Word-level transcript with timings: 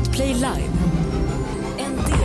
Podplay 0.00 0.32
Live. 0.40 2.19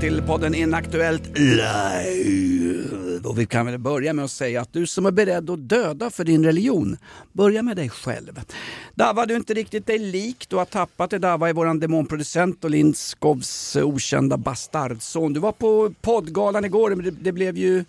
Till 0.00 0.22
podden 0.22 0.54
Inaktuellt 0.54 1.38
live. 1.38 3.18
Och 3.24 3.38
vi 3.38 3.46
kan 3.46 3.66
väl 3.66 3.78
börja 3.78 4.12
med 4.12 4.24
att 4.24 4.30
säga 4.30 4.60
att 4.60 4.72
du 4.72 4.86
som 4.86 5.06
är 5.06 5.10
beredd 5.10 5.50
att 5.50 5.68
döda 5.68 6.10
för 6.10 6.24
din 6.24 6.44
religion, 6.44 6.96
börja 7.32 7.62
med 7.62 7.76
dig 7.76 7.88
själv. 7.88 8.40
Dava, 8.94 9.26
du 9.26 9.34
är 9.34 9.38
inte 9.38 9.54
riktigt 9.54 9.86
dig 9.86 9.98
lik. 9.98 10.46
Du 10.48 10.56
har 10.56 10.64
tappat 10.64 11.10
det. 11.10 11.18
Dava 11.18 11.48
är 11.48 11.52
våran 11.52 11.80
demonproducent 11.80 12.64
och 12.64 12.70
Lindskovs 12.70 13.76
okända 13.76 14.36
bastardson. 14.36 15.32
Du 15.32 15.40
var 15.40 15.52
på 15.52 15.94
poddgalan 16.00 16.64
igår, 16.64 16.90
men 16.90 17.04
det, 17.04 17.10
det 17.10 17.32
blev 17.32 17.56
ju 17.56 17.84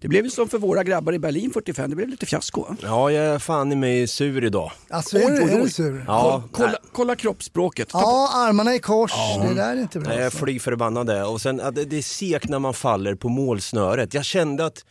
det 0.00 0.08
blev 0.08 0.24
ju 0.24 0.30
som 0.30 0.48
för 0.48 0.58
våra 0.58 0.84
grabbar 0.84 1.12
i 1.12 1.18
Berlin 1.18 1.50
45, 1.50 1.90
det 1.90 1.96
blev 1.96 2.08
lite 2.08 2.26
fiasko. 2.26 2.60
va? 2.62 2.76
Ja, 2.82 3.10
jag 3.12 3.24
är 3.26 3.38
fan 3.38 3.72
i 3.72 3.76
mig 3.76 4.06
sur 4.06 4.44
idag. 4.44 4.72
Alltså 4.90 5.18
är, 5.18 5.30
du, 5.30 5.42
är 5.52 5.62
du 5.62 5.70
sur? 5.70 6.04
Ja, 6.06 6.42
Kolla, 6.52 6.78
kolla 6.92 7.16
kroppsspråket. 7.16 7.88
Ta 7.88 8.00
Ja, 8.00 8.30
armarna 8.34 8.74
i 8.74 8.78
kors. 8.78 9.12
Det 9.48 9.54
där 9.54 9.76
är 9.76 9.80
inte 9.80 9.98
bra. 9.98 10.08
Nej, 10.08 10.16
jag 10.16 10.22
är 10.22 10.24
alltså. 10.24 10.44
fly 10.44 10.58
förbannad. 10.58 11.10
Och 11.26 11.40
sen 11.40 11.56
det 11.56 11.96
är 11.98 12.02
segt 12.02 12.48
när 12.48 12.58
man 12.58 12.74
faller 12.74 13.14
på 13.14 13.28
målsnöret. 13.28 14.14
Jag 14.14 14.24
kände 14.24 14.66
att 14.66 14.84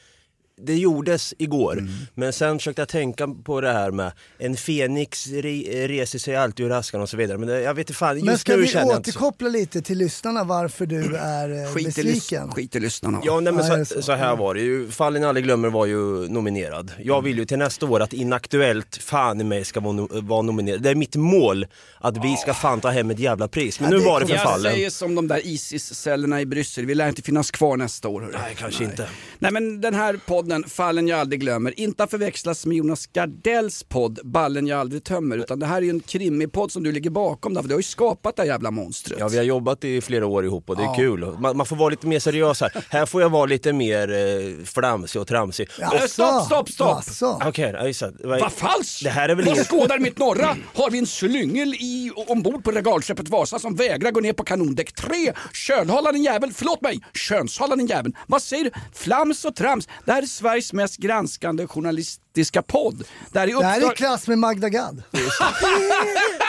det 0.66 0.76
gjordes 0.76 1.34
igår, 1.38 1.74
Mm. 1.74 1.92
men 2.16 2.34
sen 2.34 2.60
försökte 2.60 2.82
jag 2.82 2.90
tänka 2.90 3.28
på 3.46 3.62
det 3.62 3.72
här 3.74 3.92
med 3.92 4.12
en 4.38 4.56
fenix 4.58 5.28
re, 5.28 5.88
reser 5.88 6.20
sig 6.20 6.36
alltid 6.36 6.66
ur 6.66 6.72
askan 6.72 7.02
och 7.02 7.10
så 7.10 7.18
vidare. 7.18 7.38
Men 7.38 7.48
det, 7.50 7.62
jag 7.62 7.74
vet 7.74 7.90
inte 7.90 7.94
fan, 7.94 8.16
just 8.16 8.26
Men 8.26 8.38
ska 8.38 8.56
nu 8.56 8.62
vi 8.62 8.72
jag 8.72 8.88
återkoppla 8.88 9.50
lite 9.50 9.82
till 9.82 9.98
lyssnarna 9.98 10.44
varför 10.44 10.86
du 10.86 11.16
är 11.16 11.64
eh, 11.66 11.74
Skit 11.74 11.86
besviken? 11.86 12.52
skit 12.52 12.76
i 12.76 12.80
lyssnarna. 12.80 13.22
Ja, 13.24 13.40
nej, 13.40 13.54
men 13.54 13.86
så, 13.86 13.96
så? 13.96 14.02
så 14.02 14.12
här 14.12 14.36
var 14.36 14.54
det 14.54 14.62
ju. 14.62 14.92
Fallen 14.92 15.24
aldrig 15.24 15.44
glömmer 15.46 15.70
var 15.70 15.86
ju 15.86 16.28
nominerad. 16.30 16.92
Jag 17.00 17.22
vill 17.22 17.38
ju 17.38 17.46
till 17.46 17.58
nästa 17.58 17.86
år 17.86 18.00
att 18.00 18.14
Inaktuellt 18.14 18.98
fan 18.98 19.42
i 19.42 19.44
mig 19.44 19.66
ska 19.66 19.80
vara, 19.80 19.94
no- 19.94 20.28
vara 20.28 20.42
nominerad. 20.42 20.82
Det 20.82 20.90
är 20.90 20.96
mitt 20.96 21.16
mål 21.16 21.66
att 22.00 22.18
vi 22.26 22.36
ska 22.38 22.54
fan 22.54 22.82
ta 22.82 22.90
hem 22.90 23.10
ett 23.10 23.20
jävla 23.20 23.48
pris. 23.48 23.80
Men 23.80 23.92
Ja, 23.92 23.98
nu 23.98 24.04
det 24.04 24.10
var 24.10 24.20
det 24.20 24.26
för 24.28 24.34
Jag 24.34 24.44
fallen. 24.44 24.72
säger 24.74 24.90
som 24.90 25.16
de 25.16 25.28
där 25.28 25.42
Isis-cellerna 25.48 26.42
i 26.42 26.46
Bryssel, 26.46 26.86
vi 26.86 26.96
lär 26.96 27.10
inte 27.10 27.22
finnas 27.22 27.52
kvar 27.52 27.78
nästa 27.78 28.08
år. 28.08 28.22
hörru. 28.22 28.32
Nej, 28.34 28.56
kanske 28.60 28.84
inte. 28.84 29.10
Nej 29.40 29.52
men 29.52 29.82
den 29.82 29.94
här 29.94 30.20
podden, 30.28 30.49
Fallen 30.68 31.08
jag 31.08 31.20
aldrig 31.20 31.40
glömmer, 31.42 31.80
inte 31.80 32.04
att 32.04 32.10
förväxlas 32.10 32.66
med 32.66 32.78
Jonas 32.78 33.08
Gardells 33.08 33.84
podd 33.84 34.20
Ballen 34.24 34.68
jag 34.68 34.80
aldrig 34.80 35.04
tömmer, 35.04 35.38
utan 35.38 35.60
det 35.60 35.66
här 35.66 35.78
är 35.78 35.82
ju 35.82 35.90
en 35.90 36.00
krimipodd 36.00 36.72
som 36.72 36.84
du 36.84 36.92
ligger 36.92 37.10
bakom 37.10 37.54
där, 37.54 37.62
för 37.62 37.70
du 37.70 37.76
har 37.76 37.80
ju 37.80 37.84
skapat 37.84 38.36
det 38.36 38.42
här 38.42 38.48
jävla 38.50 38.72
monstret. 38.72 39.20
Ja, 39.20 39.28
vi 39.28 39.38
har 39.38 39.44
jobbat 39.44 39.84
i 39.84 40.02
flera 40.02 40.26
år 40.26 40.46
ihop 40.46 40.70
och 40.70 40.76
det 40.78 40.84
är 40.84 40.96
kul. 40.96 41.36
Man, 41.40 41.58
man 41.58 41.66
får 41.66 41.76
vara 41.76 41.90
lite 41.90 42.08
mer 42.08 42.20
seriös 42.20 42.62
här. 42.62 42.86
Här 42.90 43.06
får 43.06 43.22
jag 43.22 43.30
vara 43.30 43.46
lite 43.46 43.74
mer 43.74 44.12
eh, 44.12 44.66
flamsig 44.66 45.22
och 45.22 45.28
tramsig. 45.28 45.70
Jaså? 45.80 45.96
Eh, 45.96 46.02
stopp, 46.08 46.70
stopp, 46.70 47.04
stopp. 47.04 47.42
Okej, 47.46 47.74
ja, 47.78 47.88
just 47.88 48.00
det. 48.00 48.14
Vad- 48.24 48.40
Vad 48.42 48.52
falskt! 48.52 49.04
Det 49.04 49.10
här 49.10 49.30
är 49.30 49.36
väl 49.36 49.46
På 49.46 49.52
inget... 49.52 49.68
Skådar 49.68 50.00
mitt 50.00 50.18
norra 50.18 50.56
har 50.76 50.90
vi 50.92 50.98
en 51.00 51.08
slyngel 51.08 51.74
i, 51.74 52.12
ombord 52.28 52.64
på 52.64 52.72
regalskeppet 52.72 53.30
Vasa 53.30 53.60
som 53.60 53.76
vägrar 53.76 54.12
gå 54.12 54.20
ner 54.20 54.34
på 54.34 54.44
kanondäck 54.44 54.92
3. 54.96 55.34
Kölhålla 55.54 56.12
din 56.12 56.24
jävel, 56.24 56.52
förlåt 56.54 56.82
mig, 56.82 57.00
könshålla 57.14 57.76
din 57.76 57.88
jävel. 57.88 58.16
Vad 58.28 58.42
säger 58.42 58.64
du? 58.64 58.72
Flams 58.94 59.46
och 59.46 59.56
trams. 59.56 59.88
Det 60.06 60.12
här 60.12 60.22
är 60.22 60.26
Sveriges 60.40 60.74
mest 60.74 60.98
granskande 60.98 61.68
journalistiska 61.68 62.62
podd. 62.62 63.04
Det 63.32 63.40
här 63.40 63.48
är 63.48 63.54
Det 63.54 63.66
här 63.66 63.78
är 63.78 63.82
i 63.82 63.84
uppdrag... 63.84 63.98
klass 63.98 64.28
med 64.28 64.38
Magda 64.38 64.70
Gad. 64.70 65.04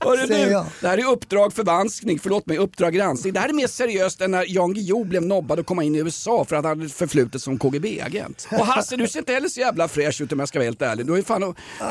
Hörru 0.00 0.26
du, 0.26 0.64
det 0.80 0.88
här 0.88 0.98
är 0.98 1.12
Uppdrag 1.12 1.52
förvanskning, 1.52 2.18
förlåt 2.18 2.46
mig, 2.46 2.58
Uppdrag 2.58 2.94
granskning. 2.94 3.32
Det 3.32 3.40
här 3.40 3.48
är 3.48 3.52
mer 3.52 3.66
seriöst 3.66 4.20
än 4.20 4.30
när 4.30 4.44
Jan 4.48 4.74
Guillou 4.74 5.04
blev 5.04 5.22
nobbad 5.22 5.60
att 5.60 5.66
komma 5.66 5.84
in 5.84 5.94
i 5.94 5.98
USA 5.98 6.44
för 6.48 6.56
att 6.56 6.64
han 6.64 6.78
hade 6.78 6.88
förflutet 6.90 7.42
som 7.42 7.58
KGB-agent. 7.58 8.48
Och 8.50 8.66
Hasse, 8.66 8.96
du 8.96 9.08
ser 9.08 9.18
inte 9.18 9.32
heller 9.32 9.48
så 9.48 9.60
jävla 9.60 9.88
fräsch 9.88 10.20
ut 10.20 10.32
om 10.32 10.38
jag 10.38 10.48
ska 10.48 10.58
vara 10.58 10.64
helt 10.64 10.82
ärlig. 10.82 11.06
Du 11.06 11.12
har 11.12 11.16
ju 11.16 11.22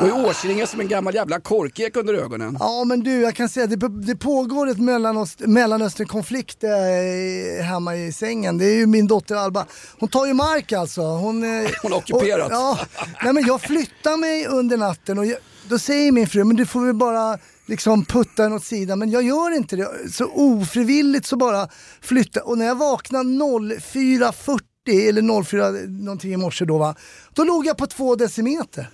du 0.00 0.12
årsringar 0.12 0.66
som 0.66 0.80
en 0.80 0.88
gammal 0.88 1.14
jävla 1.14 1.40
korkek 1.40 1.96
under 1.96 2.14
ögonen. 2.14 2.56
Ja 2.60 2.84
men 2.84 3.00
du, 3.00 3.20
jag 3.20 3.34
kan 3.34 3.48
säga 3.48 3.66
det, 3.66 3.88
det 3.88 4.16
pågår 4.16 4.68
ett 4.68 4.78
Mellanöst, 4.78 5.40
Mellanöstern-konflikt 5.40 6.64
eh, 6.64 7.64
hemma 7.64 7.96
i 7.96 8.12
sängen. 8.12 8.58
Det 8.58 8.64
är 8.64 8.74
ju 8.74 8.86
min 8.86 9.06
dotter 9.06 9.34
Alba. 9.34 9.66
Hon 9.98 10.08
tar 10.08 10.26
ju 10.26 10.34
mark 10.34 10.72
alltså. 10.72 11.00
Hon, 11.00 11.44
eh, 11.44 11.70
Hon 11.82 11.92
har 11.92 11.98
ockuperat. 11.98 12.46
Och, 12.46 12.52
ja, 12.52 12.78
nej, 13.24 13.32
men 13.32 13.46
jag 13.46 13.60
flyttar 13.60 14.16
mig 14.16 14.46
under 14.46 14.76
natten 14.76 15.18
och 15.18 15.26
jag, 15.26 15.38
då 15.68 15.78
säger 15.78 16.12
min 16.12 16.26
fru, 16.26 16.44
men 16.44 16.56
du 16.56 16.66
får 16.66 16.86
väl 16.86 16.94
bara 16.94 17.38
liksom 17.68 18.04
putta 18.04 18.42
den 18.42 18.52
åt 18.52 18.64
sidan. 18.64 18.98
Men 18.98 19.10
jag 19.10 19.22
gör 19.22 19.56
inte 19.56 19.76
det. 19.76 20.12
Så 20.12 20.24
ofrivilligt 20.24 21.26
så 21.26 21.36
bara 21.36 21.68
flyttar 22.00 22.48
Och 22.48 22.58
när 22.58 22.66
jag 22.66 22.74
vaknar 22.74 23.24
04.40 23.24 24.60
eller 25.08 25.42
04 25.42 25.70
någonting 25.88 26.32
i 26.32 26.36
morse 26.36 26.64
då 26.64 26.78
va, 26.78 26.94
då 27.34 27.44
låg 27.44 27.66
jag 27.66 27.76
på 27.76 27.86
två 27.86 28.16
decimeter. 28.16 28.88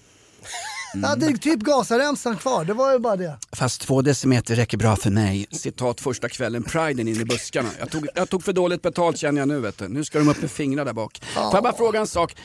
Jag 0.94 1.08
hade 1.08 1.38
typ 1.38 1.60
gasaremsan 1.60 2.36
kvar, 2.36 2.64
det 2.64 2.74
var 2.74 2.92
ju 2.92 2.98
bara 2.98 3.16
det. 3.16 3.38
Fast 3.52 3.80
två 3.80 4.02
decimeter 4.02 4.54
räcker 4.54 4.78
bra 4.78 4.96
för 4.96 5.10
mig. 5.10 5.46
Citat 5.50 6.00
första 6.00 6.28
kvällen, 6.28 6.62
priden 6.62 7.08
in 7.08 7.20
i 7.20 7.24
buskarna. 7.24 7.68
Jag 7.78 7.90
tog, 7.90 8.08
jag 8.14 8.28
tog 8.28 8.44
för 8.44 8.52
dåligt 8.52 8.82
betalt 8.82 9.18
känner 9.18 9.40
jag 9.40 9.48
nu 9.48 9.60
vet 9.60 9.78
du. 9.78 9.88
Nu 9.88 10.04
ska 10.04 10.18
de 10.18 10.28
upp 10.28 10.40
med 10.40 10.50
fingrarna 10.50 10.84
där 10.84 10.92
bak. 10.92 11.22
Får 11.34 11.54
jag 11.54 11.62
bara 11.62 11.76
fråga 11.76 12.00
en 12.00 12.06
sak? 12.06 12.36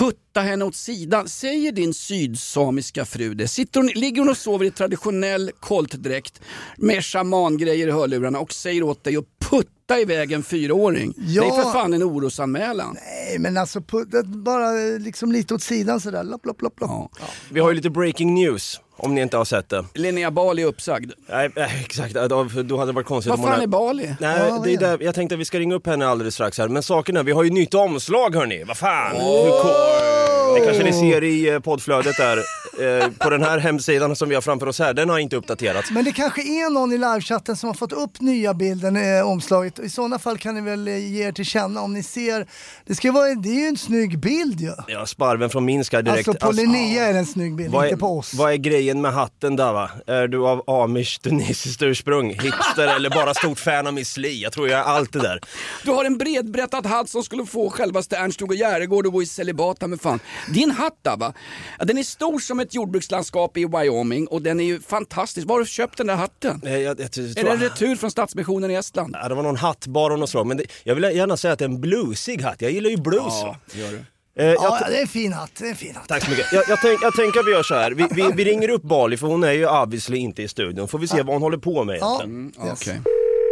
Putta 0.00 0.40
henne 0.40 0.64
åt 0.64 0.74
sidan. 0.74 1.28
Säger 1.28 1.72
din 1.72 1.94
sydsamiska 1.94 3.04
fru 3.04 3.34
det? 3.34 3.48
Sitter 3.48 3.80
hon, 3.80 3.86
ligger 3.86 4.20
hon 4.20 4.28
och 4.28 4.36
sover 4.36 4.64
i 4.64 4.70
traditionell 4.70 5.50
koltdräkt 5.60 6.40
med 6.76 7.04
chamangrejer 7.04 7.88
i 7.88 7.90
hörlurarna 7.90 8.38
och 8.40 8.52
säger 8.52 8.82
åt 8.82 9.04
dig 9.04 9.16
att 9.16 9.24
putta 9.50 10.00
iväg 10.00 10.32
en 10.32 10.42
fyraåring? 10.42 11.14
Ja. 11.16 11.42
Det 11.42 11.48
är 11.48 11.62
för 11.62 11.72
fan 11.72 11.94
en 11.94 12.02
orosanmälan. 12.02 12.94
Nej 12.94 13.38
men 13.38 13.56
alltså 13.56 13.80
putta, 13.80 14.22
bara 14.22 14.70
liksom 14.98 15.32
lite 15.32 15.54
åt 15.54 15.62
sidan 15.62 16.00
sådär, 16.00 16.24
lopp, 16.24 16.46
lopp, 16.46 16.62
lopp, 16.62 16.80
lopp. 16.80 16.90
Ja. 16.90 17.10
Vi 17.50 17.60
har 17.60 17.68
ju 17.68 17.76
lite 17.76 17.90
breaking 17.90 18.34
news, 18.34 18.80
om 19.02 19.14
ni 19.14 19.20
inte 19.20 19.36
har 19.36 19.44
sett 19.44 19.68
det. 19.68 19.84
Linnea 19.94 20.30
Bali 20.30 20.62
är 20.62 20.66
uppsagd. 20.66 21.12
Nej, 21.28 21.50
nej, 21.56 21.82
exakt. 21.86 22.14
Då, 22.14 22.44
då 22.62 22.76
hade 22.78 22.92
det 22.92 22.94
varit 22.94 23.06
konstigt 23.06 23.30
Vad 23.30 23.38
fan 23.40 23.48
hade- 23.48 23.62
är 23.62 23.66
Bali? 23.66 24.14
Nej, 24.20 24.50
vad 24.50 24.64
det 24.64 24.70
är 24.70 24.74
är 24.74 24.78
där, 24.80 24.98
jag 25.04 25.14
tänkte 25.14 25.34
att 25.34 25.40
vi 25.40 25.44
ska 25.44 25.58
ringa 25.58 25.74
upp 25.74 25.86
henne 25.86 26.06
alldeles 26.06 26.34
strax 26.34 26.58
här. 26.58 26.68
Men 26.68 26.82
saken 26.82 27.16
är, 27.16 27.22
vi 27.22 27.32
har 27.32 27.42
ju 27.42 27.50
nytt 27.50 27.74
omslag 27.74 28.34
hörni. 28.34 28.64
Vad 28.64 28.76
fan! 28.76 29.16
Cool- 29.16 30.54
Det 30.54 30.60
kanske 30.64 30.84
ni 30.84 30.92
ser 30.92 31.24
i 31.24 31.48
eh, 31.48 31.58
poddflödet 31.60 32.16
där. 32.16 32.38
Eh, 32.80 33.08
på 33.18 33.30
den 33.30 33.42
här 33.42 33.58
hemsidan 33.58 34.16
som 34.16 34.28
vi 34.28 34.34
har 34.34 34.42
framför 34.42 34.66
oss 34.66 34.78
här, 34.78 34.94
den 34.94 35.08
har 35.08 35.18
inte 35.18 35.36
uppdaterats. 35.36 35.90
Men 35.90 36.04
det 36.04 36.12
kanske 36.12 36.40
är 36.42 36.70
någon 36.70 36.92
i 36.92 36.98
livechatten 36.98 37.56
som 37.56 37.66
har 37.66 37.74
fått 37.74 37.92
upp 37.92 38.20
nya 38.20 38.54
bilden, 38.54 38.96
eh, 39.18 39.28
omslaget. 39.28 39.78
I 39.78 39.90
sådana 39.90 40.18
fall 40.18 40.38
kan 40.38 40.54
ni 40.54 40.60
väl 40.60 40.88
eh, 40.88 41.12
ge 41.12 41.26
er 41.28 41.32
till 41.32 41.44
känna 41.44 41.80
om 41.82 41.92
ni 41.94 42.02
ser. 42.02 42.46
Det, 42.86 42.94
ska 42.94 43.12
vara, 43.12 43.34
det 43.34 43.48
är 43.48 43.60
ju 43.60 43.66
en 43.66 43.76
snygg 43.76 44.18
bild 44.18 44.60
ju. 44.60 44.72
Ja, 44.88 45.06
sparven 45.06 45.50
från 45.50 45.64
Minsk 45.64 45.90
direkt. 45.92 46.28
Alltså 46.28 46.46
på 46.46 46.52
Linnea 46.52 47.06
är 47.08 47.12
det 47.12 47.18
en 47.18 47.26
snygg 47.26 47.54
bild, 47.56 47.70
vad 47.72 47.84
inte 47.84 47.94
är, 47.94 47.98
på 47.98 48.18
oss. 48.18 48.34
vad 48.34 48.52
är 48.52 48.56
grejen 48.56 48.89
med 48.94 49.12
hatten 49.12 49.56
där 49.56 49.72
va? 49.72 49.90
Är 50.06 50.28
du 50.28 50.46
av 50.46 50.70
amish 50.70 51.18
tunisiskt 51.22 51.82
ursprung, 51.82 52.30
hipster 52.30 52.86
eller 52.96 53.10
bara 53.10 53.34
stort 53.34 53.58
fan 53.58 53.86
av 53.86 53.94
Miss 53.94 54.16
Li? 54.16 54.42
Jag 54.42 54.52
tror 54.52 54.68
jag 54.68 54.80
är 54.80 54.84
allt 54.84 55.12
det 55.12 55.18
där. 55.18 55.40
Du 55.84 55.90
har 55.90 56.04
en 56.04 56.18
bredbrättad 56.18 56.86
hatt 56.86 57.08
som 57.08 57.22
skulle 57.22 57.46
få 57.46 57.70
självaste 57.70 58.16
Ernst-Hugo 58.16 58.54
Järegård 58.54 59.06
att 59.06 59.12
gå 59.12 59.22
i 59.22 59.26
celibat 59.26 59.80
med 59.80 60.00
fan. 60.00 60.20
Din 60.54 60.70
hatt 60.70 60.98
där, 61.02 61.16
va? 61.16 61.32
Ja, 61.78 61.84
den 61.84 61.98
är 61.98 62.02
stor 62.02 62.38
som 62.38 62.60
ett 62.60 62.74
jordbrukslandskap 62.74 63.56
i 63.56 63.64
Wyoming 63.64 64.26
och 64.26 64.42
den 64.42 64.60
är 64.60 64.64
ju 64.64 64.80
fantastisk. 64.80 65.46
Var 65.46 65.54
har 65.54 65.60
du 65.60 65.66
köpt 65.66 65.96
den 65.98 66.06
där 66.06 66.16
hatten? 66.16 66.60
Eh, 66.64 66.72
Jag, 66.72 66.82
jag, 66.82 67.00
jag, 67.00 67.12
tror- 67.12 67.24
Är 67.38 67.44
det 67.44 67.50
en 67.50 67.60
retur 67.60 67.96
från 67.96 68.10
Stadsmissionen 68.10 68.70
i 68.70 68.74
Estland? 68.74 69.16
Ja, 69.22 69.28
det 69.28 69.34
var 69.34 69.42
någon 69.42 69.56
hattbar 69.56 70.10
av 70.10 70.18
något 70.18 70.30
slag, 70.30 70.46
men 70.46 70.56
det, 70.56 70.64
jag 70.84 70.94
vill 70.94 71.04
gärna 71.04 71.36
säga 71.36 71.52
att 71.52 71.58
det 71.58 71.64
är 71.64 71.68
en 71.68 71.80
bluesig 71.80 72.40
hatt. 72.42 72.62
Jag 72.62 72.70
gillar 72.72 72.90
ju 72.90 72.96
blues. 72.96 73.42
va? 73.42 73.56
gör 73.72 73.90
du. 73.90 74.04
Eh, 74.38 74.46
Ja, 74.46 74.80
det 74.88 74.96
är 74.96 75.00
en 75.02 75.08
fin 75.08 75.32
hatt. 75.32 75.50
Det 75.58 75.64
är 75.64 75.68
en 75.70 75.76
fin 75.76 75.94
hatt. 75.96 76.08
Tack 76.08 76.24
så 76.24 76.30
mycket. 76.30 76.52
Jag, 76.52 76.64
jag, 76.68 76.78
tänk, 76.82 77.02
jag 77.02 77.14
tänker 77.14 77.40
att 77.40 77.46
vi 77.46 77.50
gör 77.50 77.62
så 77.62 77.74
här. 77.74 77.90
Vi, 77.90 78.06
vi, 78.10 78.32
vi 78.34 78.44
ringer 78.44 78.68
upp 78.70 78.82
Bali 78.82 79.16
för 79.16 79.26
hon 79.26 79.44
är 79.44 79.52
ju 79.52 79.68
obviously 79.68 80.18
inte 80.18 80.42
i 80.42 80.48
studion. 80.48 80.88
Får 80.88 80.98
vi 80.98 81.08
se 81.08 81.16
vad 81.22 81.34
hon 81.34 81.42
håller 81.42 81.58
på 81.58 81.84
med 81.84 81.98
Ja, 82.00 82.22
egentligen. 82.24 82.52
Ja, 82.66 82.72
Okej. 82.72 83.00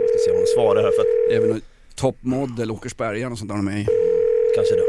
Jag 0.01 0.09
ska 0.11 0.19
se 0.25 0.31
om 0.31 0.37
hon 0.37 0.47
svarar 0.47 0.83
här 0.83 0.91
för 0.91 1.01
att 1.01 1.29
Det 1.31 1.35
är 1.37 1.41
väl 1.41 1.49
någon 1.49 1.61
toppmodell, 1.95 2.71
Åkersberga 2.71 3.29
och 3.29 3.39
sånt 3.39 3.51
där 3.51 3.57
i. 3.79 3.87
kanske 4.57 4.75
det. 4.75 4.83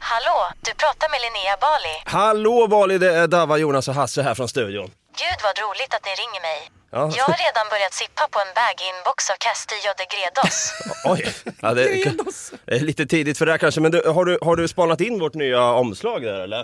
Hallå, 0.00 0.38
du 0.64 0.72
pratar 0.74 1.08
med 1.10 1.18
Linnea 1.24 1.56
Bali. 1.60 1.94
Hallå 2.04 2.66
Bali, 2.66 2.98
det 2.98 3.14
är 3.14 3.26
Dava, 3.26 3.56
Jonas 3.58 3.88
och 3.88 3.94
Hasse 3.94 4.22
här 4.22 4.34
från 4.34 4.48
studion. 4.48 4.90
Gud 5.22 5.38
vad 5.42 5.58
roligt 5.64 5.94
att 5.94 6.04
ni 6.04 6.10
ringer 6.22 6.40
mig. 6.42 6.70
Ja. 6.90 6.98
Jag 7.16 7.24
har 7.24 7.38
redan 7.46 7.66
börjat 7.70 7.94
sippa 7.94 8.28
på 8.30 8.38
en 8.40 8.54
bag-inbox 8.54 9.30
av 9.30 9.36
Castillo 9.46 9.90
de 9.98 10.04
Gredos. 10.14 10.72
Oj, 11.04 11.34
ja, 11.62 11.74
det, 11.74 11.82
det 12.64 12.74
är 12.76 12.80
lite 12.80 13.06
tidigt 13.06 13.38
för 13.38 13.46
det 13.46 13.52
här 13.52 13.58
kanske, 13.58 13.80
men 13.80 13.92
du, 13.92 14.02
har, 14.08 14.24
du, 14.24 14.38
har 14.42 14.56
du 14.56 14.68
spanat 14.68 15.00
in 15.00 15.20
vårt 15.20 15.34
nya 15.34 15.62
omslag 15.62 16.22
där 16.22 16.40
eller? 16.40 16.62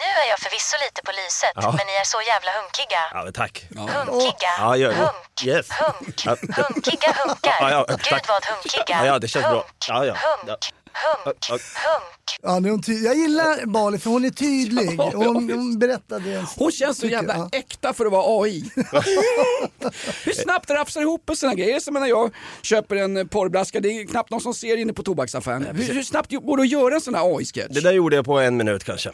Nu 0.00 0.08
är 0.24 0.28
jag 0.28 0.38
förvisso 0.38 0.76
lite 0.86 1.02
på 1.02 1.12
lyset, 1.12 1.52
Ja. 1.54 1.74
men 1.78 1.86
ni 1.86 1.92
är 1.92 2.04
så 2.04 2.20
jävla 2.32 2.50
hunkiga. 2.60 3.02
Ja, 3.12 3.32
tack. 3.34 3.54
Hunkiga. 4.10 4.52
Ja, 4.58 4.76
gör 4.76 4.90
det. 4.90 4.96
Hunk. 4.96 5.44
Yes. 5.44 5.66
Hunk. 5.70 6.22
Ja. 6.26 6.36
Hunkiga 6.62 7.12
hunkar. 7.26 7.56
Ja, 7.60 7.70
ja, 7.70 7.84
Gud 7.88 8.22
vad 8.28 8.44
hunkiga. 8.44 8.84
Ja, 8.88 9.06
ja, 9.06 9.18
det 9.18 9.28
känns 9.28 9.44
bra. 9.46 9.52
Hunk. 9.54 9.66
Ja, 9.88 10.04
ja. 10.06 10.14
Hunk. 10.14 10.60
Hunk. 11.24 11.36
Hunk. 11.50 11.62
Ja, 12.42 12.58
nu 12.58 12.68
är 12.68 12.70
hon 12.70 12.82
ty- 12.82 12.92
jag 13.04 13.16
gillar 13.16 13.66
Bali 13.66 13.98
för 13.98 14.10
hon 14.10 14.24
är 14.24 14.30
tydlig. 14.30 14.98
Hon, 14.98 15.50
hon 15.50 15.78
berättade 15.78 16.32
en 16.34 16.44
Hon 16.56 16.72
känns 16.72 16.98
så 16.98 17.06
jävla 17.06 17.48
äkta 17.52 17.92
för 17.92 18.06
att 18.06 18.12
vara 18.12 18.42
AI. 18.42 18.64
Hur 20.24 20.32
snabbt 20.32 20.70
rafsar 20.70 21.00
ihop 21.00 21.30
en 21.30 21.36
sån 21.36 21.48
här 21.48 21.56
grej? 21.56 21.66
Det 21.66 21.72
är 21.72 21.80
som 21.80 21.94
när 21.94 22.06
jag 22.06 22.30
köper 22.62 22.96
en 22.96 23.28
porrblaska, 23.28 23.80
det 23.80 23.88
är 23.88 24.06
knappt 24.06 24.30
någon 24.30 24.40
som 24.40 24.54
ser 24.54 24.76
inne 24.76 24.92
på 24.92 25.02
tobaksaffären. 25.02 25.66
Hur, 25.76 25.94
hur 25.94 26.02
snabbt 26.02 26.30
går 26.32 26.56
det 26.56 26.62
att 26.62 26.68
göra 26.68 26.94
en 26.94 27.00
sån 27.00 27.14
här 27.14 27.36
AI-sketch? 27.38 27.74
Det 27.74 27.80
där 27.80 27.92
gjorde 27.92 28.16
jag 28.16 28.24
på 28.24 28.38
en 28.40 28.56
minut 28.56 28.84
kanske. 28.84 29.10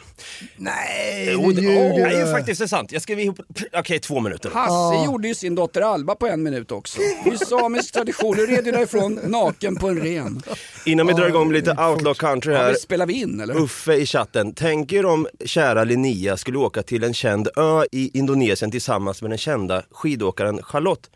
Nej, 0.57 1.29
Jo, 1.33 1.51
det, 1.51 1.61
oh, 1.61 1.95
det 2.09 2.15
är 2.15 2.25
du. 2.25 2.31
faktiskt 2.31 2.59
det 2.59 2.65
är 2.65 2.67
sant. 2.67 2.91
Jag 2.91 3.01
skrev 3.01 3.19
ihop, 3.19 3.39
okej 3.73 3.99
två 3.99 4.19
minuter. 4.19 4.49
Hasse 4.53 5.05
gjorde 5.05 5.27
ju 5.27 5.35
sin 5.35 5.55
dotter 5.55 5.81
Alba 5.81 6.15
på 6.15 6.27
en 6.27 6.43
minut 6.43 6.71
också. 6.71 6.99
Det 7.23 7.29
är 7.29 7.45
samisk 7.45 7.93
tradition, 7.93 8.37
nu 8.37 8.45
red 8.45 8.65
ju 8.65 8.71
därifrån 8.71 9.19
naken 9.23 9.75
på 9.75 9.87
en 9.89 10.01
ren. 10.01 10.41
Innan 10.85 11.07
vi 11.07 11.13
drar 11.13 11.27
igång 11.27 11.47
med 11.51 11.55
lite 11.71 11.83
outlaw 11.85 12.13
country 12.13 12.53
Ja, 12.53 12.59
här. 12.59 12.65
men 12.65 12.75
spelar 12.75 13.05
vi 13.05 13.13
in 13.13 13.39
eller? 13.39 13.55
Uffe 13.57 13.93
i 13.93 14.05
chatten, 14.05 14.53
tänk 14.53 14.93
er 14.93 15.05
om 15.05 15.27
kära 15.45 15.83
Linnea 15.83 16.37
skulle 16.37 16.57
åka 16.57 16.83
till 16.83 17.03
en 17.03 17.13
känd 17.13 17.47
ö 17.57 17.83
i 17.91 18.17
Indonesien 18.17 18.71
tillsammans 18.71 19.21
med 19.21 19.31
den 19.31 19.37
kända 19.37 19.83
skidåkaren 19.91 20.63
Charlotte. 20.63 21.09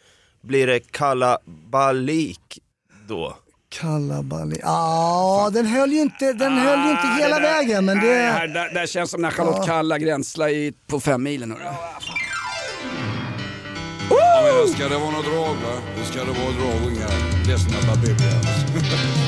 Blir 0.44 0.68
det 0.68 0.92
kalabalik 0.92 2.60
då? 3.08 3.36
Kalabali. 3.80 4.60
Ja, 4.62 5.50
den 5.54 5.66
höll 5.66 5.92
ju 5.92 6.02
inte, 6.02 6.34
den 6.34 6.58
höll 6.58 6.80
ju 6.86 6.92
inte 6.92 7.08
hela 7.24 7.36
Ah, 7.36 7.40
det 7.40 7.46
där- 7.48 7.54
vägen 7.62 7.86
men 7.86 7.98
Nej, 7.98 8.08
det... 8.08 8.14
här, 8.32 8.74
där 8.74 8.88
känns 8.88 9.12
som 9.12 9.22
när 9.22 9.32
Charlotte 9.32 9.66
Kalla 9.66 9.98
gränslar 9.98 10.48
i, 10.50 10.74
på 10.88 11.00
fem 11.00 11.24
milen. 11.24 11.52
hörru. 11.52 11.64
Ja, 14.10 14.42
men 14.64 14.74
ska 14.74 14.88
det 14.90 14.98
vara 14.98 15.12
något 15.12 15.26
drag 15.26 15.56
va? 15.56 15.82
Då 16.00 16.04
ska 16.06 16.20
det 16.20 16.26
vara 16.40 16.52
drag 16.52 16.86
och 16.86 16.92
inga 16.92 17.08
ledsna 17.48 17.78
babibians. 17.88 19.25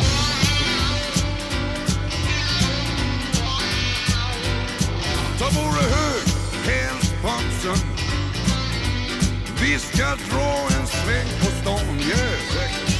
Vi 9.77 9.83
ska 9.83 10.06
dra 10.06 10.79
en 10.79 10.88
sväng 10.88 11.27
på 11.39 11.45
stan, 11.45 12.00
yeah, 12.00 12.39
säkert. 12.53 12.95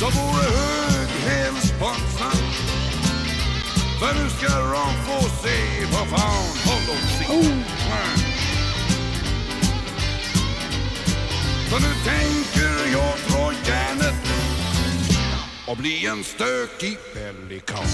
Ta 0.00 0.06
vore 0.06 0.42
hög, 0.42 1.08
helst 1.08 1.74
pumsen. 1.78 2.42
För 4.00 4.14
nu 4.14 4.30
ska 4.30 4.58
de 4.58 4.92
få 5.04 5.28
se 5.28 5.86
vad 5.92 6.08
fan 6.08 6.56
håll 6.64 6.86
dem 6.86 7.08
sitt. 7.18 7.26
Så 11.70 11.78
nu 11.78 11.94
tänker 12.04 12.92
jag 12.92 13.14
dra 13.28 13.52
järnet 13.66 14.14
och 15.66 15.76
bli 15.76 16.06
en 16.06 16.24
stökig 16.24 16.98
pelikan. 17.32 17.84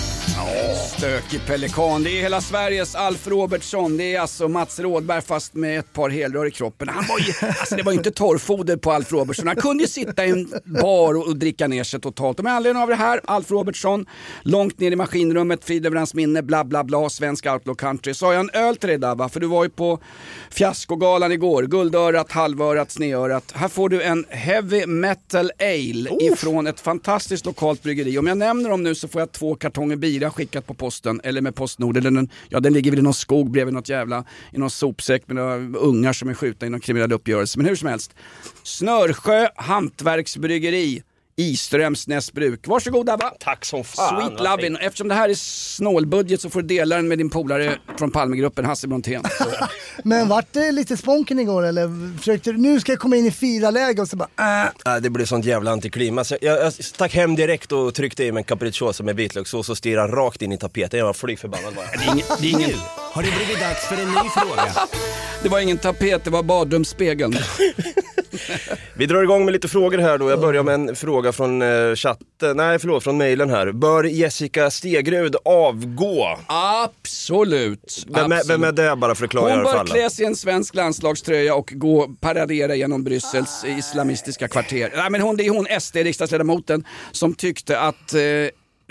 Stökig 0.97 1.47
pelikan. 1.47 2.03
Det 2.03 2.11
är 2.11 2.23
hela 2.23 2.41
Sveriges 2.41 2.95
Alf 2.95 3.27
Robertsson. 3.27 3.97
Det 3.97 4.15
är 4.15 4.21
alltså 4.21 4.49
Mats 4.49 4.81
Rådberg 4.81 5.23
fast 5.23 5.55
med 5.55 5.79
ett 5.79 5.93
par 5.93 6.11
helrör 6.11 6.47
i 6.47 6.51
kroppen. 6.51 6.89
Han 6.89 7.05
var 7.09 7.19
ju, 7.19 7.33
alltså 7.49 7.77
det 7.77 7.83
var 7.83 7.93
ju 7.93 7.99
inte 7.99 8.11
torrfoder 8.11 8.77
på 8.77 8.93
Alf 8.93 9.13
Robertsson. 9.13 9.47
Han 9.47 9.57
kunde 9.57 9.83
ju 9.83 9.89
sitta 9.89 10.27
i 10.27 10.31
en 10.31 10.53
bar 10.65 11.15
och, 11.15 11.27
och 11.27 11.37
dricka 11.37 11.69
ner 11.69 11.85
sig 11.85 12.01
totalt. 12.01 12.39
Och 12.39 12.45
med 12.45 12.53
anledning 12.53 12.83
av 12.83 12.89
det 12.89 12.95
här, 12.95 13.21
Alf 13.25 13.51
Robertsson, 13.51 14.07
långt 14.43 14.81
ner 14.81 14.91
i 14.91 14.97
maskinrummet, 14.97 15.65
frid 15.65 15.87
över 15.87 15.97
hans 15.97 16.15
minne, 16.15 16.43
bla 16.43 16.65
bla 16.65 16.85
bla, 16.85 17.11
svensk 17.11 17.47
outlaw 17.47 17.77
country. 17.77 18.15
Så 18.15 18.27
har 18.27 18.33
jag 18.33 18.41
en 18.41 18.51
öl 18.63 18.77
till 18.77 18.89
dig 18.89 18.99
Dabba, 18.99 19.29
för 19.29 19.41
du 19.41 19.47
var 19.47 19.65
ju 19.65 19.71
på 19.71 19.99
Fiaskogalan 20.51 21.33
igår. 21.33 21.63
Guldörat, 21.63 22.33
halvörat, 22.33 22.91
sneörat. 22.91 23.53
Här 23.55 23.69
får 23.69 23.89
du 23.89 24.03
en 24.03 24.25
heavy 24.29 24.87
metal 24.87 25.51
ale 25.59 26.11
ifrån 26.21 26.67
ett 26.67 26.81
fantastiskt 26.81 27.47
lokalt 27.47 27.83
bryggeri. 27.83 28.19
Om 28.19 28.27
jag 28.27 28.39
nämner 28.39 28.71
dem 28.71 28.83
nu 28.83 28.95
så 28.95 29.09
får 29.09 29.21
jag 29.21 29.28
två 29.33 29.55
kartonger 29.55 29.97
bira 29.97 30.31
skickat 30.31 30.67
på 30.67 30.75
posten 30.75 31.21
eller 31.25 31.41
med 31.41 31.55
Postnord. 31.55 31.97
Eller 31.97 32.11
den, 32.11 32.29
ja, 32.49 32.61
den 32.61 32.73
ligger 32.73 32.91
väl 32.91 33.01
i 33.01 33.03
någon 33.03 33.15
skog 33.15 33.51
bredvid 33.51 33.75
något 33.75 33.89
jävla, 33.89 34.25
i 34.53 34.59
någon 34.59 34.71
sopsäck 34.71 35.23
med 35.27 35.37
några 35.37 35.57
ungar 35.79 36.13
som 36.13 36.29
är 36.29 36.35
skjutna 36.35 36.67
i 36.67 36.71
någon 36.71 36.81
kriminell 36.81 37.13
uppgörelse. 37.13 37.59
Men 37.59 37.67
hur 37.67 37.77
som 37.77 37.89
helst. 37.89 38.15
Snörsjö 38.63 39.49
Hantverksbryggeri. 39.57 41.03
Iströms 41.39 42.07
Näsbruk. 42.09 42.67
Varsågod 42.67 43.07
Dabba. 43.07 43.31
Tack 43.41 43.65
som 43.65 43.85
fan. 43.85 44.23
Sweet 44.23 44.41
lovin. 44.41 44.77
Eftersom 44.77 45.09
det 45.09 45.15
här 45.15 45.29
är 45.29 45.35
snålbudget 45.35 46.41
så 46.41 46.51
får 46.51 46.63
du 46.63 46.69
dela 46.69 46.97
den 46.97 47.09
med 47.09 47.19
din 47.19 47.31
polare 47.31 47.79
från 47.99 48.11
Palmegruppen, 48.11 48.65
Hasse 48.65 48.89
Brontén. 48.89 49.23
Men 50.03 50.29
vart 50.29 50.53
det 50.53 50.73
lite 50.73 50.97
sponken 50.97 51.39
igår 51.39 51.67
eller 51.67 52.19
försökte 52.19 52.53
du, 52.53 52.59
nu 52.59 52.81
ska 52.81 52.93
jag 52.93 52.99
komma 52.99 53.17
in 53.17 53.27
i 53.27 53.31
fyra 53.31 53.71
läge 53.71 54.03
och 54.03 54.09
så 54.09 54.17
bara 54.17 54.63
äh. 54.65 54.71
Nej, 54.85 55.01
det 55.01 55.11
blev 55.11 55.27
sånt 55.27 55.45
jävla 55.45 55.71
antiklimax. 55.71 56.31
Jag, 56.31 56.43
jag 56.43 56.73
stack 56.73 57.15
hem 57.15 57.37
direkt 57.37 57.73
och 57.73 57.95
tryckte 57.95 58.25
i 58.25 58.33
mig 58.33 58.41
en 58.41 58.45
capricciosa 58.45 59.03
med 59.03 59.17
vitlökssås 59.17 59.69
och 59.69 59.77
stirrade 59.77 60.13
rakt 60.13 60.43
in 60.43 60.53
i 60.53 60.59
tapeten. 60.59 60.99
Jag 60.99 61.07
var 61.07 61.13
fly 61.13 61.37
förbannad 61.37 61.75
bara. 61.75 61.87
Det 61.99 62.05
är 62.05 62.13
ingen, 62.13 62.27
det 62.41 62.47
är 62.47 62.51
ingen, 62.51 62.79
Har 63.13 63.23
det 63.23 63.33
blivit 63.37 63.61
dags 63.61 63.87
för 63.87 63.97
en 63.97 64.09
ny 64.09 64.29
fråga? 64.37 64.73
det 65.43 65.49
var 65.49 65.61
ingen 65.61 65.79
tapet, 65.79 66.25
det 66.25 66.31
var 66.31 66.43
badrumsspegeln. 66.43 67.37
Vi 68.95 69.07
drar 69.07 69.23
igång 69.23 69.45
med 69.45 69.53
lite 69.53 69.69
frågor 69.69 69.99
här 69.99 70.19
då. 70.19 70.31
Jag 70.31 70.41
börjar 70.41 70.63
med 70.63 70.75
en 70.75 70.97
fråga 70.97 71.33
från 71.33 71.63
eh, 71.63 71.95
chatten, 71.95 72.57
nej 72.57 72.79
förlåt, 72.79 73.05
från 73.05 73.17
mejlen 73.17 73.51
här. 73.51 73.73
Bör 73.73 74.05
Jessica 74.05 74.71
Stegrud 74.71 75.37
avgå? 75.45 76.39
Absolut. 76.47 78.07
Vem 78.09 78.33
är, 78.33 78.49
vem 78.49 78.65
är 78.65 78.73
det 78.73 78.97
bara 78.97 79.15
för 79.15 79.25
att 79.25 79.31
klargöra 79.31 79.63
Hon 79.63 79.73
för 79.73 79.79
bör 79.79 79.85
klä 79.85 80.11
sig 80.11 80.25
i 80.25 80.29
en 80.29 80.37
svensk 80.37 80.75
landslagströja 80.75 81.55
och 81.55 81.73
gå 81.75 82.09
paradera 82.21 82.75
genom 82.75 83.05
Bryssels 83.05 83.65
islamistiska 83.65 84.49
kvarter. 84.49 84.93
Nej, 84.97 85.11
men 85.11 85.21
hon, 85.21 85.37
det 85.37 85.47
är 85.47 85.51
hon 85.51 85.67
SD-riksdagsledamoten 85.81 86.85
som 87.13 87.35
tyckte 87.35 87.81
att 87.81 88.15
eh, 88.15 88.21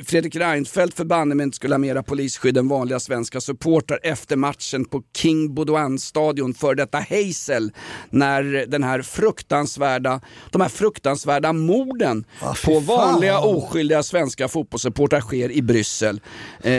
Fredrik 0.05 0.35
Reinfeldt 0.35 0.97
förbanne 0.97 1.35
mig 1.35 1.43
inte 1.43 1.55
skulle 1.55 1.73
ha 1.73 1.79
mera 1.79 2.03
polisskydd 2.03 2.57
än 2.57 2.67
vanliga 2.67 2.99
svenska 2.99 3.41
supportrar 3.41 3.99
efter 4.03 4.35
matchen 4.35 4.85
på 4.85 5.03
King 5.17 5.53
Baudouin-stadion 5.55 6.53
för 6.53 6.75
detta 6.75 6.97
Hazel 7.09 7.71
när 8.09 8.65
den 8.67 8.83
här 8.83 9.01
fruktansvärda, 9.01 10.21
de 10.51 10.61
här 10.61 10.69
fruktansvärda 10.69 11.53
morden 11.53 12.25
Ah, 12.41 12.49
på 12.49 12.55
fan. 12.55 12.85
vanliga 12.85 13.39
oskyldiga 13.39 14.03
svenska 14.03 14.47
fotbollssupportrar 14.47 15.21
sker 15.21 15.51
i 15.51 15.61
Bryssel. 15.61 16.21
Eh, 16.61 16.71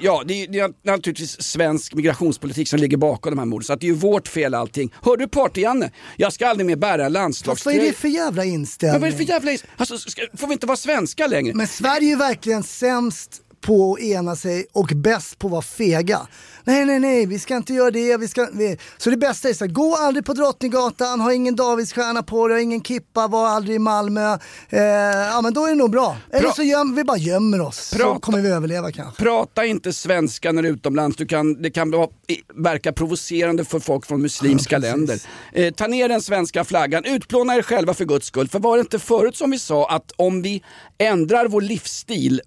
ja, 0.00 0.22
det 0.26 0.42
är, 0.42 0.48
det 0.52 0.58
är 0.58 0.72
naturligtvis 0.82 1.42
svensk 1.42 1.94
migrationspolitik 1.94 2.68
som 2.68 2.78
ligger 2.78 2.96
bakom 2.96 3.32
de 3.32 3.38
här 3.38 3.46
morden, 3.46 3.64
så 3.64 3.72
att 3.72 3.80
det 3.80 3.86
är 3.86 3.88
ju 3.88 3.94
vårt 3.94 4.28
fel 4.28 4.54
allting. 4.54 4.92
Hör 5.02 5.16
du 5.16 5.26
Party-Janne? 5.28 5.90
Jag 6.16 6.32
ska 6.32 6.46
aldrig 6.48 6.66
mer 6.66 6.76
bära 6.76 6.90
Fast 6.96 7.00
vad 7.04 7.12
landslagströja. 7.12 7.82
är 7.82 7.86
det 7.86 7.92
för 7.92 8.08
jävla 8.08 8.42
Men 8.44 8.52
inställning? 8.52 9.00
vad 9.00 9.08
är 9.08 9.12
det 9.12 9.18
för 9.18 9.24
jävla... 9.32 9.50
Alltså, 9.76 9.98
ska, 9.98 10.22
får 10.36 10.46
vi 10.46 10.52
inte 10.52 10.66
vara 10.66 10.76
svenska 10.76 11.26
längre? 11.26 11.54
Men 11.54 11.66
Sverige 11.66 12.08
ju 12.08 12.16
verkligen 12.44 12.62
sämst 12.62 13.42
på 13.60 13.94
att 13.94 14.00
ena 14.00 14.36
sig 14.36 14.66
och 14.72 14.92
bäst 14.96 15.38
på 15.38 15.46
att 15.46 15.50
vara 15.50 15.62
fega. 15.62 16.26
Nej, 16.64 16.84
nej, 16.84 16.98
nej, 17.00 17.26
vi 17.26 17.38
ska 17.38 17.56
inte 17.56 17.72
göra 17.74 17.90
det. 17.90 18.16
Vi 18.16 18.28
ska, 18.28 18.48
vi. 18.52 18.78
Så 18.98 19.10
det 19.10 19.16
bästa 19.16 19.48
är 19.48 19.52
så 19.52 19.64
här, 19.64 19.72
gå 19.72 19.96
aldrig 19.96 20.24
på 20.24 20.32
Drottninggatan, 20.32 21.20
ha 21.20 21.32
ingen 21.32 21.56
Davidsstjärna 21.56 22.22
på 22.22 22.48
dig, 22.48 22.62
ingen 22.62 22.82
kippa, 22.82 23.28
var 23.28 23.46
aldrig 23.48 23.76
i 23.76 23.78
Malmö. 23.78 24.38
Eh, 24.70 24.80
ja, 24.82 25.40
men 25.42 25.54
då 25.54 25.64
är 25.64 25.68
det 25.68 25.74
nog 25.74 25.90
bra. 25.90 26.16
Eller 26.32 26.48
Pra- 26.48 26.54
så 26.54 26.62
göm, 26.62 26.94
vi 26.94 27.04
bara 27.04 27.16
gömmer 27.18 27.60
oss, 27.60 27.76
så 27.88 27.96
Prata- 27.96 28.20
kommer 28.20 28.40
vi 28.40 28.48
överleva 28.48 28.92
kanske. 28.92 29.22
Prata 29.22 29.64
inte 29.64 29.92
svenska 29.92 30.52
när 30.52 30.62
du 30.62 30.68
är 30.68 30.72
utomlands. 30.72 31.16
Du 31.16 31.26
kan, 31.26 31.62
det 31.62 31.70
kan 31.70 31.90
vara, 31.90 32.08
verka 32.54 32.92
provocerande 32.92 33.64
för 33.64 33.80
folk 33.80 34.06
från 34.06 34.22
muslimska 34.22 34.74
Ja, 34.76 34.78
länder. 34.78 35.18
Eh, 35.52 35.72
ta 35.74 35.86
ner 35.86 36.08
den 36.08 36.22
svenska 36.22 36.64
flaggan, 36.64 37.04
utplåna 37.04 37.54
er 37.56 37.62
själva 37.62 37.94
för 37.94 38.04
guds 38.04 38.26
skull. 38.26 38.48
För 38.48 38.58
var 38.58 38.76
det 38.76 38.80
inte 38.80 38.98
förut 38.98 39.36
som 39.36 39.50
vi 39.50 39.58
sa 39.58 39.88
att 39.90 40.12
om 40.16 40.42
vi 40.42 40.62
ändrar 40.98 41.48
vår 41.48 41.60
livsstil 41.60 42.40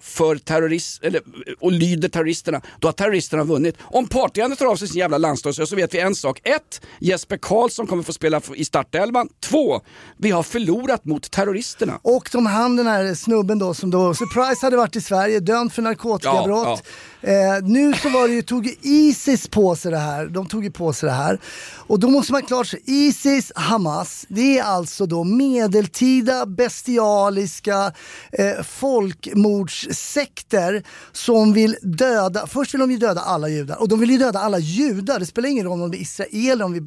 för 0.00 0.36
terrorist, 0.36 1.02
eller, 1.04 1.20
och 1.60 1.72
lyder 1.72 2.08
terroristerna, 2.08 2.60
då 2.78 2.88
har 2.88 2.92
terroristerna 2.92 3.44
vunnit. 3.44 3.57
Om 3.82 4.08
Partyande 4.08 4.56
tar 4.56 4.66
av 4.66 4.76
sig 4.76 4.88
sin 4.88 4.98
jävla 4.98 5.18
landslagströja 5.18 5.66
så 5.66 5.76
vet 5.76 5.94
vi 5.94 5.98
en 5.98 6.14
sak. 6.14 6.40
Ett, 6.44 6.80
Jesper 7.00 7.36
Karlsson 7.36 7.86
kommer 7.86 8.02
få 8.02 8.12
spela 8.12 8.40
i 8.54 8.64
startelvan. 8.64 9.28
Två, 9.40 9.80
vi 10.16 10.30
har 10.30 10.42
förlorat 10.42 11.04
mot 11.04 11.30
terroristerna. 11.30 11.98
Och 12.02 12.28
de 12.32 12.46
han 12.46 12.76
den 12.76 12.86
här 12.86 13.14
snubben 13.14 13.58
då 13.58 13.74
som 13.74 13.90
då, 13.90 14.14
surprise 14.14 14.66
hade 14.66 14.76
varit 14.76 14.96
i 14.96 15.00
Sverige, 15.00 15.40
dömd 15.40 15.72
för 15.72 15.82
narkotikabrott. 15.82 16.82
Eh, 17.20 17.58
nu 17.62 17.94
så 17.94 18.08
var 18.08 18.28
det 18.28 18.34
ju, 18.34 18.42
tog 18.42 18.66
ju 18.66 18.74
Isis 18.82 19.48
på 19.48 19.76
sig 19.76 19.90
det 19.90 19.98
här, 19.98 20.26
de 20.26 20.46
tog 20.46 20.64
ju 20.64 20.70
på 20.70 20.92
sig 20.92 21.08
det 21.08 21.14
här. 21.14 21.40
Och 21.76 22.00
då 22.00 22.10
måste 22.10 22.32
man 22.32 22.42
klart 22.42 22.66
sig, 22.66 22.80
Isis, 22.84 23.52
Hamas, 23.54 24.26
det 24.28 24.58
är 24.58 24.62
alltså 24.62 25.06
då 25.06 25.24
medeltida 25.24 26.46
bestialiska 26.46 27.92
eh, 28.32 28.62
folkmordssekter 28.62 30.82
som 31.12 31.52
vill 31.52 31.76
döda, 31.82 32.46
först 32.46 32.74
vill 32.74 32.80
de 32.80 32.90
ju 32.90 32.98
döda 32.98 33.20
alla 33.20 33.48
judar 33.48 33.80
och 33.80 33.88
de 33.88 34.00
vill 34.00 34.10
ju 34.10 34.18
döda 34.18 34.38
alla 34.38 34.58
judar. 34.58 35.20
Det 35.20 35.26
spelar 35.26 35.48
ingen 35.48 35.66
roll 35.66 35.82
om 35.82 35.90
det 35.90 35.96
är 35.96 36.02
israeler, 36.02 36.64
om 36.64 36.72
vi, 36.72 36.80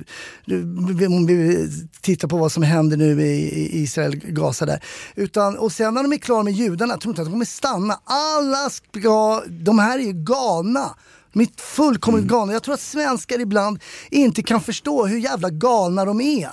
om 1.07 1.25
vi 1.25 1.69
tittar 2.01 2.27
på 2.27 2.37
vad 2.37 2.51
som 2.51 2.63
händer 2.63 2.97
nu 2.97 3.21
i, 3.21 3.25
i 3.25 3.81
Israel, 3.81 4.15
Gaza 4.15 4.65
där. 4.65 4.83
Utan, 5.15 5.57
och 5.57 5.71
sen 5.71 5.93
när 5.93 6.03
de 6.03 6.13
är 6.13 6.17
klara 6.17 6.43
med 6.43 6.53
judarna, 6.53 6.97
tror 6.97 7.11
inte 7.11 7.21
att 7.21 7.27
de 7.27 7.31
kommer 7.31 7.45
stanna. 7.45 7.99
Alla 8.03 8.69
ska, 8.69 9.43
de 9.49 9.79
här 9.79 9.99
är 9.99 10.03
ju 10.03 10.20
galna. 10.25 10.95
Mitt 11.33 11.61
fullkomligt 11.61 12.25
galna. 12.25 12.53
Jag 12.53 12.63
tror 12.63 12.73
att 12.73 12.81
svenskar 12.81 13.39
ibland 13.39 13.79
inte 14.11 14.43
kan 14.43 14.61
förstå 14.61 15.05
hur 15.05 15.17
jävla 15.17 15.49
galna 15.49 16.05
de 16.05 16.21
är. 16.21 16.49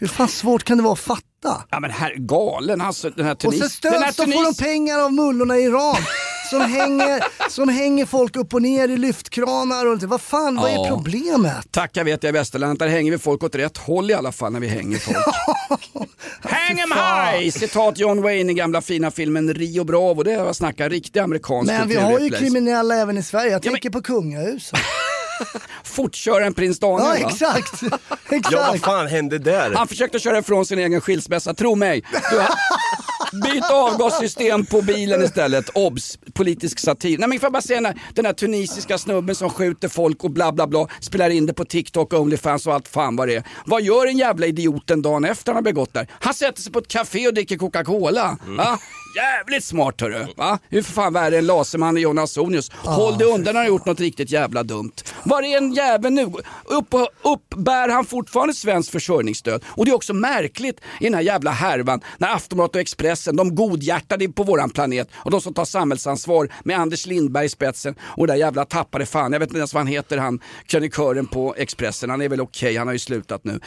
Hur 0.00 0.06
fan 0.06 0.28
svårt 0.28 0.64
kan 0.64 0.76
det 0.76 0.82
vara 0.82 0.92
att 0.92 0.98
fatta? 0.98 1.62
Ja 1.70 1.80
men 1.80 1.90
här, 1.90 2.14
galen 2.14 2.80
alltså. 2.80 3.10
Den 3.10 3.24
här 3.24 3.32
Och 3.32 3.38
Tunis... 3.38 3.80
så 3.80 3.88
den 3.88 4.02
här 4.02 4.12
stöds 4.12 4.16
de 4.16 4.22
får 4.32 4.44
de 4.44 4.44
Tunis... 4.44 4.58
pengar 4.58 4.98
av 4.98 5.12
mullorna 5.12 5.56
i 5.56 5.62
Iran. 5.62 5.96
Som 6.50 6.60
hänger, 6.60 7.24
som 7.50 7.68
hänger 7.68 8.06
folk 8.06 8.36
upp 8.36 8.54
och 8.54 8.62
ner 8.62 8.88
i 8.88 8.96
lyftkranar 8.96 9.86
och 9.86 9.94
lite. 9.94 10.06
Vad 10.06 10.20
fan, 10.20 10.56
vad 10.56 10.70
är 10.70 10.88
problemet? 10.88 11.72
Tacka 11.72 12.04
vet 12.04 12.22
jag 12.22 12.30
i 12.30 12.32
Västerlandet, 12.32 12.78
där 12.78 12.88
hänger 12.88 13.12
vi 13.12 13.18
folk 13.18 13.42
åt 13.42 13.54
rätt 13.54 13.76
håll 13.76 14.10
i 14.10 14.14
alla 14.14 14.32
fall 14.32 14.52
när 14.52 14.60
vi 14.60 14.68
hänger 14.68 14.98
folk. 14.98 15.90
Hang 16.42 16.78
'em 16.80 16.92
high! 16.92 17.50
Citat 17.50 17.98
John 17.98 18.22
Wayne 18.22 18.52
i 18.52 18.54
gamla 18.54 18.80
fina 18.82 19.10
filmen 19.10 19.54
Rio 19.54 19.84
Bravo. 19.84 20.22
Det 20.22 20.32
är 20.32 20.38
vad 20.38 20.46
jag 20.48 20.56
snackar, 20.56 20.90
riktig 20.90 21.20
amerikansk 21.20 21.72
Men 21.72 21.88
vi 21.88 21.96
har 21.96 22.18
ju 22.18 22.30
kriminella 22.30 22.96
även 22.96 23.18
i 23.18 23.22
Sverige. 23.22 23.52
Jag 23.52 23.62
tänker 23.62 23.90
på 23.90 24.02
kungahuset. 24.02 24.78
Fortköraren 25.84 26.54
prins 26.54 26.78
Daniel 26.78 27.20
Ja 27.20 27.26
va? 27.26 27.30
exakt. 27.30 27.82
Ja, 28.30 28.40
vad 28.52 28.74
exakt. 28.74 28.84
fan 28.84 29.06
hände 29.06 29.38
där? 29.38 29.74
Han 29.74 29.88
försökte 29.88 30.18
köra 30.18 30.38
ifrån 30.38 30.66
sin 30.66 30.78
egen 30.78 31.00
skilsmässa, 31.00 31.54
tro 31.54 31.74
mig. 31.74 32.02
Du, 32.30 32.42
byt 33.52 33.70
avgassystem 33.70 34.66
på 34.66 34.82
bilen 34.82 35.22
istället. 35.24 35.68
Obs! 35.74 36.18
Politisk 36.34 36.78
satir. 36.78 37.18
Nej 37.18 37.28
men 37.28 37.38
får 37.40 37.46
jag 37.46 37.52
bara 37.52 37.62
säga 37.62 37.76
den 37.80 37.86
här, 37.86 38.02
den 38.14 38.26
här 38.26 38.32
tunisiska 38.32 38.98
snubben 38.98 39.34
som 39.34 39.50
skjuter 39.50 39.88
folk 39.88 40.24
och 40.24 40.30
bla 40.30 40.52
bla 40.52 40.66
bla, 40.66 40.86
spelar 41.00 41.30
in 41.30 41.46
det 41.46 41.52
på 41.54 41.64
TikTok, 41.64 42.12
Onlyfans 42.12 42.66
och 42.66 42.74
allt 42.74 42.88
fan 42.88 43.16
vad 43.16 43.28
det 43.28 43.34
är. 43.36 43.42
Vad 43.66 43.82
gör 43.82 44.06
en 44.06 44.18
jävla 44.18 44.46
idioten 44.46 45.02
dagen 45.02 45.24
efter 45.24 45.52
han 45.52 45.56
har 45.56 45.62
begått 45.62 45.92
det 45.92 45.98
här? 45.98 46.08
Han 46.20 46.34
sätter 46.34 46.62
sig 46.62 46.72
på 46.72 46.78
ett 46.78 46.88
café 46.88 47.26
och 47.28 47.34
dricker 47.34 47.56
Coca-Cola. 47.56 48.36
Va? 48.46 48.78
Jävligt 49.16 49.64
smart 49.64 50.00
hörru. 50.00 50.26
Va? 50.36 50.58
Hur 50.68 50.82
för 50.82 50.92
fan 50.92 51.12
värre 51.12 51.38
än 51.38 51.46
Laserman 51.46 51.94
och 51.94 52.00
Jonas 52.00 52.32
Sonius. 52.32 52.70
Håll 52.74 53.18
dig 53.18 53.26
undan 53.26 53.42
när 53.44 53.52
han 53.52 53.56
har 53.56 53.68
gjort 53.68 53.86
något 53.86 54.00
riktigt 54.00 54.30
jävla 54.30 54.62
dumt. 54.62 54.92
Var 55.28 55.42
är 55.42 55.58
en 55.58 55.72
jävel 55.72 56.12
nu? 56.12 56.32
Upp, 56.64 56.94
uppbär 57.22 57.88
han 57.88 58.04
fortfarande 58.04 58.54
svenskt 58.54 58.90
försörjningsstöd? 58.92 59.64
Och 59.68 59.84
det 59.84 59.90
är 59.90 59.94
också 59.94 60.14
märkligt 60.14 60.80
i 61.00 61.04
den 61.04 61.14
här 61.14 61.20
jävla 61.20 61.50
härvan 61.50 62.00
när 62.18 62.34
Aftonbladet 62.34 62.74
och 62.74 62.80
Expressen, 62.80 63.36
de 63.36 63.54
godhjärtade 63.54 64.28
på 64.28 64.42
våran 64.42 64.70
planet 64.70 65.08
och 65.14 65.30
de 65.30 65.40
som 65.40 65.54
tar 65.54 65.64
samhällsansvar 65.64 66.52
med 66.64 66.78
Anders 66.78 67.06
Lindberg 67.06 67.46
i 67.46 67.48
spetsen 67.48 67.94
och 68.02 68.26
det 68.26 68.32
där 68.32 68.38
jävla 68.38 68.64
tappade 68.64 69.06
fan, 69.06 69.32
jag 69.32 69.40
vet 69.40 69.48
inte 69.48 69.58
ens 69.58 69.74
vad 69.74 69.80
han 69.80 69.86
heter 69.86 70.18
han, 70.18 70.40
krönikören 70.66 71.26
på 71.26 71.54
Expressen, 71.58 72.10
han 72.10 72.22
är 72.22 72.28
väl 72.28 72.40
okej, 72.40 72.76
han 72.76 72.86
har 72.86 72.92
ju 72.92 72.98
slutat 72.98 73.44
nu. 73.44 73.60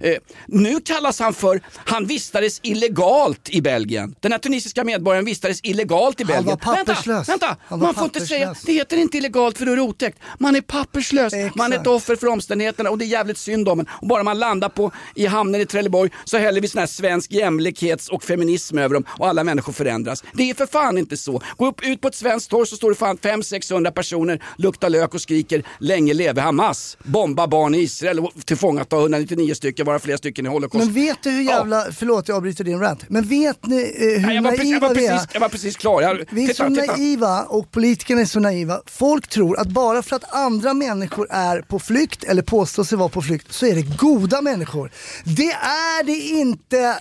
Eh, 0.00 0.14
nu 0.46 0.80
kallas 0.80 1.20
han 1.20 1.34
för, 1.34 1.60
han 1.74 2.06
vistades 2.06 2.60
illegalt 2.62 3.48
i 3.48 3.62
Belgien. 3.62 4.14
Den 4.20 4.32
här 4.32 4.38
tunisiska 4.38 4.84
medborgaren 4.84 5.24
vistades 5.24 5.60
illegalt 5.62 6.20
i 6.20 6.24
Han 6.24 6.32
var 6.32 6.36
Belgien. 6.36 6.58
papperslös. 6.58 7.28
Vänta, 7.28 7.46
vänta. 7.46 7.56
Var 7.68 7.78
man 7.78 7.94
får 7.94 8.04
inte 8.04 8.26
säga, 8.26 8.54
det 8.66 8.72
heter 8.72 8.96
inte 8.96 9.16
illegalt 9.18 9.58
för 9.58 9.66
då 9.66 9.72
är 9.72 9.76
det 9.76 9.82
otäckt. 9.82 10.18
Man 10.38 10.56
är 10.56 10.60
papperslös, 10.60 11.05
man 11.12 11.24
är 11.24 11.76
ett 11.76 11.80
Exakt. 11.80 11.86
offer 11.86 12.16
för 12.16 12.26
omständigheterna 12.26 12.90
och 12.90 12.98
det 12.98 13.04
är 13.04 13.06
jävligt 13.06 13.38
synd 13.38 13.68
om 13.68 13.80
en. 13.80 13.86
Och 13.90 14.06
bara 14.08 14.22
man 14.22 14.38
landar 14.38 14.68
på, 14.68 14.90
i 15.14 15.26
hamnen 15.26 15.60
i 15.60 15.66
Trelleborg 15.66 16.10
så 16.24 16.38
häller 16.38 16.60
vi 16.60 16.68
sån 16.68 16.78
här 16.78 16.86
svensk 16.86 17.32
jämlikhets 17.32 18.08
och 18.08 18.22
feminism 18.22 18.78
över 18.78 18.94
dem 18.94 19.04
och 19.18 19.28
alla 19.28 19.44
människor 19.44 19.72
förändras. 19.72 20.24
Det 20.32 20.50
är 20.50 20.54
för 20.54 20.66
fan 20.66 20.98
inte 20.98 21.16
så. 21.16 21.42
Gå 21.56 21.66
upp, 21.66 21.84
ut 21.86 22.00
på 22.00 22.08
ett 22.08 22.14
svenskt 22.14 22.50
torg 22.50 22.66
så 22.66 22.76
står 22.76 22.90
det 22.90 22.96
fan 22.96 23.16
500-600 23.18 23.90
personer, 23.90 24.42
luktar 24.58 24.90
lök 24.90 25.14
och 25.14 25.20
skriker 25.20 25.62
länge 25.78 26.14
leve 26.14 26.40
Hamas, 26.40 26.96
bomba 27.04 27.46
barn 27.46 27.74
i 27.74 27.78
Israel 27.78 28.20
och 28.20 28.32
tillfångata 28.44 28.96
199 28.96 29.54
stycken, 29.54 29.86
vara 29.86 29.98
flera 29.98 30.18
stycken 30.18 30.46
i 30.46 30.48
Holocaust. 30.48 30.84
Men 30.86 30.94
vet 30.94 31.22
du 31.22 31.30
hur 31.30 31.42
jävla, 31.42 31.84
förlåt 31.92 32.28
jag 32.28 32.36
avbryter 32.36 32.64
din 32.64 32.80
rant, 32.80 33.04
men 33.08 33.24
vet 33.28 33.66
ni 33.66 33.76
eh, 33.76 34.20
hur 34.20 34.26
Nej, 34.26 34.34
jag, 34.36 34.42
var 34.42 34.50
precis, 34.50 34.64
jag, 34.72 34.80
naiva 34.80 34.88
var 34.88 34.94
vi 34.94 35.06
är? 35.06 35.12
precis, 35.12 35.28
jag 35.32 35.40
var 35.40 35.48
precis 35.48 35.76
klar. 35.76 36.02
Jag, 36.02 36.24
Vi 36.30 36.44
är 36.44 36.48
titta, 36.48 36.68
så 36.68 36.74
titta. 36.74 36.96
naiva 36.96 37.42
och 37.42 37.70
politikerna 37.70 38.20
är 38.20 38.24
så 38.24 38.40
naiva. 38.40 38.80
Folk 38.86 39.28
tror 39.28 39.58
att 39.58 39.68
bara 39.68 40.02
för 40.02 40.16
att 40.16 40.34
andra 40.34 40.74
människor 40.74 40.95
är 41.30 41.60
på 41.62 41.78
flykt 41.78 42.24
eller 42.24 42.42
påstår 42.42 42.84
sig 42.84 42.98
vara 42.98 43.08
på 43.08 43.22
flykt 43.22 43.52
så 43.52 43.66
är 43.66 43.74
det 43.74 43.82
goda 43.96 44.40
människor. 44.42 44.90
Det 45.24 45.50
är 45.52 46.04
det 46.04 46.12
inte 46.12 46.78
eh, 46.80 46.92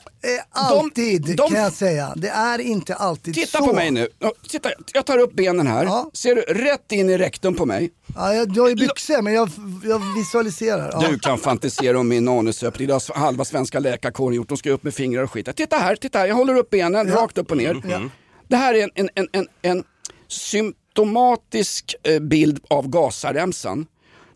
alltid 0.52 1.36
de- 1.38 1.50
kan 1.50 1.62
jag 1.62 1.74
säga. 1.74 2.14
Det 2.16 2.30
är 2.30 2.60
inte 2.60 2.96
alltid 2.96 3.34
Titta 3.34 3.58
så. 3.58 3.68
på 3.68 3.74
mig 3.74 3.92
nu. 3.92 4.08
Ja, 4.20 4.34
Titta, 4.50 4.70
jag 4.94 5.06
tar 5.06 5.18
upp 5.18 5.34
benen 5.34 5.68
här. 5.68 5.84
Ja. 5.84 6.10
Ser 6.14 6.36
du? 6.36 6.42
Rätt 6.42 6.92
in 6.92 7.10
i 7.10 7.18
rektum 7.18 7.54
på 7.56 7.66
mig. 7.66 7.92
Ja, 8.16 8.34
jag, 8.34 8.52
jag 8.58 8.64
har 8.64 8.70
ju 8.70 8.75
byxor 8.75 9.22
men 9.22 9.34
jag, 9.34 9.50
jag 9.84 10.02
visualiserar. 10.18 10.90
Ja. 10.94 11.08
Du 11.10 11.20
kan 11.20 11.38
fantisera 11.38 12.00
om 12.00 12.08
min 12.08 12.28
anusöppning. 12.28 12.88
Det 12.88 12.94
har 12.94 13.14
halva 13.20 13.46
svenska 13.46 13.80
läkarkåren 13.80 14.36
gjort. 14.36 14.50
De 14.50 14.58
ska 14.58 14.72
upp 14.72 14.84
med 14.84 14.94
fingrar 14.94 15.24
och 15.24 15.32
skit. 15.32 15.56
Titta 15.56 15.75
här, 15.78 15.96
titta 15.96 16.20
här. 16.20 16.25
Jag 16.28 16.36
håller 16.36 16.56
upp 16.56 16.70
benen 16.70 17.12
rakt 17.12 17.38
upp 17.38 17.52
och 17.52 17.58
ner. 17.58 18.10
Det 18.48 18.56
här 18.56 18.74
är 18.74 18.84
en, 18.84 18.90
en, 18.96 19.10
en, 19.16 19.28
en, 19.32 19.48
en 19.62 19.84
symptomatisk 20.28 20.85
automatisk 20.96 21.96
eh, 22.04 22.20
bild 22.20 22.60
av 22.70 22.88
Gazaremsan. 22.90 23.86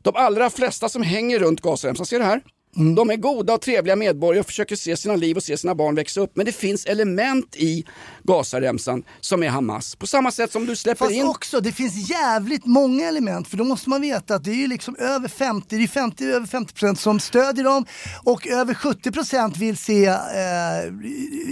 De 0.02 0.16
allra 0.16 0.50
flesta 0.50 0.90
som 0.90 1.02
hänger 1.02 1.40
runt 1.40 1.62
Gazaremsan, 1.62 2.06
ser 2.06 2.20
du 2.20 2.26
här? 2.26 2.42
De 2.76 3.10
är 3.10 3.16
goda 3.16 3.54
och 3.54 3.62
trevliga 3.62 3.96
medborgare 3.96 4.40
och 4.40 4.46
försöker 4.46 4.76
se 4.76 4.98
sina 4.98 5.16
liv 5.16 5.38
och 5.38 5.44
se 5.44 5.58
sina 5.58 5.76
barn 5.76 5.96
växa 5.96 6.22
upp. 6.22 6.32
Men 6.36 6.46
det 6.46 6.52
finns 6.52 6.86
element 6.86 7.56
i 7.56 7.86
Gazaremsan 8.24 9.04
som 9.20 9.44
är 9.44 9.50
Hamas. 9.50 9.96
På 9.96 10.08
samma 10.08 10.32
sätt 10.32 10.52
som 10.52 10.66
du 10.66 10.76
släpper 10.76 11.06
Fast 11.06 11.12
in... 11.12 11.26
också, 11.26 11.60
det 11.60 11.72
finns 11.72 12.10
jävligt 12.10 12.66
många 12.66 13.08
element 13.08 13.48
för 13.48 13.58
då 13.58 13.64
måste 13.64 13.90
man 13.90 14.02
veta 14.02 14.36
att 14.36 14.44
det 14.44 14.52
är 14.52 14.56
ju 14.56 14.68
liksom 14.68 14.96
över 14.96 15.28
50, 15.28 15.78
det 15.78 15.84
är 15.84 15.88
50 15.88 16.26
över 16.26 16.48
50% 16.48 16.96
som 16.96 17.20
stödjer 17.20 17.64
dem 17.64 17.86
och 18.24 18.48
över 18.48 18.74
70% 18.74 19.58
vill 19.58 19.78
se 19.78 20.06
eh, 20.06 20.16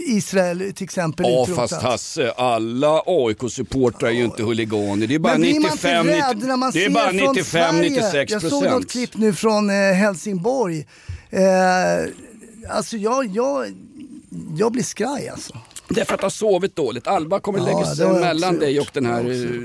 Israel 0.05 0.73
till 0.75 0.83
exempel 0.83 1.25
Ja 1.29 1.43
utrotat. 1.43 1.69
fast 1.69 1.81
Hasse, 1.81 2.31
alla 2.31 3.01
AIK-supportrar 3.05 4.07
är 4.07 4.13
ju 4.13 4.25
inte 4.25 4.43
huliganer. 4.43 5.07
Det 5.07 5.15
är 5.15 5.19
bara 5.19 5.33
man 5.33 5.41
95, 5.41 6.07
det 6.07 6.13
är 6.85 6.89
bara 6.89 7.09
från 7.09 7.35
95 7.35 7.43
Sverige? 7.43 7.89
96 7.89 8.31
Jag 8.31 8.41
såg 8.41 8.63
något 8.63 8.91
klipp 8.91 9.17
nu 9.17 9.33
från 9.33 9.69
eh, 9.69 9.75
Helsingborg. 9.75 10.85
Eh, 11.29 12.09
alltså 12.69 12.97
jag, 12.97 13.25
jag, 13.25 13.73
jag 14.57 14.71
blir 14.71 14.83
skraj 14.83 15.29
alltså. 15.29 15.57
Det 15.89 16.01
är 16.01 16.05
för 16.05 16.13
att 16.15 16.21
ha 16.21 16.29
sovit 16.29 16.75
dåligt. 16.75 17.07
Alba 17.07 17.39
kommer 17.39 17.59
Ja, 17.59 17.65
lägga 17.65 17.85
sig 17.85 18.07
mellan 18.07 18.59
dig 18.59 18.79
och 18.79 18.87
den 18.93 19.05
här 19.05 19.19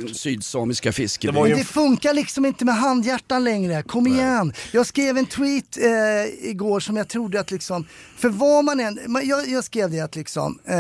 eh, 0.07 0.13
sydsamiska 0.13 0.93
fisken. 0.93 1.35
Det 1.35 1.41
ju- 1.41 1.49
Men 1.49 1.59
det 1.59 1.65
funkar 1.65 2.15
liksom 2.15 2.47
inte 2.47 2.65
med 2.65 2.75
handhjärtan 2.77 3.45
längre. 3.45 3.83
Kom 3.83 4.07
igen. 4.07 4.53
Jag 4.73 4.87
skrev 4.87 5.19
en 5.19 5.27
tweet 5.27 5.77
eh, 5.79 6.49
igår 6.51 6.81
som 6.81 6.97
jag 6.97 7.09
trodde 7.09 7.41
att 7.41 7.51
liksom, 7.51 7.87
för 8.17 8.29
vad 8.29 8.65
man 8.65 8.81
än, 8.81 8.99
jag, 9.25 9.49
jag 9.49 9.65
skrev 9.65 9.91
det 9.91 10.01
att 10.01 10.17
liksom, 10.17 10.59
eh, 10.65 10.75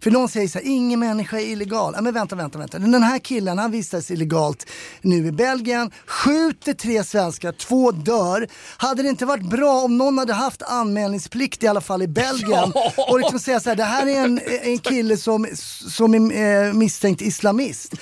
för 0.00 0.10
någon 0.10 0.28
säger 0.28 0.48
så 0.48 0.58
här, 0.58 0.66
ingen 0.66 1.00
människa 1.00 1.36
är 1.40 1.46
illegal. 1.46 1.92
Ja, 1.96 2.02
men 2.02 2.14
vänta, 2.14 2.36
vänta, 2.36 2.58
vänta. 2.58 2.78
Den 2.78 3.02
här 3.02 3.18
killen 3.18 3.58
han 3.58 3.70
vistas 3.70 4.10
illegalt 4.10 4.66
nu 5.00 5.26
i 5.26 5.32
Belgien, 5.32 5.90
skjuter 6.06 6.72
tre 6.72 7.04
svenskar, 7.04 7.52
två 7.52 7.90
dör. 7.90 8.48
Hade 8.76 9.02
det 9.02 9.08
inte 9.08 9.26
varit 9.26 9.50
bra 9.50 9.80
om 9.82 9.98
någon 9.98 10.18
hade 10.18 10.32
haft 10.32 10.62
anmälningsplikt 10.62 11.62
i 11.62 11.66
alla 11.66 11.80
fall 11.80 12.02
i 12.02 12.06
Belgien 12.08 12.72
och 13.08 13.18
liksom 13.18 13.38
säga 13.38 13.60
så 13.60 13.68
här, 13.68 13.76
det 13.76 13.84
här 13.84 14.06
är 14.06 14.20
en, 14.24 14.40
en 14.62 14.78
kille 14.84 15.16
som, 15.16 15.46
som 15.88 16.14
är 16.14 16.66
eh, 16.66 16.72
misstänkt 16.72 17.22
islamist. 17.22 17.94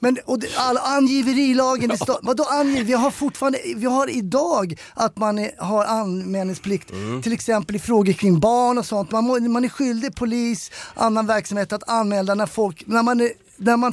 Men 0.00 0.18
och 0.24 0.38
det, 0.38 0.48
all, 0.56 0.76
angiverilagen, 0.76 1.88
det 1.88 1.96
står, 1.96 2.18
vadå 2.22 2.44
angiv? 2.44 2.86
Vi 2.86 2.92
har 2.92 3.10
fortfarande, 3.10 3.58
vi 3.76 3.86
har 3.86 4.10
idag 4.10 4.74
att 4.94 5.18
man 5.18 5.38
är, 5.38 5.50
har 5.58 5.84
anmälningsplikt 5.84 6.92
till 7.22 7.32
exempel 7.32 7.76
i 7.76 7.78
frågor 7.78 8.12
kring 8.12 8.40
barn 8.40 8.78
och 8.78 8.86
sånt. 8.86 9.10
Man, 9.10 9.24
må, 9.24 9.40
man 9.40 9.64
är 9.64 9.68
skyldig 9.68 10.14
polis, 10.14 10.70
annan 10.94 11.26
verksamhet 11.26 11.72
att 11.72 11.88
anmäla 11.88 12.34
när 12.34 12.46
folk, 12.46 12.82
när 12.86 13.02
man 13.02 13.20
är 13.20 13.30
när 13.56 13.76
man 13.76 13.92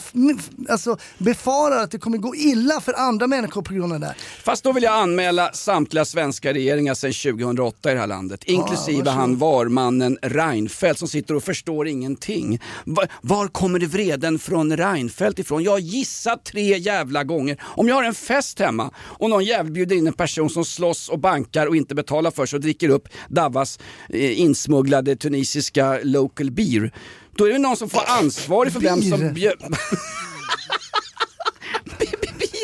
alltså, 0.70 0.98
befarar 1.18 1.84
att 1.84 1.92
det 1.92 1.98
kommer 1.98 2.18
gå 2.18 2.36
illa 2.36 2.82
för 2.82 2.94
andra 2.94 3.28
människor 3.28 3.62
på 3.62 3.74
grund 3.74 3.94
av 3.94 4.00
det. 4.00 4.06
här. 4.06 4.16
Fast 4.44 4.64
då 4.64 4.72
vill 4.72 4.84
jag 4.84 4.94
anmäla 4.94 5.52
samtliga 5.54 6.06
svenska 6.06 6.54
regeringar 6.54 6.94
sedan 6.94 7.14
2008 7.14 7.92
i 7.92 7.94
det 7.94 8.00
här 8.00 8.08
landet. 8.08 8.44
Inklusive 8.44 8.98
varsågod. 8.98 9.14
han 9.14 9.38
varmannen 9.38 10.18
Reinfeldt 10.22 11.00
som 11.00 11.08
sitter 11.08 11.36
och 11.36 11.44
förstår 11.44 11.88
ingenting. 11.88 12.62
Var, 12.86 13.08
var 13.22 13.48
kommer 13.48 13.80
det 13.80 13.86
vreden 13.86 14.40
från 14.40 14.78
Reinfeldt 14.78 15.40
ifrån? 15.40 15.64
Jag 15.64 15.72
har 15.72 15.80
gissat 15.80 16.46
tre 16.46 16.78
jävla 16.78 17.24
gånger. 17.24 17.58
Om 17.64 17.88
jag 17.88 17.96
har 17.96 18.04
en 18.04 18.14
fest 18.14 18.60
hemma 18.60 18.92
och 18.98 19.30
någon 19.30 19.46
jävel 19.46 19.72
bjuder 19.72 19.96
in 19.96 20.08
en 20.08 20.14
person 20.14 20.50
som 20.50 20.66
slåss 20.66 21.10
och 21.10 21.20
bankar 21.20 21.68
och 21.68 21.76
inte 21.76 21.96
betalar 21.96 22.32
för 22.32 22.46
sig 22.46 22.58
och 22.58 22.62
dricker 22.62 22.90
upp 22.90 23.08
Davas 23.30 23.80
eh, 24.10 24.40
insmugglade 24.40 25.16
tunisiska 25.16 26.00
local 26.04 26.52
beer. 26.52 26.92
Då 27.36 27.46
är 27.46 27.50
det 27.50 27.58
någon 27.60 27.78
som 27.78 27.90
får 27.90 28.04
ansvarig 28.08 28.74
för 28.74 28.80
vem 28.80 29.02
som 29.02 29.34
bjöd... 29.34 29.58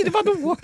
blir, 0.04 0.12
vadå? 0.14 0.56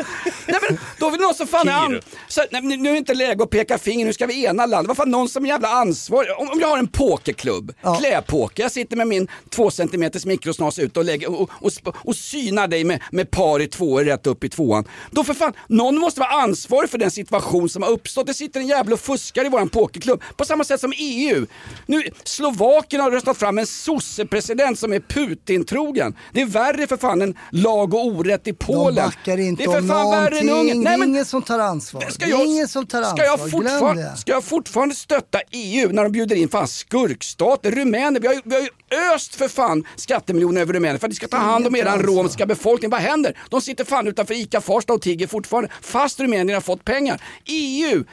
Nej, 0.47 0.59
men, 0.69 0.77
då 0.99 1.09
vill 1.09 1.21
någon 1.21 1.33
som 1.35 1.47
fan 1.47 1.67
är 1.67 1.73
an... 1.73 1.91
Kir. 1.91 2.01
så, 2.27 2.41
nej, 2.51 2.61
nu 2.61 2.89
är 2.89 2.93
det 2.93 2.97
inte 2.97 3.13
läge 3.13 3.43
att 3.43 3.49
peka 3.49 3.77
finger, 3.77 4.05
nu 4.05 4.13
ska 4.13 4.25
vi 4.25 4.45
ena 4.45 4.65
landet. 4.65 4.87
Vad 4.87 4.97
fan, 4.97 5.11
någon 5.11 5.29
som 5.29 5.43
är 5.45 5.49
jävla 5.49 5.67
ansvarig. 5.69 6.29
Om, 6.37 6.49
om 6.49 6.59
jag 6.59 6.67
har 6.67 6.77
en 6.77 6.87
pokerklubb, 6.87 7.73
Ja. 7.81 7.95
kläpoker, 7.95 8.63
jag 8.63 8.71
sitter 8.71 8.97
med 8.97 9.07
min 9.07 9.27
två 9.49 9.71
centimeters 9.71 10.25
mikrosnas 10.25 10.79
ute 10.79 10.99
och, 10.99 11.05
lägger, 11.05 11.29
och, 11.29 11.41
och, 11.41 11.71
och, 11.83 11.95
och 12.03 12.15
synar 12.15 12.67
dig 12.67 12.83
med, 12.83 13.01
med 13.11 13.31
par 13.31 13.59
i 13.61 13.67
tvåor 13.67 14.03
rätt 14.03 14.27
upp 14.27 14.43
i 14.43 14.49
tvåan. 14.49 14.85
Då 15.11 15.23
för 15.23 15.33
fan, 15.33 15.53
någon 15.67 15.97
måste 15.99 16.19
vara 16.19 16.29
ansvarig 16.29 16.89
för 16.89 16.97
den 16.97 17.11
situation 17.11 17.69
som 17.69 17.83
har 17.83 17.89
uppstått. 17.89 18.27
Det 18.27 18.33
sitter 18.33 18.59
en 18.59 18.67
jävla 18.67 18.93
och 18.93 18.99
fuskar 18.99 19.45
i 19.45 19.49
våran 19.49 19.69
pokerklubb. 19.69 20.21
På 20.37 20.45
samma 20.45 20.63
sätt 20.63 20.79
som 20.79 20.93
EU. 20.97 21.45
Nu, 21.85 22.03
Slovakien 22.23 23.01
har 23.01 23.11
röstat 23.11 23.37
fram 23.37 23.57
en 23.57 23.67
sossepresident 23.67 24.79
som 24.79 24.93
är 24.93 24.99
Putin-trogen. 24.99 26.15
Det 26.33 26.41
är 26.41 26.45
värre 26.45 26.87
för 26.87 26.97
fan 26.97 27.21
än 27.21 27.37
lag 27.51 27.93
och 27.93 28.05
orätt 28.05 28.47
i 28.47 28.53
Polen. 28.53 29.11
Backar 29.25 29.43
inte 29.43 29.63
det 29.63 29.69
är 29.69 29.71
för 29.71 29.79
om 29.81 29.87
fan 29.87 30.11
värre 30.11 30.39
än 30.39 30.45
någonting. 30.45 30.71
Ungern. 30.71 30.83
Det 30.83 30.89
Nej, 30.89 30.97
men- 30.97 31.09
ingen 31.09 31.25
som 31.25 31.41
tar 31.41 31.59
ansvar. 31.59 32.01
Ska 32.09 32.27
jag, 32.27 32.45
ingen 32.45 32.67
som 32.67 32.85
tar 32.85 33.01
ansvar. 33.01 33.17
ska 33.17 33.25
jag, 33.25 33.51
fortfarande, 33.51 34.17
ska 34.17 34.31
jag 34.31 34.43
fortfarande 34.43 34.95
stötta 34.95 35.39
EU 35.51 35.89
när 35.91 36.03
de 36.03 36.11
bjuder 36.11 36.35
in 36.35 36.49
fan 36.49 36.67
skurkstater, 36.67 37.71
rumäner? 37.71 38.19
Vi 38.19 38.27
har, 38.27 38.33
ju, 38.33 38.41
vi 38.43 38.55
har 38.55 38.61
ju 38.61 38.69
öst 39.15 39.35
för 39.35 39.47
fan 39.47 39.83
skattemiljoner 39.95 40.61
över 40.61 40.73
Rumänien 40.73 40.99
för 40.99 41.07
att 41.07 41.11
de 41.11 41.15
ska 41.15 41.27
ta 41.27 41.37
hand 41.37 41.67
om 41.67 41.75
eran 41.75 41.99
romska 42.03 42.45
befolkning. 42.45 42.91
Vad 42.91 43.01
händer? 43.01 43.37
De 43.49 43.61
sitter 43.61 43.83
fan 43.83 44.07
utanför 44.07 44.33
ICA 44.33 44.61
Farsta 44.61 44.93
och 44.93 45.01
tigger 45.01 45.27
fortfarande 45.27 45.69
fast 45.81 46.19
Rumänien 46.19 46.53
har 46.53 46.61
fått 46.61 46.85
pengar. 46.85 47.21
EU 47.45 48.03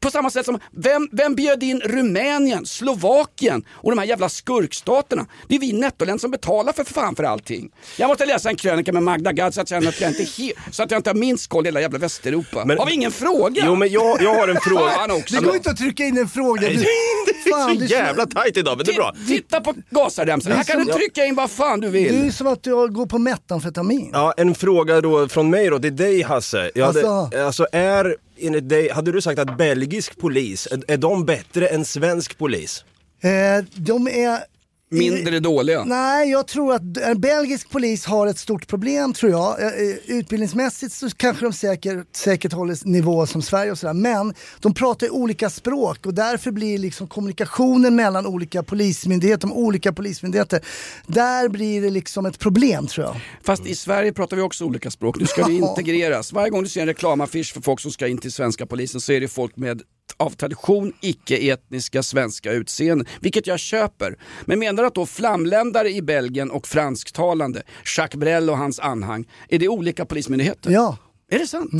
på 0.00 0.10
samma 0.10 0.30
sätt 0.30 0.46
som, 0.46 0.58
vem, 0.72 1.08
vem 1.12 1.34
bjöd 1.34 1.62
in 1.62 1.80
Rumänien, 1.80 2.66
Slovakien 2.66 3.64
och 3.70 3.90
de 3.92 3.98
här 3.98 4.06
jävla 4.06 4.28
skurkstaterna? 4.28 5.26
Det 5.48 5.54
är 5.54 5.58
vi 5.60 5.72
nettoländer 5.72 6.20
som 6.20 6.30
betalar 6.30 6.72
för 6.72 6.84
fan 6.84 7.16
för 7.16 7.24
allting. 7.24 7.70
Jag 7.98 8.08
måste 8.08 8.26
läsa 8.26 8.48
en 8.48 8.56
krönika 8.56 8.92
med 8.92 9.02
Magda 9.02 9.32
Gad 9.32 9.54
så 9.54 9.60
att 9.60 9.70
jag, 9.70 9.84
jag 9.84 10.10
inte, 10.10 10.22
he- 10.22 10.52
så 10.70 10.82
att 10.82 10.90
jag 10.90 10.98
inte 10.98 11.10
har 11.10 11.14
minst 11.14 11.46
koll 11.48 11.64
i 11.66 11.68
hela 11.68 11.80
jävla 11.80 11.98
Västeuropa. 11.98 12.64
Men- 12.64 12.78
har 12.78 12.86
vi 12.86 12.92
ingen 12.92 13.12
fråga? 13.12 13.62
Jo 13.66 13.74
men 13.74 13.88
jag, 13.90 14.22
jag 14.22 14.34
har 14.34 14.48
en 14.48 14.60
fråga. 14.60 14.90
Fan 14.96 15.10
också. 15.10 15.34
Det 15.36 15.44
går 15.46 15.54
inte 15.56 15.70
att 15.70 15.76
trycka 15.76 16.04
in 16.04 16.18
en 16.18 16.28
fråga. 16.28 16.68
Du, 16.68 16.74
Det 16.74 16.80
är 16.80 17.50
fan, 17.50 17.74
så 17.74 17.80
du- 17.80 17.86
jävla 17.86 18.26
tajt 18.26 18.56
idag 18.56 18.76
men 18.76 18.86
det 18.86 18.92
är 18.92 18.96
bra. 18.96 19.14
Titta 19.28 19.60
på 19.60 19.74
Gazaremsan, 19.90 20.52
här 20.52 20.64
kan 20.64 20.84
du 20.86 20.92
trycka 20.92 21.24
in 21.24 21.34
vad 21.34 21.50
fan 21.50 21.80
du 21.80 21.90
Det 21.90 21.98
är 22.08 22.12
vill. 22.12 22.32
som 22.32 22.46
att 22.46 22.62
du 22.62 22.70
går 22.88 23.06
på 23.06 23.18
metamfetamin. 23.18 24.10
Ja, 24.12 24.34
en 24.36 24.54
fråga 24.54 25.00
då 25.00 25.28
från 25.28 25.50
mig 25.50 25.70
då 25.70 25.78
till 25.78 25.96
dig 25.96 26.22
Hasse. 26.22 26.70
Jag 26.74 26.86
hade, 26.86 27.08
Alltså. 27.10 27.38
alltså 27.38 27.66
är, 27.72 28.16
enligt 28.38 28.68
dig, 28.68 28.90
hade 28.90 29.12
du 29.12 29.20
sagt 29.20 29.38
att 29.38 29.58
belgisk 29.58 30.18
polis, 30.18 30.68
är, 30.70 30.82
är 30.88 30.96
de 30.96 31.24
bättre 31.24 31.66
än 31.66 31.84
svensk 31.84 32.38
polis? 32.38 32.84
Eh, 33.20 33.64
de 33.74 34.08
är... 34.08 34.55
Mindre 34.90 35.40
dåliga. 35.40 35.84
Nej, 35.84 36.30
jag 36.30 36.46
tror 36.46 36.74
att 36.74 36.96
en 36.96 37.20
belgisk 37.20 37.70
polis 37.70 38.04
har 38.04 38.26
ett 38.26 38.38
stort 38.38 38.66
problem 38.66 39.12
tror 39.12 39.32
jag. 39.32 39.62
Eh, 39.62 39.66
eh, 39.66 39.96
Utbildningsmässigt 40.06 40.92
så 40.92 41.10
kanske 41.10 41.44
de 41.44 41.52
säkert, 41.52 42.16
säkert 42.16 42.52
håller 42.52 42.88
nivå 42.88 43.26
som 43.26 43.42
Sverige 43.42 43.70
och 43.70 43.78
sådär. 43.78 43.94
Men 43.94 44.34
de 44.60 44.74
pratar 44.74 45.10
olika 45.10 45.50
språk 45.50 46.06
och 46.06 46.14
därför 46.14 46.50
blir 46.50 46.78
liksom 46.78 47.06
kommunikationen 47.06 47.96
mellan 47.96 48.26
olika 48.26 48.62
polismyndigheter, 48.62 49.48
de 49.48 49.52
olika 49.52 49.92
polismyndigheter, 49.92 50.60
där 51.06 51.48
blir 51.48 51.82
det 51.82 51.90
liksom 51.90 52.26
ett 52.26 52.38
problem 52.38 52.86
tror 52.86 53.06
jag. 53.06 53.16
Fast 53.42 53.66
i 53.66 53.74
Sverige 53.74 54.12
pratar 54.12 54.36
vi 54.36 54.42
också 54.42 54.64
olika 54.64 54.90
språk. 54.90 55.20
Nu 55.20 55.26
ska 55.26 55.46
det 55.46 55.52
integreras. 55.68 56.32
Varje 56.32 56.50
gång 56.50 56.62
du 56.62 56.68
ser 56.68 56.80
en 56.80 56.86
reklamaffisch 56.86 57.54
för 57.54 57.60
folk 57.60 57.80
som 57.80 57.90
ska 57.90 58.06
in 58.06 58.18
till 58.18 58.32
svenska 58.32 58.66
polisen 58.66 59.00
så 59.00 59.12
är 59.12 59.20
det 59.20 59.28
folk 59.28 59.56
med 59.56 59.82
av 60.16 60.30
tradition 60.30 60.92
icke-etniska 61.00 62.02
svenska 62.02 62.52
utseenden, 62.52 63.06
vilket 63.20 63.46
jag 63.46 63.58
köper. 63.58 64.18
Men 64.44 64.58
menar 64.58 64.82
du 64.82 64.86
att 64.86 64.94
då 64.94 65.06
flamländare 65.06 65.90
i 65.90 66.02
Belgien 66.02 66.50
och 66.50 66.66
fransktalande, 66.66 67.62
Jacques 67.96 68.20
Brel 68.20 68.50
och 68.50 68.58
hans 68.58 68.80
anhang, 68.80 69.28
är 69.48 69.58
det 69.58 69.68
olika 69.68 70.04
polismyndigheter? 70.04 70.70
Ja. 70.70 70.96
Är 71.30 71.38
det 71.38 71.46
sant? 71.46 71.72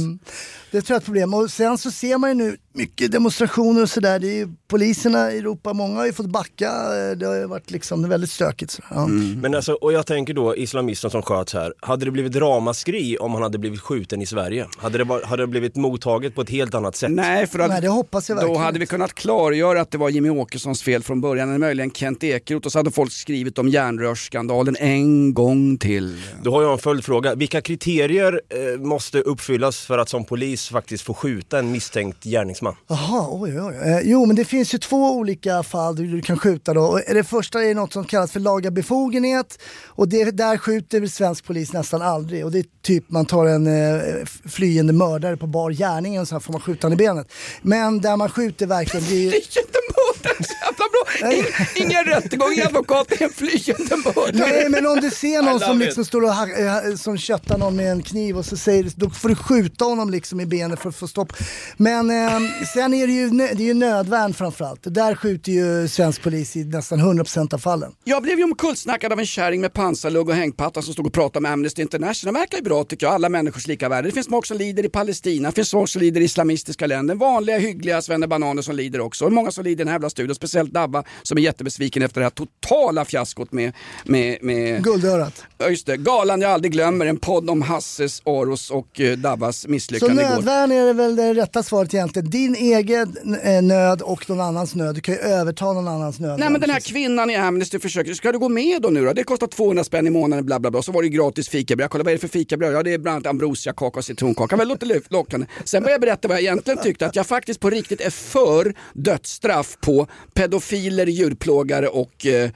Det 0.71 0.83
tror 0.83 0.95
jag 0.95 0.97
är 0.97 1.01
ett 1.01 1.05
problem. 1.05 1.35
Och 1.35 1.51
sen 1.51 1.79
så 1.79 1.91
ser 1.91 2.19
man 2.19 2.31
ju 2.31 2.35
nu 2.35 2.57
mycket 2.77 3.13
demonstrationer 3.13 3.83
och 3.83 3.91
sådär. 3.91 4.19
Det 4.19 4.29
är 4.29 4.35
ju 4.35 4.49
poliserna 4.69 5.33
i 5.33 5.39
Europa, 5.39 5.73
många 5.73 5.97
har 5.97 6.07
ju 6.07 6.13
fått 6.13 6.27
backa. 6.27 6.73
Det 7.17 7.27
har 7.27 7.35
ju 7.35 7.47
varit 7.47 7.71
liksom 7.71 8.09
väldigt 8.09 8.31
stökigt. 8.31 8.71
Så, 8.71 8.83
ja. 8.91 9.07
Men 9.07 9.55
alltså, 9.55 9.73
och 9.73 9.93
jag 9.93 10.07
tänker 10.07 10.35
då 10.35 10.57
islamisten 10.57 11.11
som 11.11 11.23
sköts 11.23 11.55
här, 11.55 11.73
hade 11.81 12.05
det 12.05 12.11
blivit 12.11 12.37
ramaskri 12.37 13.19
om 13.19 13.33
han 13.35 13.43
hade 13.43 13.59
blivit 13.59 13.81
skjuten 13.81 14.23
i 14.23 14.27
Sverige? 14.27 14.67
Hade 14.79 14.99
det, 14.99 15.27
hade 15.27 15.43
det 15.43 15.47
blivit 15.47 15.77
mottaget 15.77 16.35
på 16.35 16.41
ett 16.41 16.51
helt 16.51 16.75
annat 16.75 16.97
sätt? 16.97 17.11
Nej, 17.11 17.47
för 17.47 17.59
att 17.59 17.69
Nej, 17.69 17.81
det 17.81 17.89
hoppas 17.89 18.29
jag 18.29 18.39
då 18.39 18.41
verkligen 18.41 18.63
hade 18.63 18.79
vi 18.79 18.87
kunnat 18.87 19.15
klargöra 19.15 19.81
att 19.81 19.91
det 19.91 19.99
var 19.99 20.09
Jimmy 20.09 20.31
Åkessons 20.31 20.83
fel 20.83 21.03
från 21.03 21.21
början, 21.21 21.49
eller 21.49 21.59
möjligen 21.59 21.91
Kent 21.91 22.25
Ekeroth 22.25 22.67
och 22.67 22.73
så 22.73 22.79
hade 22.79 22.91
folk 22.91 23.13
skrivit 23.13 23.59
om 23.59 23.69
järnrörsskandalen 23.69 24.77
en 24.81 25.35
gång 25.35 25.79
till. 25.79 26.23
Då 26.43 26.51
har 26.51 26.63
jag 26.63 26.73
en 26.73 26.79
följdfråga. 26.79 27.35
Vilka 27.35 27.61
kriterier 27.61 28.41
eh, 28.49 28.81
måste 28.81 29.21
uppfyllas 29.21 29.81
för 29.81 29.99
att 29.99 30.09
som 30.09 30.25
polis 30.25 30.69
faktiskt 30.69 31.05
få 31.05 31.15
skjuta 31.15 31.59
en 31.59 31.73
misstänkt 31.73 32.25
gärningsman? 32.25 32.66
Jaha, 32.89 33.27
oj, 33.31 33.61
oj. 33.61 33.75
Eh, 33.85 34.01
jo, 34.05 34.27
men 34.27 34.37
det 34.37 34.45
finns 34.45 34.75
ju 34.75 34.79
två 34.79 35.13
olika 35.17 35.63
fall 35.63 35.97
du, 35.97 36.07
du 36.07 36.23
kan 36.23 36.39
skjuta 36.39 36.75
då. 36.75 36.81
Och 36.83 37.01
Det 37.15 37.25
första 37.25 37.65
är 37.65 37.75
något 37.75 37.93
som 37.93 38.05
kallas 38.05 38.33
för 38.33 38.41
laga 38.41 38.71
befogenhet 38.71 39.59
och 39.87 40.09
det, 40.09 40.31
där 40.31 40.59
skjuter 40.59 41.01
väl 41.01 41.11
svensk 41.11 41.45
polis 41.45 41.73
nästan 41.73 42.03
aldrig. 42.03 42.45
Och 42.45 42.53
det 42.53 42.59
är 42.59 42.65
typ 42.83 43.11
man 43.11 43.27
tar 43.27 43.47
en 43.47 43.67
eh, 43.67 44.01
flyende 44.49 44.93
mördare 44.93 45.37
på 45.37 45.47
bar 45.47 45.71
gärning 45.71 46.21
och 46.21 46.29
så 46.29 46.35
här 46.35 46.41
får 46.41 46.53
man 46.53 46.61
skjuta 46.63 46.93
i 46.93 46.97
benet. 46.97 47.33
Men 47.63 48.01
där 48.01 48.17
man 48.17 48.29
skjuter 48.31 48.67
verkligen 48.67 49.07
blir 49.07 49.31
Flyende 49.31 49.79
mördare, 49.97 50.45
så 50.45 50.55
jävla 50.65 50.85
bra! 50.93 51.33
In- 51.33 51.85
Ingen 51.87 52.05
rättegång, 52.05 52.53
ingen 52.53 52.67
advokat, 52.67 53.13
är 53.13 53.23
en 53.23 53.31
flyende 53.31 53.97
mördare. 54.05 54.33
Nej 54.51 54.69
men 54.69 54.87
om 54.87 55.01
du 55.01 55.11
ser 55.11 55.43
någon 55.43 55.61
som 55.61 55.79
liksom 55.79 56.05
står 56.05 56.23
och 56.23 56.31
eh, 56.31 56.95
som 56.97 57.19
köttar 57.19 57.59
någon 57.59 57.77
med 57.77 57.91
en 57.93 58.03
kniv 58.03 58.39
och 58.39 58.45
så 58.45 58.57
säger 58.57 58.83
du, 58.85 58.91
då 58.97 59.11
får 59.11 59.29
du 59.29 59.35
skjuta 59.35 59.85
honom 59.85 60.11
liksom 60.11 60.41
i 60.41 60.47
benet 60.47 60.81
för 60.81 60.89
att 60.89 60.97
få 60.97 61.09
stopp. 61.09 61.33
Men 61.77 62.11
eh, 62.11 62.41
sen 62.65 62.95
är 62.95 63.07
det 63.07 63.13
ju, 63.13 63.31
det 63.31 63.63
är 63.63 63.67
ju 63.67 63.75
nödvärn 63.75 64.35
framförallt. 64.35 64.81
Där 64.83 65.15
skjuter 65.15 65.53
ju 65.53 65.89
svensk 65.89 66.23
polis 66.23 66.57
i 66.57 66.65
nästan 66.65 67.01
100% 67.01 67.55
av 67.55 67.59
fallen. 67.59 67.93
Jag 68.05 68.23
blev 68.23 68.39
ju 68.39 68.45
omkullsnackad 68.45 69.13
av 69.13 69.19
en 69.21 69.27
kärring 69.27 69.61
med 69.61 69.73
pansarlugg 69.73 70.29
och 70.29 70.35
hängpatta 70.35 70.83
som 70.83 70.93
stod 70.93 71.07
och 71.07 71.13
pratade 71.13 71.43
med 71.43 71.53
Amnesty 71.53 71.83
International. 71.83 72.35
Det 72.35 72.41
verkar 72.41 72.59
ju 72.59 72.65
bra 72.65 72.85
tycker 72.85 73.07
jag, 73.07 73.15
alla 73.15 73.29
människors 73.29 73.67
lika 73.67 73.89
värde. 73.89 74.09
Det 74.09 74.13
finns 74.13 74.29
folk 74.29 74.47
som 74.47 74.59
lider 74.59 74.85
i 74.85 74.89
Palestina, 74.89 75.49
det 75.49 75.55
finns 75.55 75.71
folk 75.71 75.91
som 75.91 76.01
lider 76.01 76.21
i 76.21 76.25
islamistiska 76.25 76.87
länder. 76.87 77.15
Vanliga 77.15 77.59
hyggliga 77.59 78.03
svennebananer 78.03 78.63
som 78.63 78.77
lider 78.77 79.01
också. 79.01 79.25
Och 79.25 79.33
många 79.33 79.51
som 79.51 79.65
lider 79.65 79.77
i 79.77 79.85
den 79.85 79.89
här 79.89 79.95
jävla 79.95 80.11
studion, 80.11 80.35
speciellt 80.35 80.73
Dabba 80.73 81.05
som 81.23 81.39
är 81.39 81.43
jättebesviken 81.43 82.03
efter 82.03 82.21
det 82.21 82.25
här 82.25 82.31
totala 82.31 83.05
fiaskot 83.05 83.53
med, 83.53 83.73
med, 84.05 84.39
med 84.43 84.85
Guldörat. 84.85 85.45
Ja, 85.59 85.69
just 85.69 85.87
det, 85.87 85.97
Galan 85.97 86.41
jag 86.41 86.51
aldrig 86.51 86.73
glömmer, 86.73 87.07
en 87.07 87.17
podd 87.19 87.51
om 87.51 87.63
Hasses, 87.63 88.23
Aros 88.25 88.71
och 88.71 89.01
eh, 89.01 89.17
Dabbas 89.19 89.61
Så 89.61 89.71
misslyckande 89.71 90.23
igår. 90.23 90.31
nödvärn 90.35 90.73
är 90.73 90.87
det 90.87 90.93
väl 90.93 91.17
det 91.17 91.35
rätta 91.35 91.63
svaret 91.63 91.95
egentligen. 91.95 92.31
Din 92.47 92.55
egen 92.55 93.17
eh, 93.43 93.63
nöd 93.63 94.03
och 94.03 94.29
någon 94.31 94.41
annans 94.41 94.75
nöd. 94.75 94.95
Du 94.95 95.01
kan 95.01 95.15
ju 95.15 95.21
överta 95.21 95.65
någon 95.73 95.89
annans 95.89 96.21
nöd. 96.21 96.39
Nej 96.39 96.51
men 96.51 96.61
den 96.61 96.71
här 96.71 96.81
kvinnan 96.81 97.31
i 97.31 97.37
Amnesty 97.37 97.79
försöker, 97.79 98.15
ska 98.15 98.33
du 98.33 98.39
gå 98.39 98.49
med 98.49 98.83
då 98.83 98.89
nu 98.89 99.05
då? 99.05 99.13
Det 99.13 99.25
kostar 99.25 99.47
200 99.47 99.85
spänn 99.85 100.07
i 100.07 100.11
månaden 100.11 100.47
bla 100.47 100.59
bla 100.61 100.71
bla. 100.71 100.83
Så 100.83 100.93
var 100.93 101.03
det 101.03 101.09
ju 101.09 101.17
gratis 101.17 101.49
fikabröd. 101.49 101.85
Jag 101.85 101.91
kollade 101.91 102.05
vad 102.05 102.13
är 102.13 102.17
det 102.17 102.21
för 102.21 102.29
fikabröd? 102.29 102.73
Ja 102.75 102.83
det 102.83 102.93
är 102.93 102.99
bland 102.99 103.15
annat 103.17 103.27
ambrosiakaka 103.27 103.99
och 103.99 104.05
citronkaka. 104.05 104.57
Men 104.57 104.69
låter 104.69 104.87
lo- 104.87 105.01
lockande. 105.09 105.47
Sen 105.65 105.83
började 105.83 105.93
jag 105.95 106.01
berätta 106.01 106.29
vad 106.29 106.37
jag 106.37 106.43
egentligen 106.43 106.79
tyckte. 106.83 107.07
Att 107.07 107.17
jag 107.17 107.27
faktiskt 107.27 107.61
på 107.61 107.71
riktigt 107.71 108.01
är 108.01 108.11
för 108.11 108.75
dödsstraff 108.93 109.77
på 109.81 110.07
pedofiler, 110.35 111.07
djurplågare 111.07 111.87
och 111.89 112.27
eh, 112.27 112.51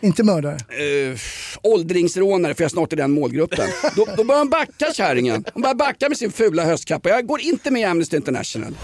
Inte 0.00 0.22
mördare. 0.24 0.54
eh, 0.54 1.18
åldringsrånare 1.62 2.54
för 2.54 2.62
jag 2.62 2.68
är 2.68 2.70
snart 2.70 2.92
i 2.92 2.96
den 2.96 3.10
målgruppen. 3.10 3.68
Då, 3.96 4.06
då 4.16 4.24
börjar 4.24 4.38
hon 4.38 4.50
backa 4.50 4.92
kärringen. 4.94 5.44
Hon 5.54 5.62
börjar 5.62 5.74
backa 5.74 6.08
med 6.08 6.18
sin 6.18 6.32
fula 6.32 6.64
höstkappa. 6.64 7.08
Jag 7.08 7.26
går 7.26 7.40
inte 7.40 7.70
med 7.70 7.82
i 7.82 7.84
Amnesty 7.84 8.16
International. 8.16 8.74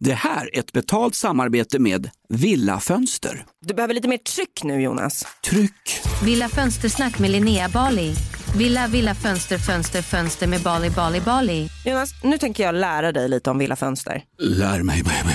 Det 0.00 0.12
här 0.14 0.50
är 0.56 0.58
ett 0.58 0.72
betalt 0.72 1.14
samarbete 1.14 1.78
med 1.78 2.10
Villa 2.28 2.80
Fönster. 2.80 3.44
Du 3.66 3.74
behöver 3.74 3.94
lite 3.94 4.08
mer 4.08 4.18
tryck 4.18 4.62
nu 4.64 4.80
Jonas. 4.82 5.24
Tryck! 5.50 6.00
Villa 6.24 6.48
Fönstersnack 6.48 7.18
med 7.18 7.30
Linnea 7.30 7.68
Bali. 7.68 8.14
Villa, 8.58 8.86
villa, 8.88 9.14
fönster, 9.14 9.58
fönster, 9.58 10.02
fönster 10.02 10.46
med 10.46 10.60
Bali, 10.60 10.90
Bali, 10.90 11.20
Bali. 11.20 11.68
Jonas, 11.86 12.10
nu 12.24 12.38
tänker 12.38 12.64
jag 12.64 12.74
lära 12.74 13.12
dig 13.12 13.28
lite 13.28 13.50
om 13.50 13.58
Villa 13.58 13.76
Fönster. 13.76 14.22
Lär 14.38 14.82
mig 14.82 15.02
baby. 15.02 15.34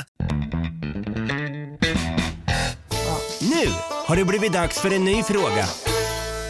Nu 3.41 3.67
har 4.07 4.15
det 4.15 4.25
blivit 4.25 4.53
dags 4.53 4.79
för 4.79 4.93
en 4.93 5.05
ny 5.05 5.23
fråga. 5.23 5.65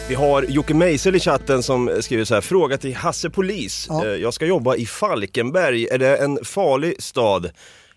Vi 0.08 0.14
har 0.14 0.42
Jocke 0.42 0.74
Meisel 0.74 1.16
i 1.16 1.20
chatten 1.20 1.62
som 1.62 1.98
skriver 2.00 2.24
så 2.24 2.34
här, 2.34 2.40
fråga 2.40 2.78
till 2.78 2.96
Hasse 2.96 3.30
Polis. 3.30 3.86
Ja. 3.88 4.06
Eh, 4.06 4.12
Jag 4.12 4.34
ska 4.34 4.46
jobba 4.46 4.76
i 4.76 4.86
Falkenberg, 4.86 5.86
är 5.88 5.98
det 5.98 6.16
en 6.16 6.44
farlig 6.44 7.02
stad? 7.02 7.50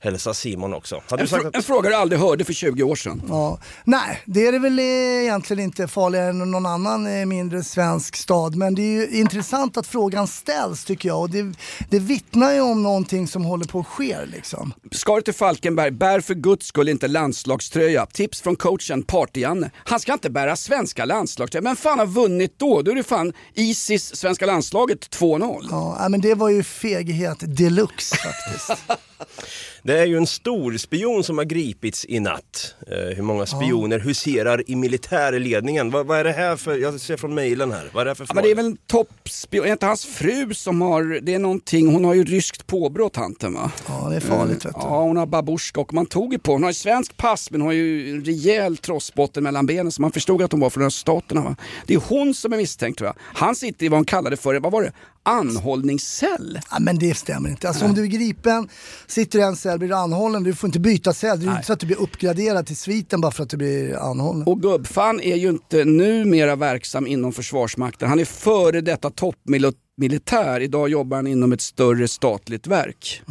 Hälsa 0.05 0.33
Simon 0.33 0.73
också. 0.73 1.01
Hade 1.09 1.21
En, 1.21 1.25
du 1.25 1.29
sagt 1.29 1.43
fr- 1.43 1.47
att... 1.47 1.55
en 1.55 1.63
fråga 1.63 1.89
du 1.89 1.95
aldrig 1.95 2.21
hörde 2.21 2.45
för 2.45 2.53
20 2.53 2.83
år 2.83 2.95
sedan. 2.95 3.21
Ja. 3.29 3.59
Nej, 3.83 4.21
det 4.25 4.47
är 4.47 4.51
det 4.51 4.59
väl 4.59 4.79
egentligen 4.79 5.63
inte 5.63 5.87
farligare 5.87 6.29
än 6.29 6.51
någon 6.51 6.65
annan 6.65 7.27
mindre 7.29 7.63
svensk 7.63 8.15
stad. 8.15 8.55
Men 8.55 8.75
det 8.75 8.81
är 8.81 8.91
ju 8.91 9.09
intressant 9.19 9.77
att 9.77 9.87
frågan 9.87 10.27
ställs 10.27 10.85
tycker 10.85 11.09
jag. 11.09 11.19
Och 11.21 11.29
det, 11.29 11.53
det 11.89 11.99
vittnar 11.99 12.53
ju 12.53 12.61
om 12.61 12.83
någonting 12.83 13.27
som 13.27 13.45
håller 13.45 13.65
på 13.65 13.79
att 13.79 13.87
ske. 13.87 14.17
Liksom. 14.25 14.73
Ska 14.91 15.15
du 15.15 15.21
till 15.21 15.33
Falkenberg, 15.33 15.91
bär 15.91 16.19
för 16.21 16.33
guds 16.33 16.67
skull 16.67 16.89
inte 16.89 17.07
landslagströja. 17.07 18.05
Tips 18.05 18.41
från 18.41 18.55
coachen 18.55 19.03
Party-Janne. 19.03 19.71
Han 19.75 19.99
ska 19.99 20.13
inte 20.13 20.29
bära 20.29 20.55
svenska 20.55 21.05
landslagströja. 21.05 21.61
Men 21.61 21.75
fan 21.75 21.99
har 21.99 22.05
vunnit 22.05 22.59
då? 22.59 22.81
Då 22.81 22.91
är 22.91 22.95
det 22.95 23.03
fan 23.03 23.33
Isis 23.53 24.15
svenska 24.15 24.45
landslaget 24.45 25.09
2-0. 25.17 25.67
Ja, 25.71 26.09
men 26.09 26.21
det 26.21 26.33
var 26.33 26.49
ju 26.49 26.63
feghet 26.63 27.37
deluxe 27.41 28.15
faktiskt. 28.15 28.83
Det 29.85 29.99
är 29.99 30.05
ju 30.05 30.17
en 30.17 30.27
stor 30.27 30.77
spion 30.77 31.23
som 31.23 31.37
har 31.37 31.45
gripits 31.45 32.05
i 32.09 32.19
natt. 32.19 32.75
Eh, 32.87 33.15
hur 33.15 33.21
många 33.23 33.45
spioner 33.45 33.99
huserar 33.99 34.63
i 34.69 34.75
militärledningen? 34.75 35.91
Vad, 35.91 36.05
vad 36.05 36.19
är 36.19 36.23
det 36.23 36.31
här 36.31 36.55
för, 36.55 36.77
jag 36.77 36.99
ser 36.99 37.17
från 37.17 37.33
mejlen 37.33 37.71
här, 37.71 37.89
vad 37.93 38.01
är 38.01 38.05
det 38.05 38.09
här 38.09 38.15
för 38.15 38.23
Ja, 38.23 38.27
fråga? 38.27 38.35
men 38.35 38.43
det 38.43 38.51
är 38.51 38.55
väl 38.55 38.65
en 38.65 38.77
toppspion, 38.87 39.65
är 39.65 39.71
inte 39.71 39.85
hans 39.85 40.05
fru 40.05 40.53
som 40.53 40.81
har, 40.81 41.19
det 41.21 41.33
är 41.33 41.39
någonting, 41.39 41.87
hon 41.93 42.05
har 42.05 42.13
ju 42.13 42.23
ryskt 42.23 42.67
påbrå 42.67 43.09
tanten 43.09 43.53
va? 43.53 43.71
Ja, 43.87 44.07
det 44.09 44.15
är 44.15 44.19
farligt 44.19 44.65
vet 44.65 44.73
du. 44.73 44.79
Ja, 44.81 45.01
hon 45.01 45.17
har 45.17 45.25
babusjka 45.25 45.81
och 45.81 45.93
man 45.93 46.05
tog 46.05 46.33
ju 46.33 46.39
på, 46.39 46.51
hon 46.51 46.63
har 46.63 46.69
ju 46.69 46.73
svensk 46.73 47.17
pass 47.17 47.51
men 47.51 47.61
hon 47.61 47.67
har 47.67 47.73
ju 47.73 48.09
en 48.11 48.25
rejäl 48.25 48.77
trossbotten 48.77 49.43
mellan 49.43 49.65
benen 49.65 49.91
så 49.91 50.01
man 50.01 50.11
förstod 50.11 50.41
att 50.41 50.51
hon 50.51 50.61
var 50.61 50.69
från 50.69 50.83
öststaterna 50.83 51.41
va. 51.41 51.55
Det 51.87 51.93
är 51.93 52.01
hon 52.07 52.33
som 52.33 52.53
är 52.53 52.57
misstänkt 52.57 52.97
tror 52.97 53.07
jag. 53.07 53.15
Han 53.39 53.55
sitter 53.55 53.85
i 53.85 53.89
vad 53.89 53.97
hon 53.97 54.05
kallade 54.05 54.37
för, 54.37 54.59
vad 54.59 54.71
var 54.71 54.81
det, 54.83 54.91
anhållningscell. 55.25 56.59
Ja, 56.71 56.79
men 56.79 56.99
det 56.99 57.17
stämmer 57.17 57.49
inte. 57.49 57.67
Alltså, 57.67 57.85
om 57.85 57.93
du 57.93 58.03
är 58.03 58.07
gripen, 58.07 58.69
sitter 59.07 59.39
i 59.39 59.41
en 59.41 59.55
cell, 59.55 59.79
blir 59.79 59.89
du 59.89 59.95
anhållen, 59.95 60.43
du 60.43 60.55
får 60.55 60.67
inte 60.67 60.79
byta 60.79 61.13
cell. 61.13 61.39
Det 61.39 61.45
är 61.45 61.47
ju 61.47 61.55
inte 61.55 61.65
så 61.65 61.73
att 61.73 61.79
du 61.79 61.85
blir 61.85 62.01
uppgraderad 62.01 62.67
till 62.67 62.77
sviten 62.77 63.21
bara 63.21 63.31
för 63.31 63.43
att 63.43 63.49
du 63.49 63.57
blir 63.57 63.95
anhållen. 63.95 64.43
Och 64.47 64.61
gubbfan 64.61 65.21
är 65.21 65.35
ju 65.35 65.49
inte 65.49 65.85
numera 65.85 66.55
verksam 66.55 67.07
inom 67.07 67.33
Försvarsmakten. 67.33 68.09
Han 68.09 68.19
är 68.19 68.25
före 68.25 68.81
detta 68.81 69.09
toppmilitär. 69.09 70.59
Idag 70.59 70.89
jobbar 70.89 71.17
han 71.17 71.27
inom 71.27 71.53
ett 71.53 71.61
större 71.61 72.07
statligt 72.07 72.67
verk. 72.67 73.21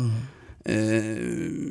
Eh, 0.64 1.16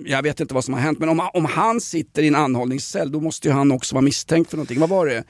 jag 0.05 0.23
vet 0.23 0.39
inte 0.39 0.53
vad 0.53 0.63
som 0.63 0.73
har 0.73 0.81
hänt 0.81 0.99
men 0.99 1.09
om, 1.09 1.29
om 1.33 1.45
han 1.45 1.81
sitter 1.81 2.21
i 2.21 2.27
en 2.27 2.35
anhållningscell 2.35 3.11
då 3.11 3.19
måste 3.19 3.47
ju 3.47 3.53
han 3.53 3.71
också 3.71 3.95
vara 3.95 4.01
misstänkt 4.01 4.49
för 4.49 4.57
någonting. 4.57 4.79
Vad 4.79 4.89
var 4.89 5.05
det? 5.05 5.23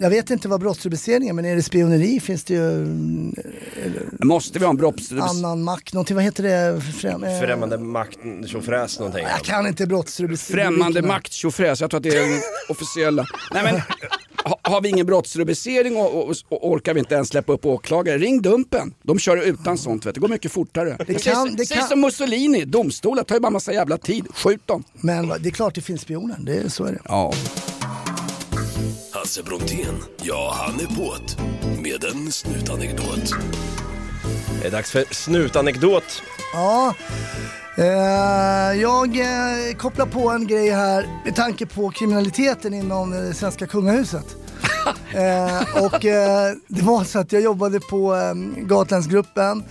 Jag 0.00 0.10
vet 0.10 0.30
inte 0.30 0.48
vad 0.48 0.60
brottsrubriceringen 0.60 1.28
är, 1.28 1.32
men 1.32 1.44
är 1.44 1.56
det 1.56 1.62
spioneri 1.62 2.20
finns 2.20 2.44
det 2.44 2.54
ju 2.54 2.82
eh, 2.82 4.24
Måste 4.26 4.58
vi 4.58 4.64
ha 4.64 4.70
en 4.70 4.76
brotts... 4.76 5.12
annan 5.12 5.62
makt, 5.62 5.92
någonting, 5.92 6.14
vad 6.16 6.24
heter 6.24 6.42
det? 6.42 6.80
Främ, 6.80 7.24
eh, 7.24 7.40
Främmande 7.40 7.78
makt, 7.78 8.18
tjofräs 8.46 8.98
någonting. 8.98 9.24
Jag 9.30 9.40
kan 9.44 9.66
inte 9.66 9.86
brottsrubriceringen. 9.86 10.72
Främmande 10.72 11.02
makt 11.02 11.32
tjofräs, 11.32 11.80
jag 11.80 11.90
tror 11.90 11.98
att 11.98 12.02
det 12.02 12.08
är 12.16 12.28
den 12.30 12.40
officiella. 12.68 13.26
Nej, 13.54 13.62
men, 13.62 13.80
ha, 14.44 14.58
har 14.62 14.80
vi 14.80 14.88
ingen 14.88 15.06
brottsrubricering 15.06 15.96
och, 15.96 16.28
och, 16.28 16.34
och 16.48 16.70
orkar 16.70 16.94
vi 16.94 17.00
inte 17.00 17.14
ens 17.14 17.28
släppa 17.28 17.52
upp 17.52 17.66
åklagare, 17.66 18.18
ring 18.18 18.42
Dumpen. 18.42 18.94
De 19.02 19.18
kör 19.18 19.36
utan 19.36 19.78
sånt, 19.78 20.06
vet 20.06 20.14
du. 20.14 20.20
det 20.20 20.26
går 20.26 20.28
mycket 20.34 20.52
fortare. 20.52 20.96
Det 21.06 21.14
kan- 21.24 21.56
det 21.56 21.66
säg 21.66 21.76
kan- 21.76 21.88
som 21.88 22.00
Mussolini, 22.00 22.64
domstolar 22.64 23.22
tar 23.22 23.34
ju 23.36 23.40
bara 23.40 23.50
massa 23.50 23.72
jävla 23.72 23.98
tid, 23.98 24.26
skjut 24.34 24.66
dem. 24.66 24.84
Men 25.00 25.28
det 25.28 25.48
är 25.48 25.50
klart 25.50 25.74
det 25.74 25.80
finns 25.80 26.00
spioner, 26.00 26.36
det, 26.40 26.56
är- 26.56 26.68
så 26.68 26.84
är 26.84 26.92
det. 26.92 26.98
Ja. 27.04 27.32
Hasse 29.26 29.42
Brontén, 29.42 29.94
ja 30.22 30.54
han 30.56 30.80
är 30.80 30.84
på't 30.84 31.40
med 31.82 32.04
en 32.04 32.32
snutanekdot. 32.32 33.34
Det 34.60 34.66
är 34.66 34.70
dags 34.70 34.90
för 34.90 35.04
snutanekdot. 35.14 36.22
Ja, 36.52 36.94
eh, 37.78 38.80
jag 38.80 39.18
eh, 39.18 39.76
kopplar 39.76 40.06
på 40.06 40.30
en 40.30 40.46
grej 40.46 40.70
här 40.70 41.06
med 41.24 41.36
tanke 41.36 41.66
på 41.66 41.90
kriminaliteten 41.90 42.74
inom 42.74 43.10
det 43.10 43.34
svenska 43.34 43.66
kungahuset. 43.66 44.36
eh, 45.14 45.84
och 45.84 46.04
eh, 46.04 46.54
det 46.68 46.82
var 46.82 47.04
så 47.04 47.18
att 47.18 47.32
jag 47.32 47.42
jobbade 47.42 47.80
på 47.80 48.14
eh, 48.14 48.34
Gatlandsgruppen 48.66 49.64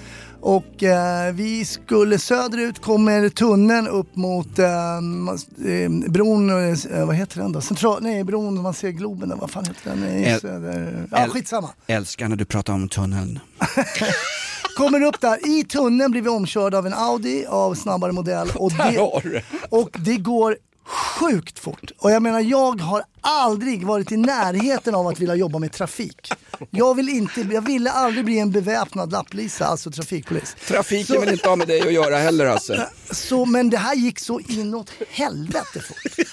och 0.45 0.83
eh, 0.83 1.33
vi 1.33 1.65
skulle 1.65 2.19
söderut, 2.19 2.81
kommer 2.81 3.29
tunneln 3.29 3.87
upp 3.87 4.15
mot 4.15 4.59
eh, 4.59 4.67
eh, 4.67 5.89
bron, 6.09 6.49
eh, 6.49 7.05
vad 7.05 7.15
heter 7.15 7.41
den 7.41 7.51
då? 7.51 7.61
Central, 7.61 8.03
nej 8.03 8.23
bron, 8.23 8.61
man 8.61 8.73
ser 8.73 8.89
Globen 8.89 9.29
där, 9.29 9.35
vad 9.35 9.49
fan 9.51 9.65
heter 9.65 9.89
den? 9.89 10.03
I 10.03 10.23
El- 10.23 10.39
söder, 10.39 11.07
ja 11.11 11.17
El- 11.23 11.29
skitsamma. 11.29 11.69
Älskar 11.87 12.27
när 12.27 12.35
du 12.35 12.45
pratar 12.45 12.73
om 12.73 12.89
tunneln. 12.89 13.39
Kommer 14.77 15.01
upp 15.03 15.21
där, 15.21 15.59
i 15.59 15.63
tunneln 15.63 16.11
blir 16.11 16.21
vi 16.21 16.29
omkörda 16.29 16.77
av 16.77 16.87
en 16.87 16.93
Audi 16.93 17.45
av 17.49 17.75
snabbare 17.75 18.11
modell. 18.11 18.49
Och 18.55 18.71
det. 18.71 19.43
och 19.69 19.89
det 19.99 20.17
går 20.17 20.57
sjukt 20.85 21.59
fort. 21.59 21.91
Och 21.97 22.11
jag 22.11 22.21
menar, 22.21 22.39
jag 22.39 22.81
har 22.81 23.03
aldrig 23.21 23.85
varit 23.85 24.11
i 24.11 24.17
närheten 24.17 24.95
av 24.95 25.07
att 25.07 25.19
vilja 25.19 25.35
jobba 25.35 25.59
med 25.59 25.71
trafik. 25.71 26.31
Jag, 26.69 26.95
vill 26.95 27.09
inte, 27.09 27.41
jag 27.41 27.61
ville 27.61 27.91
aldrig 27.91 28.25
bli 28.25 28.39
en 28.39 28.51
beväpnad 28.51 29.11
lapplisa, 29.11 29.65
alltså 29.65 29.91
trafikpolis. 29.91 30.55
Trafiken 30.67 31.21
vill 31.21 31.29
inte 31.29 31.49
ha 31.49 31.55
med 31.55 31.67
dig 31.67 31.81
att 31.81 31.93
göra 31.93 32.17
heller 32.17 32.45
Hasse. 32.45 32.87
Så, 33.11 33.45
men 33.45 33.69
det 33.69 33.77
här 33.77 33.95
gick 33.95 34.19
så 34.19 34.39
inåt 34.39 34.91
helvete 35.09 35.79
fort. 35.79 36.27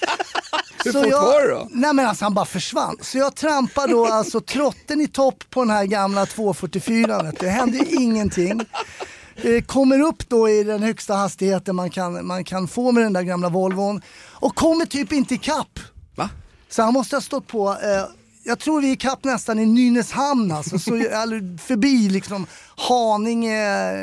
Hur 0.85 0.91
Så 0.91 1.03
fort 1.03 1.11
jag, 1.11 1.21
var 1.21 1.41
det 1.41 1.53
då? 1.53 1.67
Nej 1.71 1.93
men 1.93 2.07
alltså 2.07 2.25
han 2.25 2.33
bara 2.33 2.45
försvann. 2.45 2.97
Så 3.01 3.17
jag 3.17 3.35
trampade 3.35 3.93
då 3.93 4.05
alltså 4.05 4.41
trotten 4.41 5.01
i 5.01 5.07
topp 5.07 5.43
på 5.49 5.59
den 5.61 5.69
här 5.69 5.85
gamla 5.85 6.25
244. 6.25 7.23
Vet 7.23 7.39
du. 7.39 7.45
Det 7.45 7.51
hände 7.51 7.77
ingenting. 7.89 8.61
Eh, 9.43 9.63
Kommer 9.63 9.99
upp 9.99 10.29
då 10.29 10.49
i 10.49 10.63
den 10.63 10.83
högsta 10.83 11.13
hastigheten 11.13 11.75
man 11.75 11.89
kan, 11.89 12.27
man 12.27 12.43
kan 12.43 12.67
få 12.67 12.91
med 12.91 13.03
den 13.03 13.13
där 13.13 13.21
gamla 13.23 13.49
Volvon 13.49 14.01
och 14.31 14.55
kommer 14.55 14.85
typ 14.85 15.11
inte 15.11 15.33
ikapp. 15.33 15.79
Va? 16.15 16.29
Så 16.69 16.81
han 16.81 16.93
måste 16.93 17.15
ha 17.15 17.21
stått 17.21 17.47
på 17.47 17.69
eh, 17.69 18.05
jag 18.45 18.59
tror 18.59 18.81
vi 18.81 18.89
är 18.89 18.93
ikapp 18.93 19.23
nästan 19.23 19.59
i 19.59 19.65
Nynäshamn 19.65 20.51
alltså, 20.51 20.79
så, 20.79 20.91
förbi 21.67 22.09
liksom 22.09 22.47
Haninge 22.75 23.59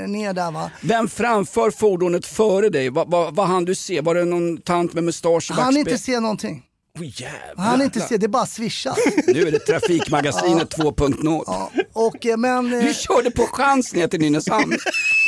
ner 0.06 0.32
där 0.32 0.50
va. 0.50 0.70
Vem 0.80 1.08
framför 1.08 1.70
fordonet 1.70 2.26
före 2.26 2.68
dig? 2.68 2.90
Vad, 2.90 3.10
vad, 3.10 3.34
vad 3.34 3.46
hann 3.46 3.64
du 3.64 3.74
se? 3.74 4.00
Var 4.00 4.14
det 4.14 4.24
någon 4.24 4.56
tant 4.56 4.92
med 4.92 5.04
mustasch 5.04 5.50
och 5.50 5.56
Han 5.56 5.76
inte 5.76 5.98
se 5.98 6.20
någonting. 6.20 6.62
Oj 6.98 7.14
jävlar. 7.16 7.64
Han 7.64 7.82
inte 7.82 8.00
se, 8.00 8.16
det 8.16 8.28
bara 8.28 8.46
swisha. 8.46 8.96
Nu 9.26 9.48
är 9.48 9.52
det 9.52 9.58
Trafikmagasinet 9.58 10.74
2.0. 10.76 11.42
Ja, 11.46 11.70
och, 11.92 12.26
eh, 12.26 12.36
men, 12.36 12.72
eh, 12.72 12.84
Du 12.84 12.94
körde 12.94 13.30
på 13.30 13.46
chans 13.46 13.94
ner 13.94 14.08
till 14.08 14.20
Nynäshamn. 14.20 14.78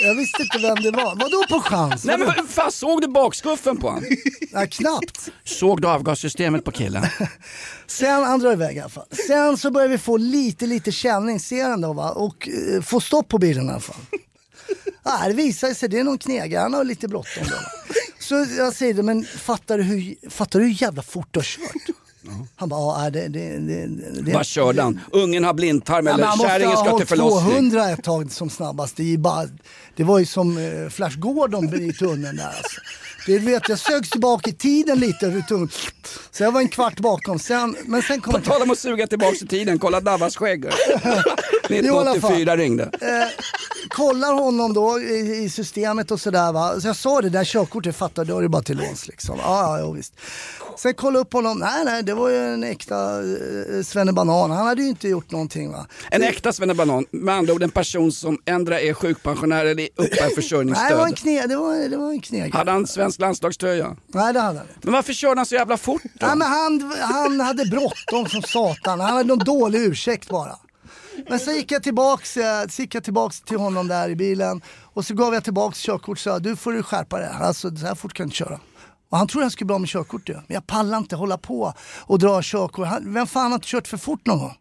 Jag 0.03 0.15
visste 0.15 0.43
inte 0.43 0.59
vem 0.59 0.75
det 0.83 0.91
var. 0.91 1.17
Vadå 1.17 1.45
på 1.49 1.61
chans? 1.61 2.05
Nej 2.05 2.19
men 2.19 2.47
fan, 2.49 2.73
såg 2.73 3.01
du 3.01 3.09
bakskuffen 3.09 3.77
på 3.77 3.91
han? 3.91 4.05
Nej, 4.53 4.69
knappt. 4.69 5.29
Såg 5.45 5.83
du 5.83 5.89
avgassystemet 5.89 6.65
på 6.65 6.71
killen? 6.71 7.07
Sen, 7.87 8.23
han 8.23 8.41
drar 8.41 8.53
iväg 8.53 8.77
i 8.77 8.81
alla 8.81 8.89
fall. 8.89 9.07
Sen 9.27 9.57
så 9.57 9.71
börjar 9.71 9.89
vi 9.89 9.99
få 9.99 10.17
lite, 10.17 10.67
lite 10.67 10.93
känning, 10.93 11.41
ser 11.41 11.65
han 11.69 11.81
då 11.81 11.93
va? 11.93 12.11
Och 12.11 12.49
eh, 12.49 12.83
få 12.83 13.01
stopp 13.01 13.29
på 13.29 13.39
bilen 13.39 13.67
i 13.67 13.71
alla 13.71 13.81
fall. 13.81 13.97
Ja, 15.05 15.21
det 15.29 15.35
visar 15.35 15.75
sig, 15.75 15.89
det 15.89 15.99
är 15.99 16.05
någon 16.05 16.19
knegare, 16.19 16.63
han 16.63 16.75
har 16.75 16.85
lite 16.85 17.09
bråttom 17.09 17.45
då. 17.45 17.57
Så 18.21 18.47
jag 18.59 18.73
säger 18.73 18.95
det, 18.95 19.03
men 19.03 19.25
fattar 19.25 19.79
du 19.79 19.85
hur, 19.85 20.31
fattar 20.31 20.59
du 20.61 20.67
hur 20.67 20.83
jävla 20.83 21.03
fort 21.03 21.29
du 21.31 21.39
har 21.39 21.45
kört? 21.45 21.97
Han 22.57 22.69
bara, 22.69 23.05
ja 23.05 23.11
det, 23.11 23.29
det, 23.29 23.59
det, 23.59 23.87
det 24.23 24.33
Vad 24.33 24.47
körde 24.47 24.83
han? 24.83 25.01
Ungen 25.13 25.45
har 25.45 25.55
blindtarm 25.55 26.07
Ja, 26.07 26.15
eller 26.15 26.27
måste 26.27 26.49
kärringen 26.49 26.77
ska 26.77 26.99
till 26.99 27.07
förlossning? 27.07 27.51
200 27.53 27.91
ett 27.91 28.05
tag 28.05 28.33
som 28.33 28.51
snabbast. 28.51 28.97
Det, 28.97 29.13
är 29.15 29.19
bara, 29.19 29.49
det 29.97 30.05
var 30.05 30.19
ju 30.19 30.27
som 30.27 30.59
eh, 30.59 30.89
Flash 30.89 31.19
Gordon 31.19 31.89
i 31.91 31.93
tunneln 31.93 32.37
där 32.37 32.47
alltså. 32.47 32.81
Det 33.27 33.39
vet, 33.39 33.69
jag 33.69 33.79
sögs 33.79 34.11
tillbaka 34.11 34.51
i 34.51 34.53
tiden 34.53 34.99
lite 34.99 35.27
över 35.27 35.41
tunneln. 35.41 35.69
Så 36.31 36.43
jag 36.43 36.53
var 36.53 36.61
en 36.61 36.69
kvart 36.69 37.01
bakom. 37.01 37.39
Sen, 37.39 37.77
men 37.87 38.03
sen 38.03 38.21
kom 38.21 38.33
På 38.33 38.41
tal 38.41 38.63
om 38.63 38.71
att 38.71 38.79
suga 38.79 39.07
tillbaka 39.07 39.37
i 39.43 39.47
tiden, 39.47 39.79
kolla 39.79 40.01
Davas 40.01 40.37
skägg. 40.37 40.65
Jo, 41.69 41.77
i 41.77 41.89
alla 41.89 42.05
fall. 42.21 42.33
1984 42.33 42.57
ringde. 42.57 42.83
eh, 42.85 43.29
kollar 43.93 44.33
honom 44.33 44.75
då 44.75 45.01
i, 45.01 45.43
i 45.45 45.51
systemet 45.51 46.11
och 46.11 46.21
sådär 46.21 46.53
va. 46.53 46.81
Så 46.81 46.87
jag 46.87 46.97
sa 46.97 47.21
det 47.21 47.29
där 47.29 47.45
körkortet 47.45 47.97
fattar 47.97 48.25
du, 48.25 48.33
har 48.33 48.43
det 48.43 48.49
bara 48.49 48.63
till 48.63 48.77
låns 48.77 49.09
liksom. 49.09 49.39
Ja, 49.39 49.79
ja, 49.79 49.91
visst. 49.91 50.15
Sen 50.79 50.95
kolla 50.95 51.19
upp 51.19 51.33
honom, 51.33 51.59
nej 51.59 51.85
nej 51.85 52.03
det 52.03 52.15
var 52.15 52.29
ju 52.29 52.37
en 52.37 52.65
äkta 52.65 53.19
eh, 53.19 53.83
svennebanan. 53.85 54.51
Han 54.51 54.67
hade 54.67 54.83
ju 54.83 54.89
inte 54.89 55.09
gjort 55.09 55.31
någonting 55.31 55.73
va. 55.73 55.87
En 56.11 56.23
äkta 56.23 56.53
svennebanan, 56.53 57.07
med 57.11 57.35
andra 57.35 57.55
ord 57.55 57.63
en 57.63 57.71
person 57.71 58.13
som 58.13 58.39
ändra 58.45 58.81
är 58.81 58.95
sjukpensionär 58.95 59.65
eller 59.65 59.89
uppbär 59.97 60.05
Nej 60.07 60.19
det 60.19 60.21
var 60.21 60.27
en, 60.27 60.35
försörjningsstöd. 60.35 61.17
kne, 61.17 61.47
det 61.47 61.57
var, 61.57 61.89
det 61.89 61.97
var 61.97 62.11
en 62.11 62.21
kneg. 62.21 62.55
Hade 62.55 62.71
han 62.71 62.87
svensk 62.87 63.21
landslagströja? 63.21 63.97
Nej 64.07 64.33
det 64.33 64.41
hade 64.41 64.59
han 64.59 64.67
inte. 64.77 64.79
Men 64.83 64.93
varför 64.93 65.13
körde 65.13 65.39
han 65.39 65.47
så 65.47 65.55
jävla 65.55 65.77
fort 65.77 66.03
då? 66.03 66.27
Nej, 66.27 66.37
men 66.37 66.49
han, 66.49 66.93
han 67.01 67.41
hade 67.41 67.65
bråttom 67.65 68.27
som 68.29 68.43
satan. 68.43 69.01
Han 69.01 69.13
hade 69.13 69.29
någon 69.29 69.39
dålig 69.39 69.81
ursäkt 69.81 70.29
bara. 70.29 70.57
Men 71.29 71.41
så 71.41 71.51
gick 71.51 71.73
jag 71.73 71.83
tillbaks, 71.83 72.37
eh, 72.37 72.67
så 72.69 72.83
gick 72.83 72.95
jag 72.95 73.05
tillbaks 73.05 73.41
till 73.41 73.59
honom 73.59 73.89
där 73.89 74.09
i 74.09 74.17
bilen 74.17 74.63
och 74.83 75.05
så 75.05 75.15
gav 75.15 75.35
jag 75.35 75.45
tillbaks 75.45 75.79
körkort 75.79 76.09
och 76.09 76.19
sa 76.19 76.39
du 76.39 76.57
får 76.57 76.73
du 76.73 76.83
skärpa 76.83 77.19
dig. 77.19 77.29
Alltså 77.41 77.77
så 77.77 77.87
här 77.87 77.95
fort 77.95 78.13
kan 78.13 78.25
du 78.25 78.29
inte 78.29 78.37
köra. 78.37 78.61
Och 79.11 79.19
han 79.19 79.27
trodde 79.27 79.45
han 79.45 79.51
skulle 79.51 79.67
bli 79.67 79.75
av 79.75 79.81
med 79.81 79.89
körkortet. 79.89 80.37
Men 80.37 80.55
jag 80.55 80.67
pallar 80.67 80.99
inte 80.99 81.17
hålla 81.17 81.39
på 81.39 81.75
och 82.01 82.19
dra 82.19 82.41
körkort. 82.43 82.87
Han, 82.87 83.15
vem 83.15 83.27
fan 83.27 83.51
har 83.51 83.55
inte 83.55 83.67
kört 83.69 83.89
för 83.89 83.97
fort 83.97 84.27
någon 84.27 84.39
gång? 84.39 84.55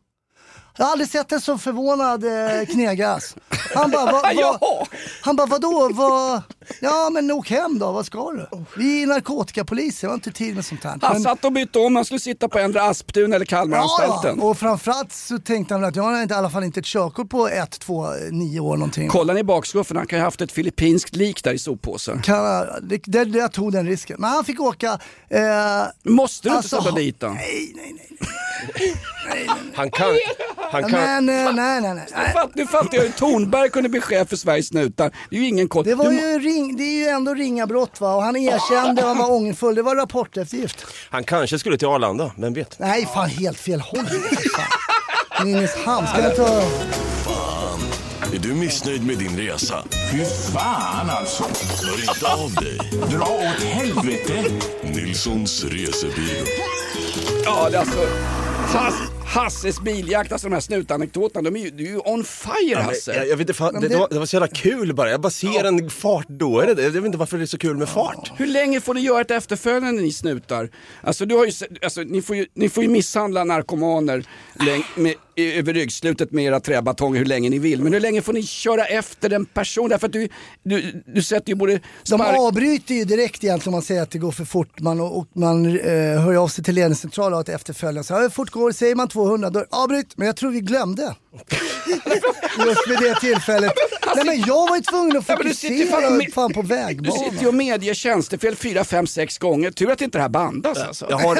Jag 0.82 0.86
har 0.86 0.92
aldrig 0.92 1.10
sett 1.10 1.32
en 1.32 1.42
så 1.42 1.58
förvånad 1.58 2.24
eh, 2.24 2.66
knegas. 2.66 3.36
Han 3.76 3.92
bara, 3.92 4.06
va, 4.12 4.22
va, 4.62 4.88
han 5.22 5.36
bara 5.36 5.48
vadå? 5.48 5.90
Va? 5.94 6.44
Ja 6.80 7.10
men 7.14 7.32
åk 7.32 7.50
hem 7.50 7.80
då, 7.80 7.92
vad 7.92 8.06
ska 8.06 8.32
du? 8.32 8.48
Vi 8.78 9.04
är 9.04 9.08
narkotikapolis, 9.08 10.04
jag 10.04 10.10
har 10.10 10.14
inte 10.16 10.32
tid 10.32 10.56
med 10.56 10.66
sånt 10.66 10.84
här. 10.84 10.98
Han 11.02 11.14
Men- 11.14 11.22
satt 11.22 11.46
och 11.46 11.52
bytte 11.52 11.80
om, 11.80 11.96
han 11.96 12.06
skulle 12.06 12.20
sitta 12.20 12.48
på 12.50 12.60
ändra 12.60 12.82
Asptun 12.84 13.34
eller 13.34 13.46
Kalmaranstalten. 13.46 14.38
ja. 14.40 14.46
och 14.46 14.58
framförallt 14.58 15.12
så 15.14 15.38
tänkte 15.40 15.74
han 15.74 15.84
att 15.84 15.96
jag 15.96 16.04
har 16.04 16.22
inte, 16.22 16.34
i 16.34 16.38
alla 16.38 16.50
fall 16.50 16.64
inte 16.64 16.80
ett 16.80 16.86
körkort 16.86 17.30
på 17.30 17.48
ett, 17.48 17.80
två, 17.80 18.08
nio 18.32 18.60
år 18.60 18.78
någonting. 18.78 19.10
Kolla 19.10 19.34
ni 19.34 19.40
i 19.40 19.44
bakskuffen, 19.44 19.98
han 19.98 20.08
kan 20.08 20.18
ju 20.18 20.22
ha 20.22 20.28
haft 20.28 20.42
ett 20.42 20.52
filippinskt 20.52 21.16
lik 21.16 21.44
där 21.44 21.54
i 21.54 21.60
soppåsen. 21.60 22.22
Kan, 22.22 22.66
det, 22.82 22.98
det, 23.06 23.38
jag 23.40 23.52
tog 23.52 23.72
den 23.72 23.88
risken. 23.88 24.16
Men 24.20 24.30
han 24.30 24.46
fick 24.46 24.60
åka... 24.60 25.00
Eh, 25.30 25.42
Måste 26.04 26.50
du 26.50 26.56
Alltså, 26.56 26.76
inte 26.76 26.86
sätta 26.90 26.96
dit 27.00 27.22
honom? 27.22 27.38
nej, 27.40 27.74
nej, 27.76 27.96
nej. 28.00 29.48
Han 29.76 29.92
kan... 29.92 30.08
Han 30.72 30.84
kan... 30.90 31.30
Eh, 31.30 31.54
nej, 31.54 31.82
nej, 31.82 31.94
nej. 31.94 32.06
Du 32.26 32.32
fatt- 32.34 32.52
Du 32.54 32.68
fattar 32.68 32.98
ju 32.98 33.04
hur 33.04 33.10
Tornberg 33.12 33.70
kunde 33.70 33.90
bli 33.90 34.02
chef 34.02 34.30
för 34.30 34.36
Sveriges 34.36 34.68
snutar. 34.68 35.12
Det 35.30 35.36
är 35.36 35.40
ju 35.40 35.48
ingen 35.48 35.68
koll. 35.68 35.84
Det, 35.86 35.96
var 35.96 36.12
ju 36.12 36.40
ring, 36.40 36.78
det 36.78 36.84
är 36.84 36.98
ju 37.04 37.08
ändå 37.08 37.34
ringa 37.34 37.68
brott 37.68 38.02
va 38.02 38.16
och 38.16 38.24
han 38.24 38.36
erkände 38.36 39.02
han 39.02 39.18
var 39.18 39.32
ångerfull. 39.32 39.76
Det 39.76 39.82
var 39.82 39.96
rapporteftergift. 39.96 40.86
Han 41.10 41.24
kanske 41.24 41.60
skulle 41.60 41.78
till 41.78 41.88
Arlanda, 41.88 42.32
vem 42.38 42.54
vet? 42.54 42.80
Nej, 42.80 43.08
fan 43.14 43.30
helt 43.30 43.60
fel 43.60 43.80
håll. 43.80 44.06
Nynäshamn, 45.46 46.08
ska 46.08 46.22
jag 46.22 46.36
ta... 46.36 46.62
Är 48.34 48.40
du 48.40 48.54
missnöjd 48.54 49.06
med 49.08 49.18
din 49.18 49.38
resa? 49.38 49.84
Fy 50.12 50.26
fan 50.54 51.10
alltså. 51.10 51.44
Hör 51.86 52.02
inte 52.10 52.28
av 52.28 52.54
dig. 52.54 52.78
Dra 53.18 53.26
åt 53.26 53.64
helvete. 53.64 54.34
Nilssons 54.84 55.64
resebyrå. 55.64 56.46
Ja, 57.46 57.68
det 57.70 57.76
är 57.78 57.80
alltså... 57.80 58.00
Hass, 58.78 58.94
Hasses 59.32 59.82
biljakt, 59.82 60.32
alltså 60.32 60.48
de 60.48 60.54
här 60.54 60.60
snutanekdoterna, 60.62 61.50
de 61.50 61.60
är 61.60 61.64
ju, 61.64 61.70
du 61.70 61.84
är 61.86 61.90
ju 61.90 61.98
on 61.98 62.24
fire 62.24 62.80
Hasse. 62.82 63.14
Jag, 63.16 63.28
jag 63.28 63.38
vet 63.38 63.40
inte, 63.40 63.54
fan, 63.54 63.82
det, 63.82 63.88
det- 63.88 63.98
var, 63.98 64.08
det 64.10 64.20
var 64.20 64.26
så 64.26 64.36
jävla 64.36 64.48
kul 64.48 64.94
bara. 64.94 65.12
Jag 65.12 65.22
bara 65.22 65.30
ser 65.30 65.64
en 65.64 65.90
fart 65.90 66.26
då. 66.30 66.60
Är 66.60 66.68
det, 66.68 66.74
det? 66.74 66.84
jag 66.84 66.92
vet 66.92 67.06
inte 67.06 67.18
varför 67.18 67.38
det 67.38 67.44
är 67.44 67.46
så 67.46 67.58
kul 67.58 67.78
med 67.78 67.90
fart. 67.90 68.32
Hur 68.38 68.48
länge 68.48 68.82
får 68.82 68.94
ni 68.94 69.02
göra 69.02 69.22
ett 69.22 69.32
efterföljande 69.32 70.02
ni 70.02 70.12
snutar? 70.14 70.70
Alltså, 71.02 71.26
du 71.26 71.36
har 71.36 71.46
ju, 71.46 71.52
alltså 71.84 72.02
ni, 72.02 72.22
får 72.22 72.36
ju, 72.36 72.46
ni 72.54 72.70
får 72.70 72.84
ju 72.84 72.90
misshandla 72.90 73.44
narkomaner 73.44 74.24
läng, 74.66 74.84
med, 74.96 75.16
över 75.36 75.74
ryggslutet 75.74 76.32
med 76.32 76.46
era 76.46 76.60
träbatonger 76.60 77.20
hur 77.20 77.26
länge 77.26 77.50
ni 77.50 77.60
vill. 77.60 77.84
Men 77.84 77.94
hur 77.94 78.00
länge 78.00 78.22
får 78.22 78.34
ni 78.34 78.44
köra 78.44 78.86
efter 78.86 79.30
en 79.34 79.46
person? 79.46 79.90
Därför 79.90 80.08
att 80.08 80.14
du, 80.14 80.28
du, 80.64 81.04
du 81.06 81.24
sätter 81.24 81.50
ju 81.50 81.56
både 81.56 81.72
De 81.74 81.80
spark... 82.06 82.40
avbryter 82.40 82.96
ju 82.96 83.06
direkt 83.06 83.44
egentligen 83.44 83.68
om 83.70 83.72
man 83.76 83.82
säger 83.82 84.02
att 84.02 84.12
det 84.12 84.18
går 84.20 84.32
för 84.32 84.46
fort. 84.46 84.80
Man, 84.80 85.00
och 85.02 85.28
man 85.36 85.66
eh, 85.80 86.22
hör 86.22 86.36
av 86.36 86.48
sig 86.48 86.64
till 86.64 86.76
ledningscentralen 86.76 87.34
och 87.34 87.38
har 87.38 87.42
ett 87.44 87.50
efterföljande. 87.50 88.04
Så 88.08 88.20
hur 88.20 88.30
fort 88.30 88.50
går 88.50 88.68
det? 88.70 88.74
Säger 88.74 88.96
man 88.96 89.08
200 89.08 89.50
då 89.50 89.66
avbryt. 89.70 90.14
Men 90.18 90.28
jag 90.28 90.36
tror 90.36 90.52
vi 90.52 90.60
glömde. 90.62 91.16
Just 92.66 92.88
vid 92.90 92.98
det 93.00 93.20
tillfället. 93.20 93.72
Nej 94.16 94.26
men 94.26 94.40
jag 94.48 94.70
var 94.70 94.76
ju 94.76 94.82
tvungen 94.82 95.18
att 95.18 95.24
Ja, 95.28 95.36
men 95.38 95.48
du 95.48 95.54
sitter 95.54 95.76
ju 95.76 95.86
fokusera 95.86 96.08
fan 96.10 96.18
med- 96.18 96.34
fan 96.34 96.54
på 96.54 96.62
Du 96.62 96.68
vägbanan. 96.68 97.20
sitter 97.20 97.42
ju 97.42 97.48
och 97.48 97.54
medger 97.54 97.94
tjänstefel 97.94 98.56
4, 98.56 98.84
5, 98.84 99.08
6 99.08 99.38
gånger. 99.38 99.72
Tur 99.72 99.92
att 99.92 100.02
inte 100.02 100.18
det 100.18 100.22
här 100.22 100.30
bandas 100.30 100.78
alltså. 100.78 101.06
Jag 101.10 101.18
har, 101.18 101.40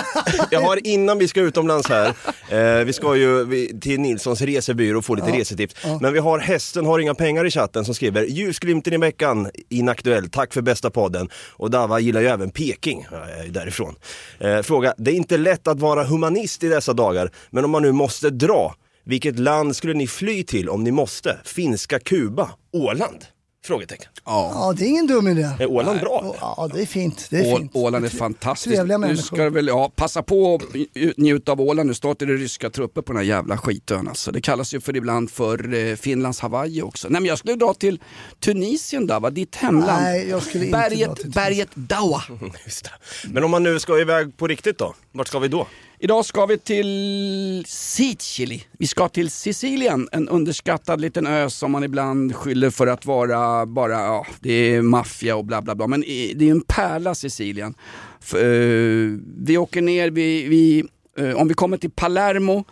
jag 0.52 0.62
har 0.62 0.88
innan 0.88 1.18
vi 1.20 1.28
ska 1.28 1.42
utomlands 1.42 1.90
här, 1.90 2.14
eh, 2.50 2.86
vi 2.86 2.94
ska 2.94 3.16
ju 3.16 3.44
vi, 3.46 3.72
till 3.82 4.00
Nilssons 4.00 4.42
resebyrå 4.42 4.98
och 4.98 5.06
få 5.06 5.16
lite 5.16 5.32
resetips. 5.32 5.76
Men 6.02 6.14
vi 6.14 6.20
har 6.20 6.40
hästen 6.40 6.86
har 6.86 7.00
inga 7.00 7.16
pengar 7.16 7.46
i 7.46 7.52
chatten 7.52 7.86
som 7.86 7.96
skriver 7.96 8.24
ljusglimten 8.24 8.94
i 8.94 8.98
veckan, 8.98 9.50
inaktuell, 9.70 10.30
tack 10.30 10.54
för 10.54 10.62
bästa 10.62 10.90
podden. 10.90 11.30
Och 11.52 11.72
Dava 11.72 12.00
gillar 12.00 12.22
ju 12.22 12.28
även 12.28 12.52
Peking, 12.52 13.06
därifrån. 13.50 13.96
Eh, 14.40 14.62
fråga, 14.62 14.94
det 14.98 15.12
är 15.12 15.16
inte 15.16 15.38
lätt 15.38 15.68
att 15.68 15.80
vara 15.80 16.04
humanist 16.04 16.64
i 16.64 16.68
dessa 16.68 16.94
dagar, 16.94 17.32
men 17.50 17.66
om 17.66 17.72
man 17.72 17.82
nu 17.82 17.92
måste 17.92 18.30
dra, 18.30 18.76
vilket 19.04 19.40
land 19.40 19.76
skulle 19.76 19.94
ni 19.94 20.08
fly 20.08 20.44
till 20.44 20.70
om 20.70 20.84
ni 20.84 20.92
måste? 20.92 21.38
Finska, 21.46 22.00
Kuba, 22.00 22.50
Åland? 22.74 23.26
Frågetecken. 23.64 24.10
Ja 24.26 24.74
det 24.78 24.86
är 24.86 24.88
ingen 24.90 25.08
dum 25.08 25.28
idé. 25.28 25.50
Är 25.60 25.72
Åland 25.72 26.00
bra? 26.00 26.36
Ja 26.42 26.70
det 26.74 26.82
är 26.82 26.86
fint. 26.86 27.28
Det 27.30 27.38
är 27.38 27.54
Å- 27.54 27.58
fint. 27.58 27.72
Åland 27.76 28.06
är 28.06 28.10
fantastiskt. 28.10 28.76
Trevliga 28.76 28.98
Nu 28.98 29.08
människor. 29.08 29.24
ska 29.24 29.44
du 29.44 29.50
väl, 29.50 29.68
ja, 29.68 29.92
passa 29.96 30.24
på 30.24 30.56
att 30.56 31.18
njuta 31.18 31.52
av 31.52 31.62
Åland. 31.62 31.88
Nu 31.88 31.94
startar 31.94 32.26
det 32.26 32.34
ryska 32.34 32.70
trupper 32.70 33.02
på 33.02 33.14
den 33.14 33.18
här 33.22 33.28
jävla 33.30 33.58
skitön. 33.58 34.08
Alltså. 34.08 34.32
Det 34.32 34.42
kallas 34.42 34.74
ju 34.74 34.82
för 34.82 34.96
ibland 34.98 35.32
för 35.32 35.74
eh, 35.74 35.96
Finlands 35.96 36.40
Hawaii 36.40 36.82
också. 36.82 37.10
Nej 37.10 37.22
men 37.22 37.28
jag 37.30 37.38
skulle 37.38 37.56
dra 37.56 37.74
till 37.74 38.00
Tunisien 38.40 39.08
Dava, 39.08 39.30
ditt 39.30 39.56
hemland. 39.56 40.04
Nej, 40.04 40.30
jag 40.30 40.44
skulle 40.44 40.66
inte 40.66 40.78
dra 40.78 40.90
berget, 40.90 41.16
till 41.16 41.24
Tunisien. 41.24 41.32
berget 41.32 41.70
Dawa. 41.76 42.24
Just 42.66 42.84
det. 42.84 42.92
Men 43.30 43.44
om 43.44 43.52
man 43.52 43.64
nu 43.64 43.80
ska 43.80 44.00
iväg 44.00 44.38
på 44.38 44.48
riktigt 44.48 44.78
då? 44.78 44.94
Vart 45.12 45.28
ska 45.28 45.40
vi 45.40 45.48
då? 45.48 45.68
Idag 46.04 46.26
ska 46.26 46.46
vi 46.46 46.58
till 46.58 47.64
Sicily. 47.68 48.62
Vi 48.78 48.88
ska 48.88 49.10
till 49.10 49.30
Sicilien, 49.30 50.10
en 50.12 50.30
underskattad 50.30 51.02
liten 51.02 51.28
ö 51.28 51.50
som 51.50 51.72
man 51.72 51.84
ibland 51.84 52.36
skyller 52.36 52.70
för 52.70 52.88
att 52.88 53.06
vara 53.06 53.66
bara, 53.66 53.94
ja, 53.94 54.26
det 54.40 54.52
är 54.52 54.82
maffia 54.82 55.36
och 55.36 55.46
bla 55.46 55.62
bla 55.62 55.76
bla. 55.76 55.88
Men 55.88 56.02
det 56.36 56.48
är 56.48 56.52
en 56.52 56.62
pärla 56.62 57.16
Sicilien. 57.16 57.74
För, 58.20 58.38
eh, 58.38 59.18
vi 59.38 59.58
åker 59.58 59.82
ner, 59.82 60.12
vi, 60.12 60.48
vi, 60.48 60.84
eh, 61.18 61.36
om 61.36 61.48
vi 61.48 61.54
kommer 61.54 61.78
till 61.78 61.92
Palermo 61.92 62.64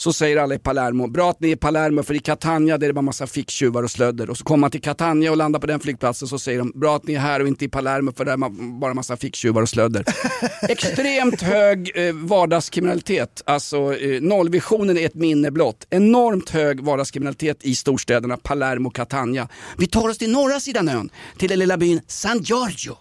så 0.00 0.12
säger 0.12 0.36
alla 0.36 0.54
i 0.54 0.58
Palermo, 0.58 1.06
bra 1.06 1.30
att 1.30 1.40
ni 1.40 1.48
är 1.48 1.52
i 1.52 1.56
Palermo 1.56 2.02
för 2.02 2.14
i 2.14 2.18
Catania 2.18 2.78
där 2.78 2.86
är 2.86 2.88
det 2.88 2.94
bara 2.94 3.02
massa 3.02 3.26
ficktjuvar 3.26 3.82
och 3.82 3.90
slödder. 3.90 4.30
Och 4.30 4.38
så 4.38 4.44
kommer 4.44 4.60
man 4.60 4.70
till 4.70 4.80
Catania 4.80 5.30
och 5.30 5.36
landar 5.36 5.60
på 5.60 5.66
den 5.66 5.80
flygplatsen 5.80 6.28
så 6.28 6.38
säger 6.38 6.58
de, 6.58 6.72
bra 6.74 6.96
att 6.96 7.06
ni 7.06 7.14
är 7.14 7.18
här 7.18 7.40
och 7.40 7.48
inte 7.48 7.64
i 7.64 7.68
Palermo 7.68 8.12
för 8.16 8.24
där 8.24 8.32
är 8.32 8.36
man 8.36 8.80
bara 8.80 8.94
massa 8.94 9.16
ficktjuvar 9.16 9.62
och 9.62 9.68
slödder. 9.68 10.04
Extremt 10.68 11.42
hög 11.42 11.92
eh, 11.94 12.14
vardagskriminalitet, 12.14 13.42
alltså 13.46 13.96
eh, 13.96 14.20
nollvisionen 14.20 14.98
är 14.98 15.06
ett 15.06 15.14
minne 15.14 15.50
blott. 15.50 15.86
Enormt 15.90 16.50
hög 16.50 16.80
vardagskriminalitet 16.80 17.64
i 17.64 17.74
storstäderna 17.74 18.36
Palermo 18.36 18.88
och 18.88 18.94
Catania. 18.94 19.48
Vi 19.76 19.86
tar 19.86 20.08
oss 20.08 20.18
till 20.18 20.32
norra 20.32 20.60
sidan 20.60 20.88
ön, 20.88 21.10
till 21.38 21.48
den 21.48 21.58
lilla 21.58 21.76
byn 21.76 22.00
San 22.06 22.38
Giorgio. 22.38 22.96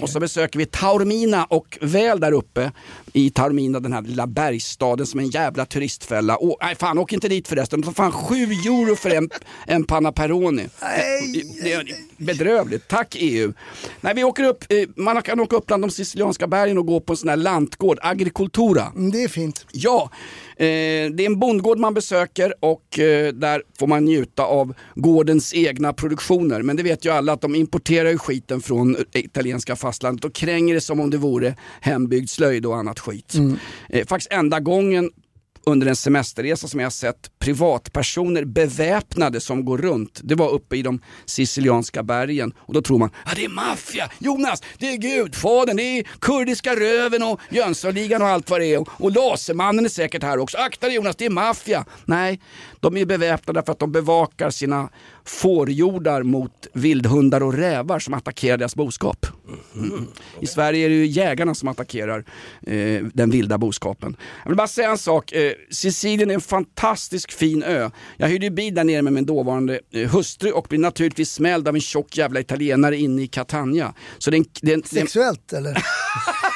Och 0.00 0.10
så 0.10 0.20
besöker 0.20 0.58
vi 0.58 0.66
Taormina 0.66 1.44
och 1.44 1.78
väl 1.80 2.20
där 2.20 2.32
uppe 2.32 2.72
i 3.12 3.30
Taormina, 3.30 3.80
den 3.80 3.92
här 3.92 4.02
lilla 4.02 4.26
bergsstaden 4.26 5.06
som 5.06 5.20
är 5.20 5.24
en 5.24 5.30
jävla 5.30 5.66
turistfälla. 5.66 6.36
Åh, 6.40 6.56
nej 6.62 6.74
fan, 6.74 6.98
åk 6.98 7.12
inte 7.12 7.28
dit 7.28 7.48
förresten. 7.48 7.80
De 7.80 7.86
tar 7.86 7.92
fan 7.92 8.12
7 8.12 8.34
euro 8.44 8.96
för 8.96 9.10
en, 9.10 9.30
en 9.66 9.84
panna 9.84 10.12
peroni. 10.12 10.68
Det 11.62 11.72
är 11.72 11.84
bedrövligt. 12.16 12.88
Tack 12.88 13.16
EU. 13.20 13.52
Nej, 14.00 14.14
vi 14.14 14.24
åker 14.24 14.44
upp, 14.44 14.64
eh, 14.68 14.88
man 14.96 15.22
kan 15.22 15.40
åka 15.40 15.56
upp 15.56 15.66
bland 15.66 15.82
de 15.82 15.90
sicilianska 15.90 16.46
bergen 16.46 16.78
och 16.78 16.86
gå 16.86 17.00
på 17.00 17.12
en 17.12 17.16
sån 17.16 17.28
här 17.28 17.36
lantgård, 17.36 17.98
agricultura. 18.02 18.92
Mm, 18.96 19.10
Det 19.10 19.22
är 19.24 19.28
fint. 19.28 19.66
Ja, 19.72 20.10
eh, 20.56 20.64
det 20.66 21.22
är 21.22 21.26
en 21.26 21.38
bondgård 21.38 21.78
man 21.78 21.94
besöker 21.94 22.54
och 22.60 22.98
eh, 22.98 23.32
där 23.32 23.62
får 23.78 23.86
man 23.86 24.04
njuta 24.04 24.42
av 24.44 24.74
gårdens 24.94 25.54
egna 25.54 25.92
produktioner. 25.92 26.62
Men 26.62 26.76
det 26.76 26.82
vet 26.82 27.04
ju 27.04 27.10
alla 27.10 27.32
att 27.32 27.40
de 27.40 27.54
importerar 27.54 28.10
ju 28.10 28.18
skiten 28.18 28.60
från 28.60 28.96
italienska 29.12 29.76
fastlandet 29.76 30.24
och 30.24 30.34
kränger 30.34 30.74
det 30.74 30.80
som 30.80 31.00
om 31.00 31.10
det 31.10 31.16
vore 31.18 31.56
hembyggd 31.80 32.28
slöjd 32.30 32.66
och 32.66 32.76
annat 32.76 33.00
skit. 33.02 33.34
Eh, 33.88 34.06
faktiskt 34.06 34.32
enda 34.32 34.60
gången 34.60 35.10
under 35.66 35.86
en 35.86 35.96
semesterresa 35.96 36.68
som 36.68 36.80
jag 36.80 36.86
har 36.86 36.90
sett 36.90 37.38
privatpersoner 37.38 38.44
beväpnade 38.44 39.40
som 39.40 39.64
går 39.64 39.78
runt. 39.78 40.20
Det 40.24 40.34
var 40.34 40.50
uppe 40.50 40.76
i 40.76 40.82
de 40.82 41.00
sicilianska 41.24 42.02
bergen 42.02 42.52
och 42.58 42.74
då 42.74 42.82
tror 42.82 42.98
man 42.98 43.10
att 43.24 43.36
det 43.36 43.44
är 43.44 43.48
maffia, 43.48 44.10
Jonas, 44.18 44.62
det 44.78 44.88
är 44.88 44.96
Gudfadern, 44.96 45.76
det 45.76 45.82
är 45.82 46.02
kurdiska 46.20 46.76
röven 46.76 47.22
och 47.22 47.40
Jönssonligan 47.50 48.22
och 48.22 48.28
allt 48.28 48.50
vad 48.50 48.60
det 48.60 48.66
är. 48.66 48.80
Och, 48.80 48.88
och 48.98 49.12
Lasermannen 49.12 49.84
är 49.84 49.88
säkert 49.88 50.22
här 50.22 50.38
också. 50.38 50.58
Akta 50.58 50.86
dig 50.86 50.96
Jonas, 50.96 51.16
det 51.16 51.26
är 51.26 51.30
maffia. 51.30 51.84
Nej, 52.04 52.40
de 52.82 52.96
är 52.96 53.04
beväpnade 53.04 53.62
för 53.62 53.72
att 53.72 53.78
de 53.78 53.92
bevakar 53.92 54.50
sina 54.50 54.88
fårjordar 55.24 56.22
mot 56.22 56.66
vildhundar 56.72 57.42
och 57.42 57.54
rävar 57.54 57.98
som 57.98 58.14
attackerar 58.14 58.56
deras 58.56 58.76
boskap. 58.76 59.26
Mm. 59.74 60.06
I 60.40 60.46
Sverige 60.46 60.84
är 60.84 60.88
det 60.88 60.94
ju 60.94 61.06
jägarna 61.06 61.54
som 61.54 61.68
attackerar 61.68 62.24
eh, 62.66 63.02
den 63.14 63.30
vilda 63.30 63.58
boskapen. 63.58 64.16
Jag 64.42 64.50
vill 64.50 64.56
bara 64.56 64.68
säga 64.68 64.90
en 64.90 64.98
sak. 64.98 65.32
Eh, 65.32 65.52
Sicilien 65.70 66.30
är 66.30 66.34
en 66.34 66.40
fantastisk 66.40 67.32
fin 67.32 67.62
ö. 67.62 67.90
Jag 68.16 68.28
hyrde 68.28 68.46
ju 68.46 68.50
bil 68.50 68.74
där 68.74 68.84
nere 68.84 69.02
med 69.02 69.12
min 69.12 69.26
dåvarande 69.26 69.80
eh, 69.90 70.10
hustru 70.10 70.50
och 70.50 70.66
blev 70.68 70.80
naturligtvis 70.80 71.32
smälld 71.32 71.68
av 71.68 71.74
en 71.74 71.80
tjock 71.80 72.16
jävla 72.16 72.40
italienare 72.40 72.96
inne 72.96 73.22
i 73.22 73.26
Catania. 73.26 73.94
Så 74.18 74.30
det 74.30 74.36
är 74.36 74.38
en, 74.38 74.46
det 74.62 74.70
är 74.70 74.74
en, 74.74 74.82
det 74.90 74.96
är 74.96 75.00
en, 75.00 75.06
Sexuellt 75.06 75.52
eller? 75.52 75.72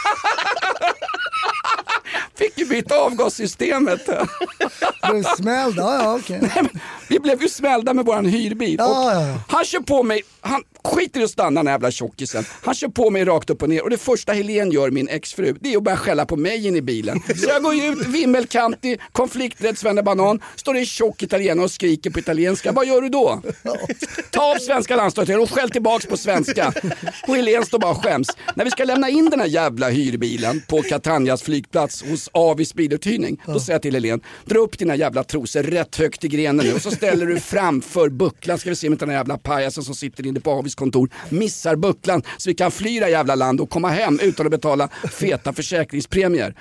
fick 2.39 2.59
ju 2.59 2.67
byta 2.67 2.95
avgassystemet. 2.99 4.07
Blev 5.11 5.23
smälld? 5.23 5.77
Ja, 5.77 5.95
ja 5.95 6.15
okej. 6.15 6.51
Vi 7.09 7.19
blev 7.19 7.43
ju 7.43 7.49
smällda 7.49 7.95
med 7.95 8.05
våran 8.05 8.27
hyrbil. 8.27 8.77
Ja, 8.79 9.15
ja, 9.15 9.29
ja. 9.29 9.39
Han 9.49 9.65
kör 9.65 9.81
på 9.81 10.03
mig, 10.03 10.23
han 10.41 10.63
skiter 10.87 11.21
i 11.21 11.25
att 11.25 11.31
stanna 11.31 11.61
den 11.61 11.67
här 11.67 11.75
jävla 11.75 11.91
tjockisen. 11.91 12.45
Han 12.63 12.75
kör 12.75 12.89
på 12.89 13.11
mig 13.11 13.25
rakt 13.25 13.51
upp 13.51 13.63
och 13.63 13.69
ner 13.69 13.83
och 13.83 13.91
det 13.91 13.99
första 13.99 14.33
Helen 14.33 14.71
gör, 14.71 14.91
min 14.91 15.09
exfru, 15.09 15.55
det 15.61 15.73
är 15.73 15.77
att 15.77 15.83
börja 15.83 15.97
skälla 15.97 16.27
på 16.27 16.37
mig 16.37 16.67
in 16.67 16.77
i 16.77 16.83
bilen. 16.83 17.21
Så 17.37 17.49
jag 17.49 17.63
går 17.63 17.75
ju 17.75 17.93
ut, 17.93 18.07
vimmelkantig, 18.07 19.01
konflikträdd 19.13 19.79
svennebanan, 19.79 20.41
står 20.57 20.75
det 20.75 20.81
en 20.81 20.87
tjock 20.87 21.23
italienare 21.23 21.65
och 21.65 21.71
skriker 21.71 22.11
på 22.11 22.19
italienska. 22.19 22.73
Vad 22.73 22.87
gör 22.87 23.03
du 23.03 23.09
då? 23.09 23.43
Ta 24.31 24.55
av 24.55 24.59
svenska 24.59 24.97
landslaget 24.97 25.39
och 25.39 25.51
skäll 25.51 25.71
tillbaks 25.71 26.07
på 26.07 26.17
svenska. 26.17 26.73
Och 27.29 27.37
Helen 27.37 27.67
står 27.67 27.79
bara 27.79 27.91
och 27.91 28.05
skäms. 28.05 28.29
När 28.55 28.65
vi 28.65 28.71
ska 28.71 28.85
lämna 28.85 29.09
in 29.09 29.31
den 29.31 29.41
här 29.41 29.47
jävla 29.47 29.89
hyrbilen 29.89 30.63
på 30.69 30.83
Catanias 30.83 31.43
flygplats 31.43 32.03
hos 32.03 32.29
Avis 32.33 32.75
biluthyrning, 32.75 33.43
då 33.47 33.61
säger 33.61 33.75
jag 33.75 33.83
till 33.83 33.95
Helen, 33.95 34.21
dra 34.45 34.59
upp 34.59 34.79
dina 34.79 34.97
jävla 34.97 35.25
trosor 35.25 35.63
rätt 35.63 35.97
högt 35.97 36.25
i 36.25 36.29
grenen 36.29 36.67
nu 36.67 36.75
och 36.75 36.83
så 36.83 36.91
ställer 36.91 37.27
du 37.27 37.41
framför 37.41 38.09
bucklan 38.09 38.59
ska 38.59 38.71
vi 38.71 38.77
se 38.77 38.87
om 38.87 38.93
inte 38.93 39.05
den 39.05 39.11
här 39.11 39.19
jävla 39.19 39.39
pajasen 39.39 39.85
som 39.85 39.95
sitter 39.95 40.27
inne 40.27 40.41
på 40.41 40.51
Avis 40.51 40.75
kontor 40.77 41.11
missar 41.29 41.77
bucklan 41.77 42.23
så 42.37 42.51
vi 42.51 42.55
kan 42.55 42.71
fly 42.71 42.99
det 42.99 43.05
här 43.05 43.13
jävla 43.13 43.35
land 43.35 43.61
och 43.61 43.71
komma 43.71 43.89
hem 43.89 44.19
utan 44.23 44.47
att 44.47 44.51
betala 44.51 44.89
feta 45.13 45.53
försäkringspremier. 45.53 46.55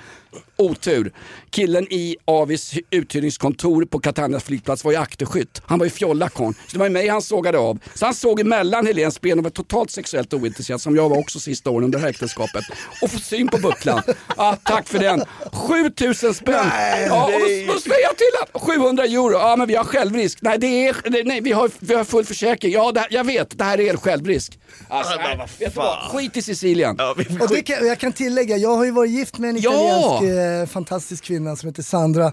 Otur. 0.56 1.12
Killen 1.50 1.86
i 1.92 2.16
Avis 2.24 2.74
uthyrningskontor 2.90 3.84
på 3.84 3.98
Catanias 3.98 4.44
flygplats 4.44 4.84
var 4.84 4.92
ju 4.92 4.98
akterskytt. 4.98 5.62
Han 5.66 5.78
var 5.78 5.86
ju 5.86 5.90
fjollakon. 5.90 6.54
Så 6.54 6.72
det 6.72 6.78
var 6.78 6.86
ju 6.86 6.92
mig 6.92 7.08
han 7.08 7.22
sågade 7.22 7.58
av. 7.58 7.78
Så 7.94 8.04
han 8.04 8.14
såg 8.14 8.40
emellan 8.40 8.86
Helens 8.86 9.20
ben 9.20 9.38
och 9.38 9.44
var 9.44 9.50
totalt 9.50 9.90
sexuellt 9.90 10.34
ointresserad 10.34 10.80
som 10.80 10.96
jag 10.96 11.08
var 11.08 11.18
också 11.18 11.40
sista 11.40 11.70
åren 11.70 11.84
under 11.84 12.06
äktenskapet. 12.08 12.64
Och 13.02 13.10
få 13.10 13.18
syn 13.18 13.48
på 13.48 13.58
bucklan. 13.58 14.02
Ah, 14.36 14.56
tack 14.56 14.88
för 14.88 14.98
den. 14.98 15.24
7000 15.52 16.34
spänn. 16.34 16.66
ja, 17.08 17.24
och 17.24 17.32
då, 17.32 17.38
då 17.72 17.80
säger 17.80 18.02
jag 18.02 18.16
till 18.16 18.26
honom 18.60 18.76
700 18.80 19.04
euro. 19.04 19.32
Ja 19.32 19.56
men 19.56 19.68
vi 19.68 19.74
har 19.74 19.84
självrisk. 19.84 20.38
Nej, 20.42 20.58
det 20.58 20.86
är, 20.88 21.10
det, 21.10 21.24
nej 21.24 21.40
vi, 21.40 21.52
har, 21.52 21.70
vi 21.78 21.94
har 21.94 22.04
full 22.04 22.24
försäkring. 22.24 22.72
Ja 22.72 22.92
det, 22.92 23.06
jag 23.10 23.24
vet, 23.24 23.58
det 23.58 23.64
här 23.64 23.80
är 23.80 23.82
er 23.92 23.96
självrisk. 23.96 24.58
Alltså, 24.88 25.14
nej, 25.16 25.36
vet 25.58 25.74
du 25.74 25.80
vad? 25.80 25.98
Skit 25.98 26.36
i 26.36 26.42
Sicilien. 26.42 27.00
Och 27.40 27.48
det 27.48 27.62
kan, 27.62 27.86
jag 27.86 27.98
kan 27.98 28.12
tillägga, 28.12 28.56
jag 28.56 28.76
har 28.76 28.84
ju 28.84 28.90
varit 28.90 29.10
gift 29.10 29.38
med 29.38 29.50
en 29.50 29.60
Ja! 29.60 30.20
Eh, 30.28 30.66
fantastisk 30.66 31.24
kvinna 31.24 31.56
som 31.56 31.68
heter 31.68 31.82
Sandra. 31.82 32.32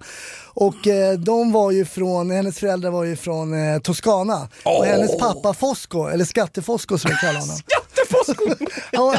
Och 0.53 0.87
eh, 0.87 1.13
de 1.13 1.51
var 1.51 1.71
ju 1.71 1.85
från, 1.85 2.31
hennes 2.31 2.59
föräldrar 2.59 2.91
var 2.91 3.03
ju 3.03 3.15
från 3.15 3.53
eh, 3.53 3.79
Toscana. 3.79 4.41
Och 4.63 4.79
Åh! 4.79 4.85
hennes 4.85 5.17
pappa 5.17 5.53
Fosco, 5.53 6.07
eller 6.07 6.25
Skattefosco 6.25 6.97
som 6.97 7.11
vi 7.11 7.17
kallar 7.17 7.39
honom. 7.39 7.57
han, 8.93 9.17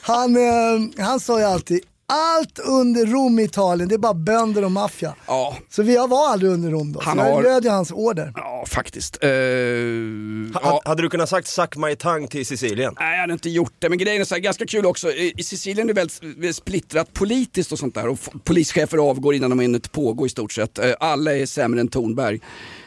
han, 0.00 0.36
eh, 0.36 1.04
han 1.04 1.20
sa 1.20 1.38
ju 1.38 1.44
alltid, 1.44 1.80
allt 2.10 2.58
under 2.58 3.06
Rom 3.06 3.38
i 3.38 3.42
Italien, 3.42 3.88
det 3.88 3.94
är 3.94 3.98
bara 3.98 4.14
bönder 4.14 4.64
och 4.64 4.72
maffia. 4.72 5.14
Ja. 5.26 5.56
Så 5.70 5.82
vi 5.82 5.96
var 5.96 6.28
aldrig 6.28 6.52
under 6.52 6.70
Rom 6.70 6.92
då, 6.92 7.00
Han 7.02 7.16
så 7.18 7.24
jag 7.24 7.34
har- 7.34 7.42
löd 7.42 7.64
ju 7.64 7.70
hans 7.70 7.90
order. 7.92 8.32
Ja, 8.36 8.64
faktiskt. 8.68 9.18
Eh, 9.24 9.28
Ha, 10.62 10.80
Hade 10.84 11.02
du 11.02 11.10
kunnat 11.10 11.28
sagt 11.28 11.46
suck 11.48 11.76
my 11.76 11.94
tongue 11.96 12.28
till 12.28 12.46
Sicilien? 12.46 12.94
Nej, 13.00 13.14
jag 13.14 13.20
hade 13.20 13.32
inte 13.32 13.50
gjort 13.50 13.72
det. 13.78 13.88
Men 13.88 13.98
grejen 13.98 14.20
är 14.20 14.24
så 14.24 14.34
här, 14.34 14.42
ganska 14.42 14.66
kul 14.66 14.86
också. 14.86 15.12
I 15.12 15.42
Sicilien 15.42 15.88
är 15.88 15.94
det 15.94 16.00
väldigt, 16.00 16.22
väldigt 16.22 16.56
splittrat 16.56 17.12
politiskt 17.12 17.72
och 17.72 17.78
sånt 17.78 17.94
där. 17.94 18.08
Och 18.08 18.18
polischefer 18.44 18.98
avgår 18.98 19.34
innan 19.34 19.50
de 19.50 19.58
har 19.58 19.64
hunnit 19.64 19.92
pågå 19.92 20.26
i 20.26 20.28
stort 20.28 20.52
sett. 20.52 20.78
Eh, 20.78 20.92
Alla 21.00 21.36
är 21.36 21.46
sämre 21.46 21.80
än 21.80 21.88
Tornberg. 21.88 22.40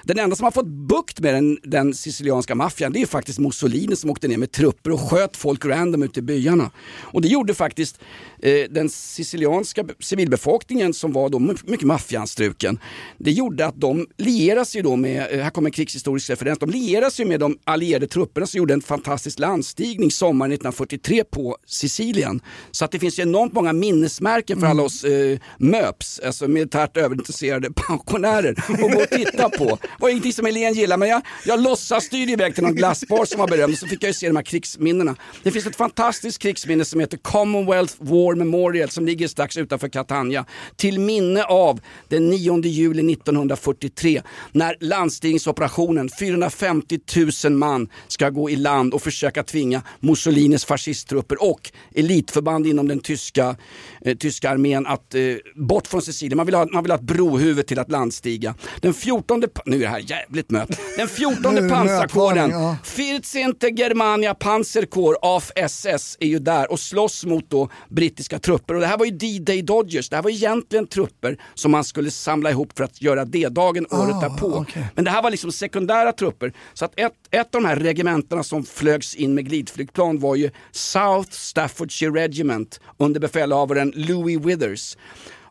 Den 0.06 0.20
enda 0.20 0.36
som 0.36 0.44
har 0.44 0.52
fått 0.52 0.68
bukt 0.68 1.20
med 1.20 1.34
den, 1.34 1.58
den 1.64 1.94
sicilianska 1.94 2.56
maffian 2.56 2.92
det 2.94 3.02
är 3.02 3.06
faktiskt 3.06 3.40
Mussolini 3.40 3.96
som 3.96 4.10
åkte 4.10 4.28
ner 4.28 4.38
med 4.38 4.52
trupper 4.52 4.92
och 4.92 5.00
sköt 5.02 5.38
folk 5.38 5.66
random 5.66 6.04
ute 6.04 6.20
i 6.20 6.24
byarna. 6.24 6.72
Och 7.02 7.22
det 7.22 7.28
gjorde 7.28 7.54
faktiskt 7.54 8.00
eh, 8.42 8.54
den 8.70 8.90
sicilianska 8.90 9.84
civilbefolkningen 10.00 10.94
som 10.94 11.12
var 11.12 11.30
då 11.30 11.40
my- 11.40 11.54
mycket 11.64 11.88
maffianstruken. 11.88 12.80
Det 13.18 13.32
gjorde 13.32 13.66
att 13.66 13.82
de 13.82 14.08
lierade 14.18 14.66
sig 14.66 14.82
då 14.82 14.96
med, 14.96 15.32
eh, 15.32 15.44
här 15.44 15.50
kommer 15.50 15.68
en 15.70 15.74
krigshistorisk 15.74 16.30
referens, 16.30 16.60
de 16.60 16.70
lierade 16.70 17.12
sig 17.12 17.26
med 17.26 17.40
de 17.40 17.58
allierade 17.64 18.08
trupperna 18.08 18.48
som 18.48 18.58
gjorde 18.58 18.74
en 18.74 18.82
fantastisk 18.82 19.40
landstigning 19.40 20.12
sommaren 20.12 20.52
1943 20.52 21.24
på 21.24 21.58
Sicilien. 21.68 22.42
Så 22.72 22.86
att 22.86 22.92
det 22.92 23.00
finns 23.00 23.20
ju 23.20 23.24
enormt 23.24 23.54
många 23.54 23.74
minnesmärken 23.74 24.60
för 24.60 24.68
alla 24.68 24.84
oss 24.84 25.04
eh, 25.04 25.40
MÖPs, 25.58 26.20
alltså 26.26 26.48
militärt 26.48 26.98
överintresserade 26.98 27.70
pensionärer 27.88 28.56
att 28.70 28.82
gå 28.82 29.02
och 29.02 29.10
titta 29.10 29.50
på. 29.50 29.78
Det 29.98 30.04
var 30.04 30.10
ingenting 30.10 30.34
som 30.34 30.46
Helene 30.46 30.76
gillade 30.76 31.00
men 31.00 31.10
jag, 31.10 31.22
jag 31.46 31.62
låtsas 31.62 32.04
styrde 32.04 32.32
iväg 32.32 32.56
till 32.56 32.64
någon 32.64 32.76
glassbar 32.76 33.26
som 33.26 33.40
var 33.40 33.48
berömd 33.48 33.78
så 33.78 33.88
fick 33.88 34.04
jag 34.04 34.08
ju 34.10 34.14
se 34.14 34.28
de 34.28 34.36
här 34.36 34.44
krigsminnena. 34.44 35.16
Det 35.44 35.52
finns 35.52 35.66
ett 35.66 35.76
fantastiskt 35.76 36.40
krigsminne 36.40 36.86
som 36.86 37.00
heter 37.00 37.18
Commonwealth 37.18 37.96
War 38.00 38.36
Memorial 38.36 38.90
som 38.90 39.06
ligger 39.06 39.28
strax 39.28 39.58
utanför 39.58 39.90
Catania. 39.90 40.46
Till 40.76 41.00
minne 41.00 41.44
av 41.44 41.82
den 42.08 42.30
9 42.30 42.62
juli 42.62 43.14
1943 43.14 44.22
när 44.52 44.76
landstigningsoperationen, 44.80 46.10
450 46.20 47.00
000 47.46 47.54
man 47.54 47.90
ska 48.08 48.30
gå 48.30 48.50
i 48.50 48.56
land 48.56 48.94
och 48.94 49.02
försöka 49.02 49.44
tvinga 49.44 49.82
Mussolinis 50.00 50.66
fascisttrupper 50.66 51.44
och 51.44 51.72
elitförband 51.96 52.68
inom 52.68 52.88
den 52.88 53.00
tyska, 53.00 53.56
eh, 54.02 54.18
tyska 54.18 54.50
armén 54.50 54.88
att 54.88 55.16
eh, 55.16 55.22
bort 55.56 55.88
från 55.88 56.02
Sicilien. 56.02 56.38
Man 56.38 56.46
vill, 56.46 56.56
ha, 56.56 56.68
man 56.72 56.84
vill 56.84 56.92
ha 56.92 56.98
ett 56.98 57.04
brohuvud 57.04 57.68
till 57.68 57.80
att 57.80 57.92
landstiga. 57.92 58.56
Den 58.82 58.94
14, 58.94 59.44
nu 59.66 59.83
det 59.84 59.90
här 59.90 60.00
jävligt 60.00 60.52
mött, 60.52 60.80
den 60.98 61.08
14 61.08 61.54
Nu 61.54 61.60
är 61.60 61.64
det 61.64 61.70
pansarkåren, 61.70 62.50
ja. 62.50 62.78
14 62.84 63.76
Germania 63.76 64.34
Panzerkorps 64.34 65.20
av 65.22 65.44
SS 65.56 66.18
är 66.20 66.28
ju 66.28 66.40
där 66.40 66.72
och 66.72 66.80
slåss 66.80 67.26
mot 67.26 67.50
då 67.50 67.70
brittiska 67.90 68.40
trupper. 68.40 68.74
Och 68.74 68.80
det 68.80 68.88
här 68.88 68.98
var 68.98 69.06
ju 69.06 69.12
D-Day 69.12 69.62
Dodgers, 69.62 70.10
det 70.10 70.16
här 70.16 70.24
var 70.24 70.30
egentligen 70.30 70.88
trupper 70.88 71.38
som 71.54 71.72
man 71.72 71.84
skulle 71.84 72.12
samla 72.12 72.50
ihop 72.50 72.78
för 72.78 72.84
att 72.84 73.02
göra 73.02 73.26
D-dagen 73.26 73.86
året 73.90 74.22
därpå. 74.22 74.66
Men 74.96 75.06
det 75.06 75.12
här 75.12 75.24
var 75.24 75.32
liksom 75.32 75.52
sekundära 75.52 76.12
trupper. 76.12 76.54
Så 76.74 76.86
att 76.86 77.00
ett, 77.00 77.14
ett 77.32 77.56
av 77.56 77.62
de 77.62 77.68
här 77.68 77.76
regementena 77.76 78.44
som 78.44 78.66
flögs 78.66 79.16
in 79.16 79.34
med 79.34 79.46
glidflygplan 79.46 80.20
var 80.20 80.36
ju 80.36 80.52
South 80.72 81.32
Staffordshire 81.32 82.12
Regiment 82.12 82.80
under 82.98 83.20
befälhavaren 83.20 83.94
Louis 83.96 84.46
Withers. 84.46 84.98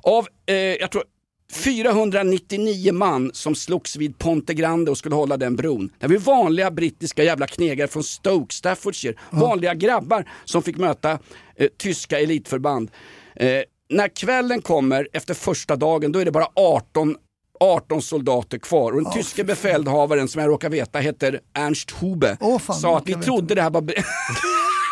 Av, 0.02 0.26
eh, 0.46 0.54
jag 0.56 0.90
tror 0.90 1.04
499 1.52 2.92
man 2.92 3.30
som 3.34 3.54
slogs 3.54 3.96
vid 3.96 4.18
Ponte 4.18 4.54
Grande 4.54 4.90
och 4.90 4.98
skulle 4.98 5.14
hålla 5.14 5.36
den 5.36 5.56
bron. 5.56 5.90
Det 5.98 6.06
var 6.06 6.16
vanliga 6.16 6.70
brittiska 6.70 7.24
jävla 7.24 7.46
knegare 7.46 7.88
från 7.88 8.04
Stoke, 8.04 8.54
Staffordshire. 8.54 9.14
Vanliga 9.30 9.74
grabbar 9.74 10.28
som 10.44 10.62
fick 10.62 10.76
möta 10.76 11.18
eh, 11.56 11.68
tyska 11.78 12.20
elitförband. 12.20 12.90
Eh, 13.36 13.62
när 13.90 14.08
kvällen 14.08 14.62
kommer 14.62 15.08
efter 15.12 15.34
första 15.34 15.76
dagen 15.76 16.12
då 16.12 16.18
är 16.18 16.24
det 16.24 16.30
bara 16.30 16.48
18 16.54 17.16
18 17.60 18.02
soldater 18.02 18.58
kvar 18.58 18.92
och 18.92 19.02
den 19.02 19.12
tyske 19.12 19.44
befälhavaren 19.44 20.28
som 20.28 20.40
jag 20.40 20.48
råkar 20.48 20.70
veta 20.70 20.98
heter 20.98 21.40
Ernst 21.54 21.90
Hube 21.90 22.36
Åh, 22.40 22.58
fan, 22.58 22.76
sa 22.76 22.98
att 22.98 23.08
vi 23.08 23.14
trodde 23.14 23.54
det 23.54 23.62
här 23.62 23.70
var 23.70 23.82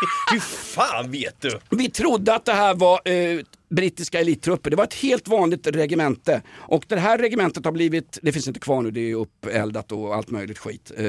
Hur 0.33 0.41
fan 0.41 1.11
vet 1.11 1.41
du? 1.41 1.59
Vi 1.71 1.91
trodde 1.91 2.35
att 2.35 2.45
det 2.45 2.53
här 2.53 2.75
var 2.75 3.01
eh, 3.05 3.41
brittiska 3.71 4.21
elittrupper. 4.21 4.71
Det 4.71 4.77
var 4.77 4.85
ett 4.85 4.95
helt 4.95 5.29
vanligt 5.29 5.67
regemente. 5.67 6.43
Och 6.53 6.85
det 6.89 6.97
här 6.97 7.19
regementet 7.19 7.65
har 7.65 7.73
blivit, 7.73 8.19
det 8.23 8.33
finns 8.33 8.49
inte 8.49 8.61
kvar 8.61 8.83
nu, 8.83 8.91
det 8.91 9.11
är 9.11 9.15
uppeeldat 9.15 9.93
och 9.93 10.15
allt 10.15 10.31
möjligt 10.31 10.59
skit. 10.59 10.93
Eh, 10.97 11.05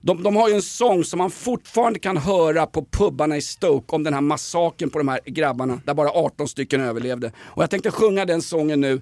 de, 0.00 0.22
de 0.22 0.36
har 0.36 0.48
ju 0.48 0.54
en 0.54 0.62
sång 0.62 1.04
som 1.04 1.18
man 1.18 1.30
fortfarande 1.30 1.98
kan 1.98 2.16
höra 2.16 2.66
på 2.66 2.86
pubbarna 2.90 3.36
i 3.36 3.42
Stoke 3.42 3.96
om 3.96 4.02
den 4.02 4.14
här 4.14 4.20
massakern 4.20 4.90
på 4.90 4.98
de 4.98 5.08
här 5.08 5.20
grabbarna 5.26 5.80
där 5.84 5.94
bara 5.94 6.10
18 6.10 6.48
stycken 6.48 6.80
överlevde. 6.80 7.32
Och 7.38 7.62
jag 7.62 7.70
tänkte 7.70 7.90
sjunga 7.90 8.24
den 8.24 8.42
sången 8.42 8.80
nu. 8.80 9.00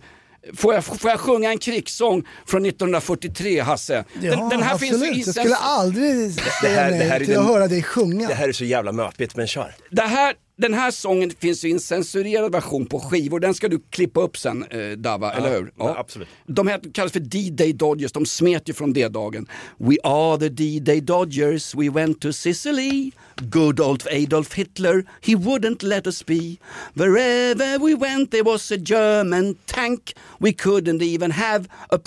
Får 0.54 0.74
jag, 0.74 0.84
får 0.84 1.10
jag 1.10 1.20
sjunga 1.20 1.50
en 1.50 1.58
krigssång 1.58 2.26
från 2.46 2.66
1943 2.66 3.60
Hasse? 3.60 4.04
Ja, 4.20 4.36
den, 4.36 4.48
den 4.48 4.62
här 4.62 4.74
absolut. 4.74 5.00
finns 5.00 5.16
ju 5.16 5.20
i 5.20 5.24
jag 5.24 5.34
skulle 5.34 5.56
aldrig 5.56 6.32
säga 6.62 6.88
nej 6.90 7.26
till 7.26 7.38
att 7.38 7.46
höra 7.46 7.68
dig 7.68 7.82
sjunga. 7.82 8.28
Det 8.28 8.34
här 8.34 8.48
är 8.48 8.52
så 8.52 8.64
jävla 8.64 8.92
möpigt, 8.92 9.36
men 9.36 9.46
kör. 9.46 9.74
Det 9.90 10.02
här, 10.02 10.34
den 10.62 10.74
här 10.74 10.90
sången 10.90 11.30
finns 11.30 11.64
ju 11.64 11.68
i 11.68 11.72
en 11.72 11.80
censurerad 11.80 12.52
version 12.52 12.86
på 12.86 13.00
skivor. 13.00 13.40
Den 13.40 13.54
ska 13.54 13.68
du 13.68 13.80
klippa 13.90 14.20
upp 14.20 14.36
sen 14.36 14.64
eh, 14.70 14.90
Dava, 14.90 15.32
eller 15.32 15.50
hur? 15.50 15.72
ja, 15.78 15.96
absolut. 15.98 16.28
De 16.46 16.66
här 16.66 16.80
kallas 16.92 17.12
för 17.12 17.20
D-Day 17.20 17.72
Dodgers, 17.72 18.12
de 18.12 18.26
smet 18.26 18.68
ju 18.68 18.72
från 18.72 18.92
D-dagen. 18.92 19.46
We 19.78 19.96
are 20.04 20.38
the 20.38 20.48
D-Day 20.48 21.00
Dodgers, 21.00 21.74
we 21.74 21.88
went 21.88 22.20
to 22.20 22.32
Sicily. 22.32 23.10
Good 23.36 23.80
old 23.80 24.06
Adolf 24.10 24.52
Hitler, 24.54 25.04
he 25.20 25.34
wouldn't 25.34 25.82
let 25.82 26.06
us 26.06 26.26
be. 26.26 26.56
Wherever 26.94 27.78
we 27.78 27.94
went 27.94 28.30
there 28.30 28.42
was 28.42 28.72
a 28.72 28.76
German 28.76 29.54
tank. 29.66 30.14
We 30.38 30.52
couldn't 30.52 31.02
even 31.02 31.30
have 31.30 31.68
a 31.90 31.98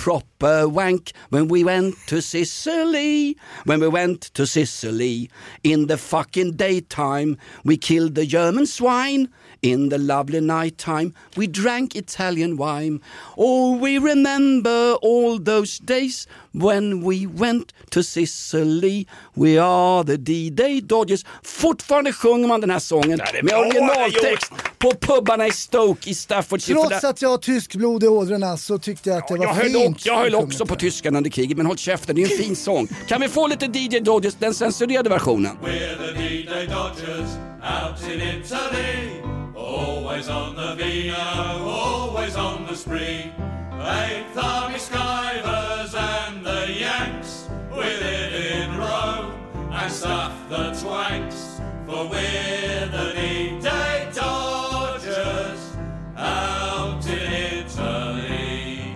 proper 0.46 0.70
wank 0.70 1.12
when 1.30 1.48
we 1.48 1.64
went 1.64 1.96
to 2.06 2.22
Sicily. 2.22 3.36
When 3.64 3.80
we 3.80 3.88
went 3.88 4.22
to 4.36 4.46
Sicily 4.46 5.30
in 5.64 5.88
the 5.88 5.98
fucking 5.98 6.52
daytime, 6.52 7.38
we 7.64 7.78
killed 7.78 8.14
the 8.14 8.28
German 8.28 8.68
swine. 8.68 9.30
In 9.66 9.90
the 9.90 9.98
lovely 9.98 10.42
night 10.42 10.78
time, 10.78 11.14
we 11.36 11.48
drank 11.48 11.96
Italian 11.96 12.56
wine. 12.56 13.00
Oh, 13.36 13.80
we 13.80 13.98
remember 13.98 14.94
all 15.02 15.40
those 15.40 15.80
days 15.80 16.28
when 16.52 17.02
we 17.02 17.26
went 17.26 17.74
to 17.90 18.04
Sicily. 18.04 19.08
We 19.34 19.58
are 19.58 20.04
the 20.04 20.18
D-Day 20.18 20.82
Dodgers. 20.82 21.26
Fortfarande 21.44 22.14
sjunger 22.14 22.48
man 22.48 22.62
den 22.62 22.70
här 22.70 22.80
sången 22.80 23.18
det 23.18 23.40
är 23.40 23.44
med 23.44 23.54
originaltext 23.54 24.52
på 24.78 24.92
pubbarna 24.92 25.48
i 25.48 25.52
Stoke 25.52 26.10
i 26.10 26.16
Staffordshire. 26.16 26.80
Trots 26.80 27.04
att 27.04 27.22
jag 27.22 27.30
har 27.30 27.38
tysk 27.38 27.76
blod 27.76 28.04
i 28.04 28.08
ådrorna 28.08 28.58
så 28.58 28.78
tyckte 28.78 29.10
jag 29.10 29.18
att 29.18 29.28
det 29.28 29.38
var 29.38 29.46
jag 29.46 29.54
höll, 29.54 29.72
fint. 29.72 29.96
också, 29.96 30.08
jag 30.08 30.18
höll 30.18 30.36
också 30.36 30.66
på 30.66 30.76
tyskarna 30.76 31.18
under 31.18 31.30
kriget, 31.30 31.58
men 31.58 31.66
håll 31.66 31.78
käften, 31.78 32.16
det 32.16 32.24
är 32.24 32.32
en 32.32 32.44
fin 32.44 32.56
sång. 32.56 32.88
Kan 33.08 33.22
vi 33.22 33.28
få 33.28 33.48
lite 33.48 33.66
DJ 33.66 34.00
Dodgers, 34.00 34.34
den 34.40 34.54
censurerade 34.54 35.10
versionen? 35.10 35.58
We're 35.64 35.98
the 35.98 36.20
D-Day 36.20 36.68
Dodgers 36.68 37.30
out 37.62 38.14
in 38.14 38.22
Italy. 38.22 39.35
Always 39.66 40.30
on 40.30 40.56
the 40.56 40.76
vino, 40.76 41.68
always 41.68 42.36
on 42.36 42.68
the 42.68 42.76
spree. 42.76 43.32
Eighth 43.74 44.38
Army 44.38 44.76
Skivers 44.76 45.96
and 45.96 46.46
the 46.46 46.72
Yanks. 46.72 47.50
We 47.72 47.78
live 47.78 48.34
in 48.34 48.78
Rome 48.78 49.34
and 49.72 49.92
stuff 49.92 50.34
the 50.50 50.72
twanks. 50.72 51.60
For 51.88 52.08
we're 52.08 52.88
the 52.92 53.14
D-Day 53.16 54.10
Dodgers 54.14 55.76
out 56.16 57.04
in 57.08 57.34
Italy. 57.66 58.96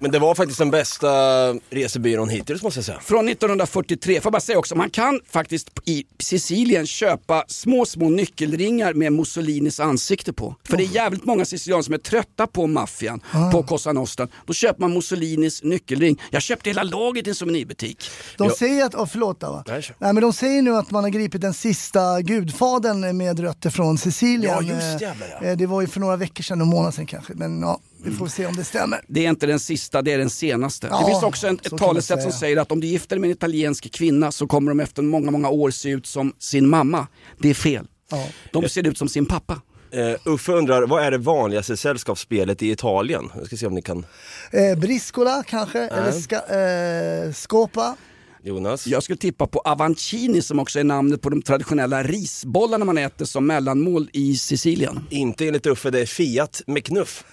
Men 0.00 0.10
det 0.10 0.18
var 0.18 0.34
faktiskt 0.34 0.58
den 0.58 0.70
bästa 0.70 1.08
resebyrån 1.70 2.28
hittills 2.28 2.62
måste 2.62 2.78
jag 2.78 2.84
säga. 2.84 3.00
Från 3.00 3.28
1943, 3.28 4.14
får 4.20 4.26
jag 4.26 4.32
bara 4.32 4.40
säga 4.40 4.58
också, 4.58 4.74
man 4.76 4.90
kan 4.90 5.20
faktiskt 5.30 5.68
i 5.84 6.04
Sicilien 6.18 6.86
köpa 6.86 7.44
små, 7.48 7.86
små 7.86 8.10
nyckelringar 8.10 8.94
med 8.94 9.12
Mussolinis 9.12 9.80
ansikte 9.80 10.32
på. 10.32 10.54
För 10.64 10.76
det 10.76 10.82
är 10.82 10.88
jävligt 10.94 11.24
många 11.24 11.44
sicilianer 11.44 11.82
som 11.82 11.94
är 11.94 11.98
trötta 11.98 12.46
på 12.46 12.66
maffian, 12.66 13.20
Ah. 13.32 13.50
på 13.50 13.62
Cosa 13.62 13.92
Nostra. 13.92 14.28
Då 14.46 14.52
köper 14.52 14.80
man 14.80 14.92
Mussolinis 14.94 15.62
nyckelring. 15.62 16.20
Jag 16.30 16.42
köpte 16.42 16.70
hela 16.70 16.82
laget 16.82 17.26
i 17.26 17.30
en 17.30 17.34
souvenirbutik. 17.36 18.10
De 18.36 18.50
säger 18.50 18.84
att, 18.84 18.94
oh, 18.94 19.06
förlåt 19.06 19.42
va? 19.42 19.64
Nej, 19.66 19.82
men 19.98 20.20
de 20.20 20.32
säger 20.32 20.62
nu 20.62 20.76
att 20.76 20.90
man 20.90 21.04
har 21.04 21.10
gripit 21.10 21.40
den 21.40 21.54
sista 21.54 22.20
gudfadern 22.22 23.16
med 23.16 23.40
rötter 23.40 23.70
från 23.70 23.98
Sicilien. 23.98 24.52
Ja, 24.52 24.62
just 24.62 24.82
Eh, 25.02 25.02
jävlar, 25.08 25.38
ja. 25.40 25.46
eh, 25.48 25.56
Det 25.56 25.66
var 25.66 25.80
ju 25.80 25.86
för 25.86 26.00
några 26.00 26.16
veckor 26.16 26.42
sedan, 26.42 26.60
en 26.60 26.68
månad 26.68 26.94
sedan 26.94 27.06
kanske. 27.06 27.32
Men 27.34 27.60
ja, 27.60 27.80
vi 28.04 28.10
får 28.10 28.26
se 28.26 28.46
om 28.46 28.56
det 28.56 28.64
stämmer. 28.64 29.00
Det 29.08 29.24
är 29.24 29.30
inte 29.30 29.46
den 29.46 29.60
sista, 29.60 30.02
det 30.02 30.12
är 30.12 30.18
den 30.18 30.30
senaste. 30.30 30.86
Ja, 30.90 30.98
det 30.98 31.06
finns 31.06 31.22
också 31.22 31.46
en, 31.46 31.58
ett 31.62 31.76
talesätt 31.76 32.22
som 32.22 32.32
säger 32.32 32.56
att 32.56 32.72
om 32.72 32.80
du 32.80 32.86
gifter 32.86 33.16
dig 33.16 33.20
med 33.20 33.28
en 33.28 33.32
italiensk 33.32 33.92
kvinna 33.92 34.32
så 34.32 34.46
kommer 34.46 34.70
de 34.70 34.80
efter 34.80 35.02
många, 35.02 35.30
många 35.30 35.48
år 35.48 35.70
se 35.70 35.88
ut 35.88 36.06
som 36.06 36.32
sin 36.38 36.68
mamma. 36.68 37.06
Det 37.38 37.50
är 37.50 37.54
fel. 37.54 37.86
De 38.52 38.68
ser 38.68 38.86
ut 38.86 38.98
som 38.98 39.08
sin 39.08 39.26
pappa. 39.26 39.60
Uh, 39.94 40.34
Uffe 40.34 40.52
undrar, 40.52 40.86
vad 40.86 41.04
är 41.04 41.10
det 41.10 41.18
vanligaste 41.18 41.76
sällskapsspelet 41.76 42.62
i 42.62 42.70
Italien? 42.70 43.30
Jag 43.34 43.46
ska 43.46 43.56
se 43.56 43.66
om 43.66 43.74
ni 43.74 43.82
kan... 43.82 44.06
Eh, 44.50 44.78
Briscola 44.78 45.42
kanske, 45.46 45.78
eller 45.78 46.12
ska, 46.12 46.36
eh, 46.36 47.32
Scopa. 47.32 47.96
Jonas? 48.48 48.86
Jag 48.86 49.02
skulle 49.02 49.16
tippa 49.16 49.46
på 49.46 49.58
avancini 49.58 50.42
som 50.42 50.58
också 50.58 50.80
är 50.80 50.84
namnet 50.84 51.22
på 51.22 51.28
de 51.30 51.42
traditionella 51.42 52.02
risbollarna 52.02 52.84
man 52.84 52.98
äter 52.98 53.24
som 53.24 53.46
mellanmål 53.46 54.10
i 54.12 54.36
Sicilien. 54.36 55.06
Inte 55.10 55.46
enligt 55.46 55.66
Uffe, 55.66 55.90
det 55.90 56.00
är 56.00 56.06
Fiat 56.06 56.62
med 56.66 56.84
knuff. 56.84 57.24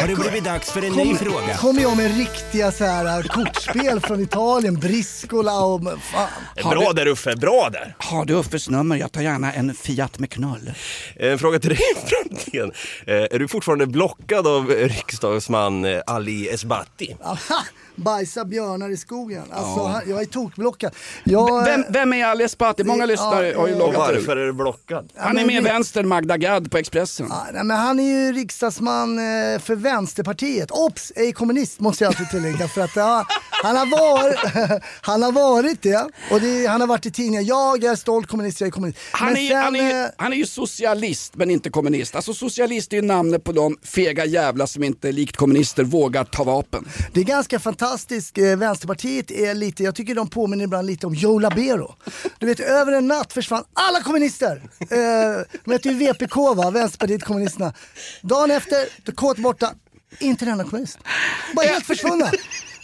Har 0.00 0.08
det 0.08 0.14
blivit 0.16 0.44
dags 0.44 0.70
för 0.70 0.82
en 0.82 0.92
ny 0.92 1.14
fråga? 1.14 1.56
kommer 1.56 1.82
jag 1.82 1.96
med 1.96 2.16
riktiga 2.18 2.72
så 2.72 2.84
här, 2.84 3.22
kortspel 3.22 4.00
från 4.00 4.20
Italien, 4.22 4.74
Briscola 4.80 5.60
och 5.64 5.82
fan. 6.02 6.70
Bra 6.70 6.92
där 6.92 7.06
Uffe, 7.06 7.36
bra 7.36 7.68
där! 7.72 7.94
Har 7.98 8.24
du 8.24 8.34
Uffes 8.34 8.68
nummer? 8.68 8.96
Jag 8.96 9.12
tar 9.12 9.22
gärna 9.22 9.52
en 9.52 9.74
Fiat 9.74 10.18
med 10.18 10.30
knull. 10.30 10.72
En 11.16 11.38
fråga 11.38 11.58
till 11.58 11.70
dig 11.70 11.78
Franken. 12.06 12.72
Eh, 13.06 13.14
Är 13.14 13.38
du 13.38 13.48
fortfarande 13.48 13.86
blockad 13.86 14.46
av 14.46 14.68
riksdagsman 14.70 15.84
eh, 15.84 16.00
Ali 16.06 16.48
Esbati? 16.48 17.16
Aha, 17.24 17.64
bajsa 17.98 18.44
björnar 18.44 18.90
i 18.90 18.96
skogen. 18.96 19.42
Alltså, 19.50 19.80
Ja. 19.80 19.86
han, 19.88 20.02
jag 20.10 20.20
är 20.20 20.24
tokblockad. 20.24 20.92
Jag, 21.24 21.64
Vem, 21.64 21.84
vem 21.88 22.12
är 22.12 22.24
Ali 22.24 22.44
Esbati? 22.44 22.84
Många 22.84 23.06
lyssnare 23.06 23.54
har 23.56 23.68
ju 23.68 23.72
Och 23.74 23.78
loggat 23.78 24.10
ur. 24.10 24.14
varför 24.14 24.36
är 24.36 24.46
du 24.46 24.52
blockad? 24.52 25.08
Han 25.16 25.38
är 25.38 25.44
med 25.46 25.62
vänster 25.62 26.02
Magda 26.04 26.36
Gad 26.36 26.70
på 26.70 26.78
Expressen. 26.78 27.26
Ja, 27.30 27.46
nej, 27.52 27.64
men 27.64 27.76
han 27.76 28.00
är 28.00 28.04
ju 28.04 28.32
riksdagsman 28.32 29.18
eh, 29.18 29.58
för 29.60 29.74
Vänsterpartiet. 29.74 30.70
Ops, 30.70 31.12
ej 31.16 31.32
kommunist 31.32 31.80
måste 31.80 32.04
jag 32.04 32.10
alltid 32.10 32.30
tillägga. 32.30 32.68
För 32.68 32.80
att, 32.80 32.96
ja, 32.96 33.26
han, 33.62 33.76
har 33.76 33.86
varit, 33.86 34.82
han 35.00 35.22
har 35.22 35.32
varit 35.32 35.82
det 35.82 36.06
och 36.30 36.40
det, 36.40 36.66
han 36.66 36.80
har 36.80 36.88
varit 36.88 37.06
i 37.06 37.10
tidningar. 37.10 37.42
Jag 37.42 37.84
är 37.84 37.94
stolt 37.96 38.26
kommunist, 38.26 38.60
jag 38.60 38.66
är 38.68 38.70
kommunist. 38.70 38.98
Han 39.12 39.28
Men 39.32 39.36
är, 39.42 39.48
sen, 39.48 39.62
han, 39.62 39.76
är, 39.76 39.80
eh, 39.80 40.02
ju- 40.02 40.08
han 40.16 40.32
är 40.32 40.36
ju 40.36 40.46
socialist 40.46 41.36
men 41.36 41.50
inte 41.50 41.70
kommunist. 41.70 42.16
Alltså 42.16 42.34
socialist 42.34 42.92
är 42.92 42.96
ju 42.96 43.02
namnet 43.02 43.44
på 43.44 43.52
de 43.52 43.76
fega 43.82 44.24
jävlar 44.24 44.66
som 44.66 44.84
inte 44.84 45.12
likt 45.12 45.36
kommunister 45.36 45.84
vågar 45.84 46.24
ta 46.24 46.44
vapen. 46.44 46.88
Det 47.12 47.20
är 47.20 47.24
ganska 47.24 47.58
fantastiskt. 47.60 47.87
Eh, 48.38 48.56
Vänsterpartiet 48.56 49.30
är 49.30 49.54
lite, 49.54 49.84
jag 49.84 49.94
tycker 49.94 50.14
de 50.14 50.30
påminner 50.30 50.64
ibland 50.64 50.86
lite 50.86 51.06
om 51.06 51.14
Joe 51.14 51.38
Labero. 51.38 51.94
Du 52.38 52.46
vet, 52.46 52.60
över 52.60 52.92
en 52.92 53.08
natt 53.08 53.32
försvann 53.32 53.64
alla 53.72 54.02
kommunister. 54.02 54.62
Eh, 54.80 55.58
de 55.64 55.72
heter 55.72 55.90
ju 55.90 55.96
VPK 55.96 56.36
va, 56.54 56.70
Vänsterpartiet 56.70 57.24
kommunisterna. 57.24 57.72
Dagen 58.22 58.50
efter, 58.50 59.12
Kåt 59.12 59.38
borta, 59.38 59.74
inte 60.18 60.44
en 60.44 60.50
enda 60.50 60.64
kommunist. 60.64 60.98
Bara 61.54 61.66
helt 61.66 61.86
försvunna. 61.86 62.30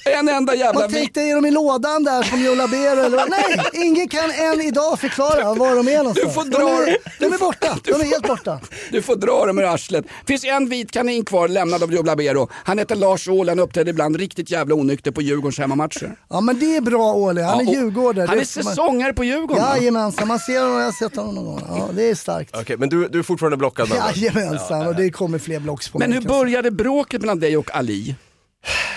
En 0.04 0.28
enda 0.28 0.54
jävla 0.54 0.80
Man 0.80 0.90
tänkte, 0.90 1.20
är 1.20 1.34
de 1.34 1.46
i 1.46 1.50
lådan 1.50 2.04
där 2.04 2.22
som 2.22 2.44
Joe 2.44 2.54
Labero 2.54 3.00
eller 3.04 3.16
vad? 3.16 3.30
Nej, 3.30 3.64
ingen 3.86 4.08
kan 4.08 4.30
än 4.30 4.60
idag 4.60 5.00
förklara 5.00 5.54
var 5.54 5.76
de 5.76 5.88
är 5.88 5.96
någonstans. 5.98 6.28
Du 6.28 6.34
får 6.34 6.44
de, 6.44 6.50
dra- 6.56 6.86
är, 6.88 6.96
de 7.20 7.34
är 7.34 7.38
borta, 7.38 7.78
de 7.84 7.90
är 7.92 8.04
helt 8.04 8.26
borta. 8.26 8.60
Du 8.90 9.02
får 9.02 9.16
dra 9.16 9.46
dem 9.46 9.58
ur 9.58 9.64
arslet. 9.74 10.04
finns 10.26 10.44
en 10.44 10.68
vit 10.68 10.90
kanin 10.90 11.24
kvar 11.24 11.48
lämnad 11.48 11.82
av 11.82 11.92
Joe 11.92 12.02
Labero. 12.02 12.48
Han 12.52 12.78
heter 12.78 12.96
Lars 12.96 13.28
Ohly, 13.28 13.48
han 13.50 13.58
uppträder 13.58 13.90
ibland 13.90 14.16
riktigt 14.16 14.50
jävla 14.50 14.74
onykter 14.74 15.10
på 15.10 15.22
Djurgårdens 15.22 15.58
hemmamatcher. 15.58 16.16
Ja 16.30 16.40
men 16.40 16.58
det 16.58 16.76
är 16.76 16.80
bra 16.80 17.12
Åhle, 17.14 17.42
han 17.42 17.60
är 17.60 17.64
Ja, 17.64 17.68
och 17.70 17.74
djurgårdare. 17.74 18.26
Han 18.26 18.36
Det 18.36 18.42
är 18.42 18.46
säsongare 18.46 19.12
på 19.12 19.24
Djurgården. 19.24 19.64
Jajamensan, 19.64 20.28
man 20.28 20.38
ser 20.38 20.60
honom, 20.60 20.76
jag 20.78 20.84
har 20.84 20.92
sett 20.92 21.16
honom 21.16 21.34
någon 21.34 21.44
gång. 21.44 21.62
Ja, 21.68 21.88
det 21.92 22.10
är 22.10 22.14
starkt. 22.14 22.56
Okej, 22.56 22.76
men 22.76 22.88
du, 22.88 23.08
du 23.08 23.18
är 23.18 23.22
fortfarande 23.22 23.56
blockad? 23.56 23.88
Jajamensan, 24.16 24.86
och 24.86 24.94
det 24.94 25.10
kommer 25.10 25.38
fler 25.38 25.60
blocks 25.60 25.88
på 25.88 25.98
Men 25.98 26.10
mig. 26.10 26.18
hur 26.20 26.28
började 26.28 26.70
bråket 26.70 27.20
mellan 27.20 27.40
dig 27.40 27.56
och 27.56 27.74
Ali? 27.76 28.14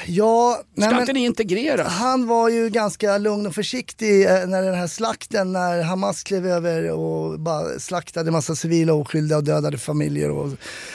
Ja, 0.06 0.62
Ska 0.78 1.00
inte 1.00 1.14
ni 1.14 1.26
integreras? 1.26 1.88
Han 1.88 2.28
var 2.28 2.50
ju 2.50 2.70
ganska 2.70 3.18
lugn 3.18 3.48
och 3.48 3.56
försiktig 3.56 4.26
eh, 4.26 4.48
när 4.48 4.64
den 4.64 4.76
här 4.76 4.88
slakten, 4.88 5.54
när 5.54 5.82
Hamas 5.82 6.24
klev 6.24 6.48
över 6.48 6.92
och 6.92 7.40
bara 7.40 7.80
slaktade 7.80 8.32
massa 8.32 8.56
civila 8.56 8.94
oskyldiga 8.94 9.38
och 9.38 9.44
dödade 9.44 9.78
familjer 9.78 10.32
och, 10.32 10.52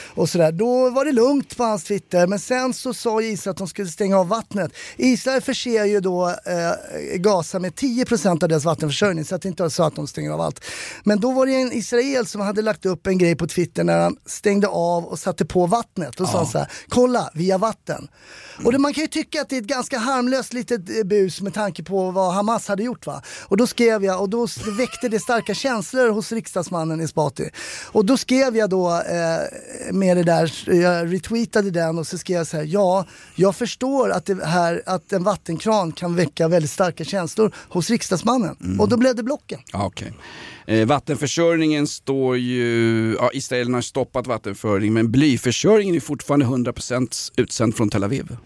och 0.07 0.29
sådär. 0.29 0.51
Då 0.51 0.89
var 0.89 1.05
det 1.05 1.11
lugnt 1.11 1.57
på 1.57 1.63
hans 1.63 1.83
Twitter, 1.83 2.27
men 2.27 2.39
sen 2.39 2.73
så 2.73 2.93
sa 2.93 3.21
Israel 3.21 3.51
att 3.51 3.57
de 3.57 3.67
skulle 3.67 3.87
stänga 3.87 4.19
av 4.19 4.27
vattnet. 4.27 4.71
Israel 4.97 5.41
förser 5.41 5.85
ju 5.85 5.99
då 5.99 6.29
eh, 6.29 7.15
Gaza 7.15 7.59
med 7.59 7.73
10% 7.73 8.43
av 8.43 8.49
deras 8.49 8.65
vattenförsörjning, 8.65 9.25
så 9.25 9.35
att 9.35 9.41
det 9.41 9.49
inte 9.49 9.69
så 9.69 9.83
att 9.83 9.95
de 9.95 10.07
stänger 10.07 10.31
av 10.31 10.41
allt. 10.41 10.65
Men 11.03 11.19
då 11.19 11.31
var 11.31 11.45
det 11.45 11.55
en 11.55 11.73
israel 11.73 12.25
som 12.25 12.41
hade 12.41 12.61
lagt 12.61 12.85
upp 12.85 13.07
en 13.07 13.17
grej 13.17 13.35
på 13.35 13.47
Twitter 13.47 13.83
när 13.83 13.99
han 13.99 14.17
stängde 14.25 14.67
av 14.67 15.05
och 15.05 15.19
satte 15.19 15.45
på 15.45 15.65
vattnet 15.65 16.19
och 16.19 16.29
sa 16.29 16.37
han 16.37 16.47
så 16.47 16.57
här, 16.57 16.67
kolla, 16.89 17.29
via 17.33 17.57
vatten. 17.57 18.07
Och 18.65 18.71
det, 18.71 18.77
man 18.77 18.93
kan 18.93 19.01
ju 19.01 19.07
tycka 19.07 19.41
att 19.41 19.49
det 19.49 19.57
är 19.57 19.61
ett 19.61 19.67
ganska 19.67 19.97
harmlöst 19.97 20.53
litet 20.53 20.89
eh, 20.89 21.03
bus 21.03 21.41
med 21.41 21.53
tanke 21.53 21.83
på 21.83 22.11
vad 22.11 22.33
Hamas 22.33 22.67
hade 22.67 22.83
gjort 22.83 23.05
va. 23.05 23.21
Och 23.41 23.57
då 23.57 23.67
skrev 23.67 24.03
jag, 24.03 24.21
och 24.21 24.29
då 24.29 24.47
väckte 24.77 25.09
det 25.09 25.19
starka 25.19 25.53
känslor 25.53 26.09
hos 26.09 26.31
riksdagsmannen 26.31 26.99
Esbati. 26.99 27.49
Och 27.91 28.05
då 28.05 28.17
skrev 28.17 28.57
jag 28.57 28.69
då 28.69 28.89
eh, 28.91 29.93
med 29.93 30.17
det 30.17 30.23
där, 30.23 30.63
jag 30.65 31.13
retweetade 31.13 31.71
den 31.71 31.97
och 31.97 32.07
så 32.07 32.17
skrev 32.17 32.37
jag 32.37 32.47
så 32.47 32.57
här, 32.57 32.63
ja, 32.63 33.05
jag 33.35 33.55
förstår 33.55 34.11
att, 34.11 34.25
det 34.25 34.45
här, 34.45 34.81
att 34.85 35.13
en 35.13 35.23
vattenkran 35.23 35.91
kan 35.91 36.15
väcka 36.15 36.47
väldigt 36.47 36.71
starka 36.71 37.03
känslor 37.03 37.55
hos 37.69 37.89
riksdagsmannen. 37.89 38.77
Och 38.79 38.89
då 38.89 38.97
blev 38.97 39.15
det 39.15 39.23
blocken. 39.23 39.59
Okej. 39.73 40.13
Eh, 40.67 40.85
vattenförsörjningen 40.87 41.87
står 41.87 42.37
ju, 42.37 43.15
ja, 43.19 43.29
Israel 43.33 43.73
har 43.73 43.81
stoppat 43.81 44.27
vattenföring 44.27 44.93
men 44.93 45.11
blyförsörjningen 45.11 45.95
är 45.95 45.99
fortfarande 45.99 46.45
100% 46.45 47.31
utsänd 47.37 47.77
från 47.77 47.89
Tel 47.89 48.03
Aviv. 48.03 48.37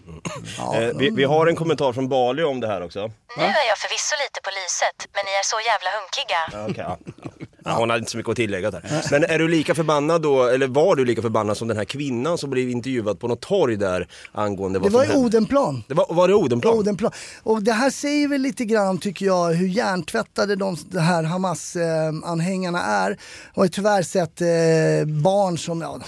Eh, 0.74 0.98
vi, 0.98 1.10
vi 1.10 1.24
har 1.24 1.46
en 1.46 1.56
kommentar 1.56 1.92
från 1.92 2.08
Bali 2.08 2.42
om 2.42 2.60
det 2.60 2.66
här 2.66 2.82
också. 2.82 3.00
Nu 3.38 3.44
är 3.44 3.68
jag 3.68 3.78
förvisso 3.78 4.14
lite 4.24 4.40
på 4.42 4.50
lyset, 4.50 5.08
men 5.14 5.22
ni 5.24 5.30
är 5.30 5.44
så 5.44 5.56
jävla 5.70 5.90
hunkiga. 5.98 6.42
Ja, 6.52 6.66
okej, 6.70 6.84
ja. 6.88 7.46
Ja, 7.68 7.78
hon 7.78 7.90
hade 7.90 7.98
inte 7.98 8.10
så 8.10 8.16
mycket 8.16 8.30
att 8.30 8.36
tillägga 8.36 8.70
där. 8.70 9.02
Men 9.10 9.24
är 9.24 9.38
du 9.38 9.48
lika 9.48 9.74
förbannad 9.74 10.22
då, 10.22 10.44
eller 10.44 10.66
var 10.66 10.96
du 10.96 11.04
lika 11.04 11.22
förbannad 11.22 11.56
som 11.56 11.68
den 11.68 11.76
här 11.76 11.84
kvinnan 11.84 12.38
som 12.38 12.50
blev 12.50 12.70
intervjuad 12.70 13.20
på 13.20 13.28
något 13.28 13.40
torg 13.40 13.76
där 13.76 14.08
angående 14.32 14.78
Det 14.78 14.82
vad 14.82 14.92
var 14.92 15.04
som 15.04 15.14
i? 15.14 15.24
Odenplan. 15.24 15.84
Det 15.88 15.94
var, 15.94 16.06
var 16.10 16.28
det 16.28 16.34
Odenplan? 16.34 16.74
Odenplan. 16.74 17.12
Och 17.42 17.62
det 17.62 17.72
här 17.72 17.90
säger 17.90 18.28
väl 18.28 18.40
lite 18.40 18.64
grann, 18.64 18.98
tycker 18.98 19.26
jag, 19.26 19.52
hur 19.52 19.68
hjärntvättade 19.68 20.56
de, 20.56 20.76
de 20.90 20.98
här 20.98 21.22
Hamas-anhängarna 21.22 22.82
är. 22.82 23.10
Och 23.50 23.56
har 23.56 23.64
ju 23.64 23.68
tyvärr 23.70 24.02
sett 24.02 24.40
eh, 24.40 25.14
barn 25.22 25.58
som, 25.58 25.80
ja, 25.80 26.00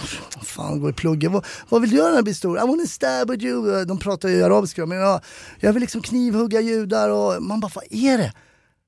fan 0.43 0.79
går 0.79 0.89
i 0.89 0.93
plugget. 0.93 1.31
Vad, 1.31 1.45
vad 1.69 1.81
vill 1.81 1.89
du 1.89 1.95
göra 1.97 2.09
när 2.09 2.17
du 2.17 2.23
blir 2.23 2.33
stor? 2.33 2.57
I 2.57 2.61
wanna 2.61 2.85
stab 2.85 3.31
at 3.31 3.41
you. 3.41 3.85
De 3.85 3.99
pratar 3.99 4.29
ju 4.29 4.43
arabiska, 4.43 4.85
men 4.85 4.97
ja, 4.97 5.21
jag 5.59 5.73
vill 5.73 5.81
liksom 5.81 6.01
knivhugga 6.01 6.61
judar 6.61 7.09
och 7.09 7.43
man 7.43 7.59
bara, 7.59 7.71
vad 7.75 7.85
är 7.89 8.17
det? 8.17 8.33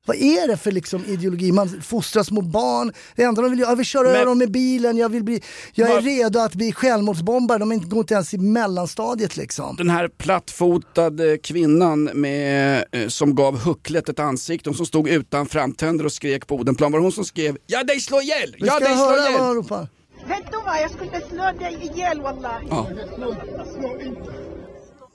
Vad 0.06 0.16
är 0.18 0.48
det 0.48 0.58
för 0.58 0.72
liksom 0.72 1.06
ideologi? 1.06 1.52
Man 1.52 1.82
fostrar 1.82 2.24
små 2.24 2.42
barn. 2.42 2.94
Det 3.16 3.24
enda 3.24 3.42
de 3.42 3.52
vill 3.52 3.60
göra, 3.60 3.70
jag 3.70 3.76
vill 3.76 3.86
köra 3.86 4.08
över 4.10 4.26
dem 4.26 4.38
med 4.38 4.52
bilen, 4.52 4.98
jag, 4.98 5.10
vill 5.10 5.24
bli, 5.24 5.42
jag 5.74 5.92
är 5.92 6.02
redo 6.02 6.40
att 6.40 6.56
bli 6.56 6.72
självmordsbombare. 6.74 7.58
De 7.58 7.72
är 7.72 7.76
inte- 7.76 7.88
går 7.88 8.00
inte 8.00 8.14
ens 8.14 8.34
i 8.34 8.38
mellanstadiet 8.38 9.38
liksom. 9.38 9.76
Den 9.76 9.90
här 9.90 10.08
plattfotade 10.08 11.38
kvinnan 11.38 12.04
med, 12.04 12.86
eh, 12.92 13.08
som 13.08 13.36
gav 13.36 13.60
hucklet 13.60 14.10
ett 14.10 14.20
ansikte, 14.20 14.70
hon 14.70 14.78
som 14.78 14.86
stod 14.86 15.10
utan 15.10 15.46
framtänder 15.46 16.06
och 16.06 16.12
skrek 16.14 16.48
på 16.48 16.56
Odenplan. 16.56 16.92
Var 16.92 17.00
det 17.00 17.06
hon 17.06 17.12
som 17.12 17.26
skrev 17.26 17.58
“Ja 17.68 17.84
dig 17.84 18.00
slå 18.02 18.22
ihjäl! 18.22 18.56
Ja 18.60 18.80
dig 18.80 18.88
slå 18.88 18.96
höra 18.98 19.18
vad 19.18 19.30
ihjäl!” 19.30 19.42
han 19.42 19.56
ropar. 19.56 19.88
Vet 20.28 20.52
du 20.52 20.58
vad, 20.66 20.82
jag 20.82 20.92
skulle 20.92 21.22
slå 21.30 21.66
dig 21.66 21.92
ihjäl 21.96 22.22
wallahi. 22.22 22.66
Ja. 22.70 22.88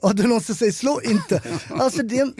Ja, 0.01 0.13
det 0.13 0.23
är 0.23 0.27
någon 0.27 0.41
som 0.41 0.55
säger 0.55 0.71
slå 0.71 1.01
inte. 1.03 1.41
Alltså 1.69 2.03
det 2.03 2.17
är, 2.17 2.21
en, 2.21 2.33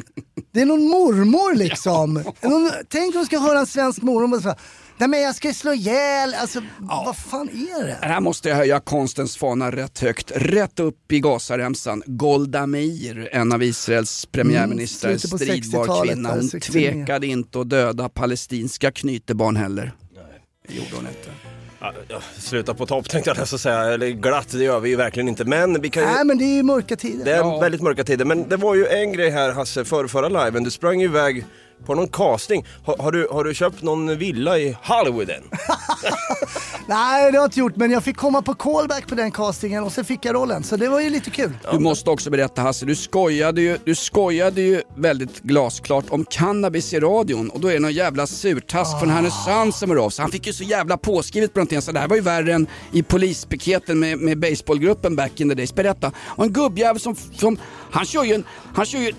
det 0.51 0.61
är 0.61 0.65
någon 0.65 0.83
mormor 0.83 1.55
liksom. 1.55 2.13
Någon, 2.41 2.71
tänk 2.89 3.15
om 3.15 3.21
du 3.21 3.25
ska 3.25 3.39
höra 3.39 3.59
en 3.59 3.67
svensk 3.67 4.01
mormor 4.01 4.37
och 4.37 4.43
säga 4.43 4.55
Nej 4.97 5.09
men 5.09 5.21
jag 5.21 5.35
ska 5.35 5.53
slå 5.53 5.73
ihjäl, 5.73 6.33
alltså 6.33 6.61
vad 6.79 7.17
fan 7.17 7.49
är 7.49 7.87
det? 7.87 7.97
Här 8.01 8.19
måste 8.19 8.49
jag 8.49 8.55
höja 8.55 8.79
konstens 8.79 9.37
fana 9.37 9.71
rätt 9.71 9.99
högt. 9.99 10.31
Rätt 10.35 10.79
upp 10.79 11.11
i 11.11 11.19
Gazaremsan. 11.19 12.03
Golda 12.05 12.65
Meir, 12.67 13.29
en 13.31 13.53
av 13.53 13.63
Israels 13.63 14.25
premiärministrar, 14.25 15.09
Mm, 15.09 15.19
stridbar 15.19 15.85
60-talet 15.85 16.13
kvinna. 16.13 16.31
Hon 16.31 16.43
69. 16.43 16.91
tvekade 16.91 17.27
inte 17.27 17.59
att 17.59 17.69
döda 17.69 18.09
palestinska 18.09 18.91
knytebarn 18.91 19.55
heller. 19.55 19.93
Det 20.67 20.73
gjorde 20.75 20.95
hon 20.95 21.07
inte. 21.07 21.58
Ja, 21.81 21.93
ja, 22.07 22.21
sluta 22.37 22.73
på 22.73 22.85
topp 22.85 23.09
tänkte 23.09 23.29
jag 23.29 23.37
nästan 23.37 23.59
säga, 23.59 23.81
eller 23.81 24.07
glatt, 24.09 24.47
det 24.51 24.63
gör 24.63 24.79
vi 24.79 24.89
ju 24.89 24.95
verkligen 24.95 25.27
inte. 25.29 25.45
Men 25.45 25.81
vi 25.81 25.89
kan 25.89 26.03
ju... 26.03 26.09
Nej 26.09 26.25
men 26.25 26.37
det 26.37 26.43
är 26.43 26.55
ju 26.55 26.63
mörka 26.63 26.95
tider. 26.95 27.25
Det 27.25 27.31
är 27.31 27.61
väldigt 27.61 27.81
mörka 27.81 28.03
tider, 28.03 28.25
men 28.25 28.49
det 28.49 28.57
var 28.57 28.75
ju 28.75 28.87
en 28.87 29.13
grej 29.13 29.29
här 29.29 29.51
Hasse, 29.51 29.85
för 29.85 30.07
förra 30.07 30.45
liven. 30.45 30.63
Du 30.63 30.71
sprang 30.71 30.99
ju 31.01 31.05
iväg 31.05 31.45
på 31.85 31.95
någon 31.95 32.07
casting. 32.07 32.65
Har, 32.85 32.97
har, 32.97 33.11
du, 33.11 33.27
har 33.31 33.43
du 33.43 33.53
köpt 33.53 33.81
någon 33.81 34.17
villa 34.17 34.59
i 34.59 34.77
Hollywood 34.83 35.29
än? 35.29 35.43
Nej 36.87 37.31
det 37.31 37.37
har 37.37 37.43
jag 37.43 37.45
inte 37.45 37.59
gjort 37.59 37.75
men 37.75 37.91
jag 37.91 38.03
fick 38.03 38.17
komma 38.17 38.41
på 38.41 38.53
callback 38.53 39.07
på 39.07 39.15
den 39.15 39.31
castingen 39.31 39.83
och 39.83 39.91
sen 39.91 40.05
fick 40.05 40.25
jag 40.25 40.35
rollen 40.35 40.63
så 40.63 40.75
det 40.75 40.89
var 40.89 40.99
ju 40.99 41.09
lite 41.09 41.29
kul. 41.29 41.51
Du 41.71 41.79
måste 41.79 42.09
också 42.09 42.29
berätta 42.29 42.61
Hasse, 42.61 42.85
du 42.85 42.95
skojade, 42.95 43.61
ju, 43.61 43.77
du 43.85 43.95
skojade 43.95 44.61
ju 44.61 44.81
väldigt 44.95 45.39
glasklart 45.39 46.05
om 46.09 46.25
cannabis 46.25 46.93
i 46.93 46.99
radion 46.99 47.49
och 47.49 47.59
då 47.59 47.67
är 47.67 47.73
det 47.73 47.79
någon 47.79 47.91
jävla 47.91 48.27
surtask 48.27 48.99
från 48.99 49.09
Härnösand 49.09 49.75
som 49.75 49.89
hör 49.89 49.97
av 49.97 50.09
sig. 50.09 50.23
Han 50.23 50.31
fick 50.31 50.47
ju 50.47 50.53
så 50.53 50.63
jävla 50.63 50.97
påskrivet 50.97 51.53
på 51.53 51.59
någonting 51.59 51.81
så 51.81 51.91
det 51.91 51.99
här 51.99 52.07
var 52.07 52.15
ju 52.15 52.21
värre 52.21 52.53
än 52.53 52.67
i 52.91 53.03
polispiketen 53.03 53.99
med, 53.99 54.19
med 54.19 54.39
baseballgruppen 54.39 55.15
back 55.15 55.41
in 55.41 55.49
the 55.49 55.55
days. 55.55 55.75
Berätta. 55.75 56.11
Och 56.25 56.43
en 56.43 56.53
gubbjävel 56.53 56.99
som, 56.99 57.15
som 57.15 57.57
han 57.91 58.05
kör 58.05 58.23
ju, 58.23 58.33
en, 58.33 58.43
han 58.73 58.85
kör 58.85 58.99
ju 58.99 59.13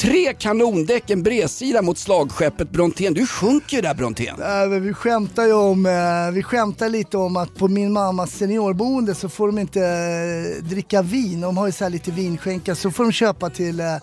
tre 0.00 0.34
kanondäck, 0.38 1.10
en 1.10 1.22
bredsida 1.22 1.82
mot 1.82 1.98
slagskeppet 1.98 2.70
Brontén. 2.70 3.14
Du 3.14 3.26
sjunker 3.26 3.76
ju 3.76 3.82
där 3.82 3.94
Brontén. 3.94 4.42
Äh, 4.42 4.80
vi 4.80 4.94
skämtar 4.94 5.44
ju 5.44 5.52
om, 5.52 5.86
eh, 5.86 6.34
vi 6.34 6.42
skämtar 6.42 6.88
lite 6.88 7.16
om 7.16 7.36
att 7.36 7.54
på 7.54 7.68
min 7.68 7.92
mammas 7.92 8.30
seniorboende 8.30 9.14
så 9.14 9.28
får 9.28 9.46
de 9.46 9.58
inte 9.58 9.80
eh, 9.80 10.64
dricka 10.64 11.02
vin. 11.02 11.40
De 11.40 11.56
har 11.56 11.66
ju 11.66 11.72
så 11.72 11.84
här 11.84 11.90
lite 11.90 12.10
vinskänka 12.10 12.74
så 12.74 12.90
får 12.90 13.04
de 13.04 13.12
köpa 13.12 13.50
till 13.50 13.80
eh, 13.80 13.96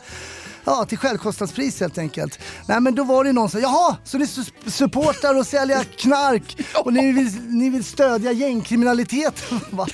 Ja, 0.69 0.85
till 0.85 0.97
självkostnadspris 0.97 1.79
helt 1.79 1.97
enkelt. 1.97 2.39
Nej 2.67 2.81
men 2.81 2.95
då 2.95 3.03
var 3.03 3.23
det 3.23 3.33
någon 3.33 3.49
som 3.49 3.61
jaha, 3.61 3.95
så 4.03 4.17
ni 4.17 4.25
su- 4.25 4.69
supportar 4.69 5.37
och 5.39 5.47
sälja 5.47 5.83
knark 5.97 6.57
och 6.83 6.93
ni 6.93 7.11
vill, 7.11 7.31
ni 7.49 7.69
vill 7.69 7.83
stödja 7.83 8.31
gängkriminalitet? 8.31 9.43
Va? 9.69 9.87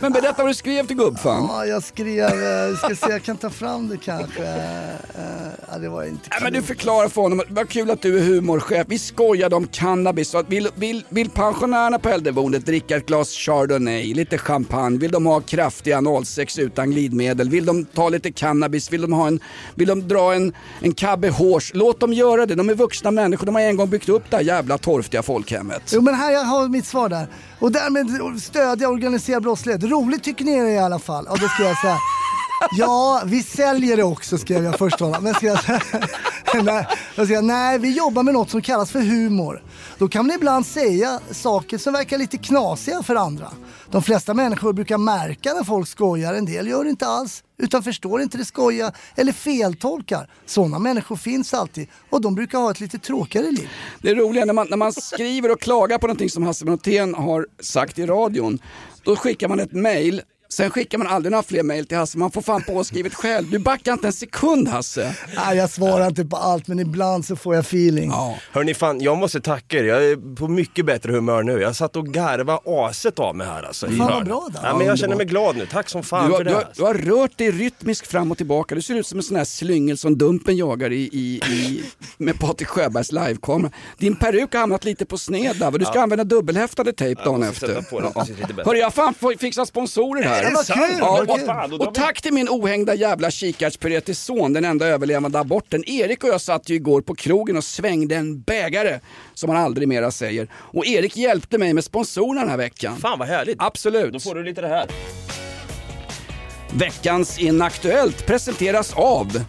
Men 0.00 0.12
berätta 0.12 0.42
vad 0.42 0.50
du 0.50 0.54
skrev 0.54 0.86
till 0.86 0.96
gubbfan. 0.96 1.46
Ja, 1.50 1.66
jag 1.66 1.82
skrev, 1.82 2.24
eh, 2.42 2.76
ska 2.76 2.96
se, 2.96 3.12
jag 3.12 3.22
kan 3.22 3.36
ta 3.36 3.50
fram 3.50 3.88
det 3.88 3.96
kanske. 3.96 4.42
Eh, 4.46 5.32
Ja, 5.72 5.78
det 5.78 5.88
var 5.88 6.04
inte 6.04 6.28
Nej, 6.30 6.38
men 6.42 6.52
du 6.52 6.62
förklarar 6.62 7.08
för 7.08 7.22
honom, 7.22 7.42
vad 7.48 7.68
kul 7.68 7.90
att 7.90 8.02
du 8.02 8.18
är 8.18 8.22
humorchef. 8.22 8.86
Vi 8.88 8.98
skojade 8.98 9.56
om 9.56 9.66
cannabis. 9.66 10.34
Vill, 10.48 10.68
vill, 10.74 11.04
vill 11.08 11.30
pensionärerna 11.30 11.98
på 11.98 12.08
äldreboendet 12.08 12.66
dricka 12.66 12.96
ett 12.96 13.06
glas 13.06 13.28
chardonnay, 13.32 14.14
lite 14.14 14.38
champagne, 14.38 14.98
vill 14.98 15.10
de 15.10 15.26
ha 15.26 15.40
kraftig 15.40 15.92
analsex 15.92 16.58
utan 16.58 16.90
glidmedel, 16.90 17.48
vill 17.50 17.66
de 17.66 17.84
ta 17.84 18.08
lite 18.08 18.32
cannabis, 18.32 18.92
vill 18.92 19.00
de, 19.02 19.12
ha 19.12 19.26
en, 19.26 19.40
vill 19.74 19.88
de 19.88 20.08
dra 20.12 20.34
en, 20.34 20.52
en 20.80 20.94
cabbe 20.94 21.28
hårs, 21.30 21.70
låt 21.74 22.00
dem 22.00 22.12
göra 22.12 22.46
det. 22.46 22.54
De 22.54 22.68
är 22.68 22.74
vuxna 22.74 23.10
människor, 23.10 23.46
de 23.46 23.54
har 23.54 23.62
en 23.62 23.76
gång 23.76 23.90
byggt 23.90 24.08
upp 24.08 24.22
det 24.30 24.36
här 24.36 24.44
jävla 24.44 24.78
torftiga 24.78 25.22
folkhemmet. 25.22 25.82
Jo 25.94 26.00
men 26.00 26.14
här 26.14 26.32
jag 26.32 26.44
har 26.44 26.68
mitt 26.68 26.86
svar 26.86 27.08
där. 27.08 27.26
Och 27.58 27.72
därmed 27.72 28.42
stödja 28.42 28.88
organiserad 28.88 29.42
brottslighet. 29.42 29.84
Roligt 29.84 30.22
tycker 30.22 30.44
ni 30.44 30.60
det 30.60 30.66
är 30.66 30.70
i 30.70 30.78
alla 30.78 30.98
fall. 30.98 31.26
Och 31.26 31.38
då 31.38 31.48
ska 31.48 31.62
jag 31.62 31.78
säga 31.78 31.98
Ja, 32.70 33.22
vi 33.26 33.42
säljer 33.42 33.96
det 33.96 34.02
också 34.04 34.38
skrev 34.38 34.64
jag 34.64 34.78
först 34.78 35.00
honom. 35.00 35.24
Men 35.24 35.34
skrev 35.34 35.56
jag 35.66 36.64
nej, 36.64 36.86
jag 37.14 37.26
skrev, 37.26 37.42
nej, 37.42 37.78
vi 37.78 37.96
jobbar 37.96 38.22
med 38.22 38.34
något 38.34 38.50
som 38.50 38.62
kallas 38.62 38.90
för 38.90 39.00
humor. 39.00 39.62
Då 39.98 40.08
kan 40.08 40.26
man 40.26 40.36
ibland 40.36 40.66
säga 40.66 41.20
saker 41.30 41.78
som 41.78 41.92
verkar 41.92 42.18
lite 42.18 42.38
knasiga 42.38 43.02
för 43.02 43.14
andra. 43.14 43.50
De 43.90 44.02
flesta 44.02 44.34
människor 44.34 44.72
brukar 44.72 44.98
märka 44.98 45.54
när 45.54 45.64
folk 45.64 45.88
skojar, 45.88 46.34
en 46.34 46.44
del 46.44 46.68
gör 46.68 46.84
det 46.84 46.90
inte 46.90 47.06
alls. 47.06 47.44
Utan 47.58 47.82
förstår 47.82 48.22
inte 48.22 48.38
det 48.38 48.44
skoja 48.44 48.92
eller 49.14 49.32
feltolkar. 49.32 50.30
Sådana 50.46 50.78
människor 50.78 51.16
finns 51.16 51.54
alltid 51.54 51.88
och 52.10 52.20
de 52.20 52.34
brukar 52.34 52.58
ha 52.58 52.70
ett 52.70 52.80
lite 52.80 52.98
tråkigare 52.98 53.50
liv. 53.50 53.68
Det 54.02 54.14
roliga 54.14 54.44
när 54.44 54.52
man, 54.52 54.66
när 54.70 54.76
man 54.76 54.92
skriver 54.92 55.50
och 55.50 55.60
klagar 55.60 55.98
på 55.98 56.06
någonting 56.06 56.30
som 56.30 56.42
Hasse 56.42 56.64
Brontén 56.64 57.14
har 57.14 57.46
sagt 57.60 57.98
i 57.98 58.06
radion, 58.06 58.58
då 59.04 59.16
skickar 59.16 59.48
man 59.48 59.60
ett 59.60 59.72
mail 59.72 60.22
Sen 60.52 60.70
skickar 60.70 60.98
man 60.98 61.06
aldrig 61.06 61.30
några 61.30 61.42
fler 61.42 61.62
mail 61.62 61.86
till 61.86 61.96
Hasse, 61.96 62.18
man 62.18 62.30
får 62.30 62.42
fan 62.42 62.62
påskrivet 62.62 63.14
själv. 63.14 63.50
Du 63.50 63.58
backar 63.58 63.92
inte 63.92 64.06
en 64.06 64.12
sekund 64.12 64.68
Hasse. 64.68 65.16
Nej, 65.36 65.56
jag 65.56 65.70
svarar 65.70 66.06
inte 66.06 66.24
på 66.24 66.36
allt 66.36 66.66
men 66.68 66.78
ibland 66.78 67.24
så 67.24 67.36
får 67.36 67.54
jag 67.54 67.62
feeling. 67.64 68.10
Hörni 68.52 68.74
fan, 68.74 69.00
jag 69.00 69.16
måste 69.18 69.40
tacka 69.40 69.78
er. 69.78 69.84
Jag 69.84 70.04
är 70.04 70.36
på 70.36 70.48
mycket 70.48 70.86
bättre 70.86 71.12
humör 71.12 71.42
nu. 71.42 71.60
Jag 71.60 71.76
satt 71.76 71.96
och 71.96 72.06
garva 72.06 72.60
aset 72.66 73.18
av 73.18 73.36
mig 73.36 73.46
här 73.46 73.62
alltså. 73.62 73.86
Fan, 73.86 73.98
vad 73.98 74.24
bra 74.24 74.48
då. 74.52 74.60
Ja, 74.62 74.76
men 74.78 74.86
jag 74.86 74.98
känner 74.98 75.16
mig 75.16 75.26
glad 75.26 75.56
nu. 75.56 75.66
Tack 75.66 75.88
som 75.88 76.02
fan 76.02 76.26
Du 76.26 76.30
har, 76.32 76.38
för 76.38 76.44
det. 76.44 76.50
du, 76.50 76.54
har, 76.56 76.64
du 76.76 76.82
har 76.82 76.94
rört 76.94 77.38
dig 77.38 77.50
rytmiskt 77.50 78.06
fram 78.06 78.30
och 78.30 78.36
tillbaka. 78.36 78.74
Du 78.74 78.82
ser 78.82 78.94
ut 78.94 79.06
som 79.06 79.18
en 79.18 79.22
sån 79.22 79.36
här 79.36 79.44
slyngel 79.44 79.98
som 79.98 80.18
Dumpen 80.18 80.56
jagar 80.56 80.92
i, 80.92 80.96
i, 81.12 81.40
i, 81.52 81.82
med 82.16 82.38
Patrik 82.40 82.68
Sjöbergs 82.68 83.12
livekamera. 83.12 83.72
Din 83.98 84.16
peruk 84.16 84.52
har 84.52 84.60
hamnat 84.60 84.84
lite 84.84 85.06
på 85.06 85.18
sned 85.18 85.56
där. 85.56 85.70
Du 85.70 85.84
ska 85.84 85.94
Ja. 85.94 86.02
använda 86.02 86.24
dubbelhäftade 86.24 86.92
tejp 86.92 87.24
dagen 87.24 87.42
efter. 87.42 87.66
sätta 87.66 87.82
på 87.82 88.00
den 88.00 88.12
Ja. 88.14 88.26
Hörru, 88.64 88.78
jag 88.78 88.86
har 88.86 88.90
fan 88.90 89.14
få- 89.14 89.32
fixat 89.40 89.68
sponsorer 89.68 90.22
här. 90.22 90.41
Här. 90.42 90.50
Det 90.50 90.56
var 90.56 90.64
kul, 90.88 90.98
Ja, 91.28 91.36
kul. 91.36 91.46
Fan, 91.46 91.70
drar 91.70 91.88
och 91.88 91.94
tack 91.94 92.22
till 92.22 92.32
min 92.32 92.48
ohängda 92.48 92.94
jävla 92.94 93.30
kikärtspuré 93.30 94.00
till 94.00 94.16
son, 94.16 94.52
den 94.52 94.64
enda 94.64 94.86
överlevande 94.86 95.38
aborten. 95.38 95.88
Erik 95.88 96.24
och 96.24 96.30
jag 96.30 96.40
satt 96.40 96.68
ju 96.68 96.74
igår 96.74 97.00
på 97.00 97.14
krogen 97.14 97.56
och 97.56 97.64
svängde 97.64 98.16
en 98.16 98.40
bägare, 98.40 99.00
som 99.34 99.50
han 99.50 99.58
aldrig 99.64 99.88
mera 99.88 100.10
säger. 100.10 100.48
Och 100.54 100.86
Erik 100.86 101.16
hjälpte 101.16 101.58
mig 101.58 101.72
med 101.74 101.84
sponsorerna 101.84 102.40
den 102.40 102.50
här 102.50 102.56
veckan. 102.56 102.96
Fan 102.96 103.18
vad 103.18 103.28
härligt. 103.28 103.56
Absolut. 103.58 104.12
Då 104.12 104.20
får 104.20 104.34
du 104.34 104.44
lite 104.44 104.60
det 104.60 104.68
här. 104.68 104.86
Veckans 106.74 107.38
Inaktuellt 107.38 108.26
presenteras 108.26 108.92
av 108.94 109.44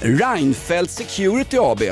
Reinfeldt 0.00 0.90
Security 0.92 1.56
AB. 1.60 1.82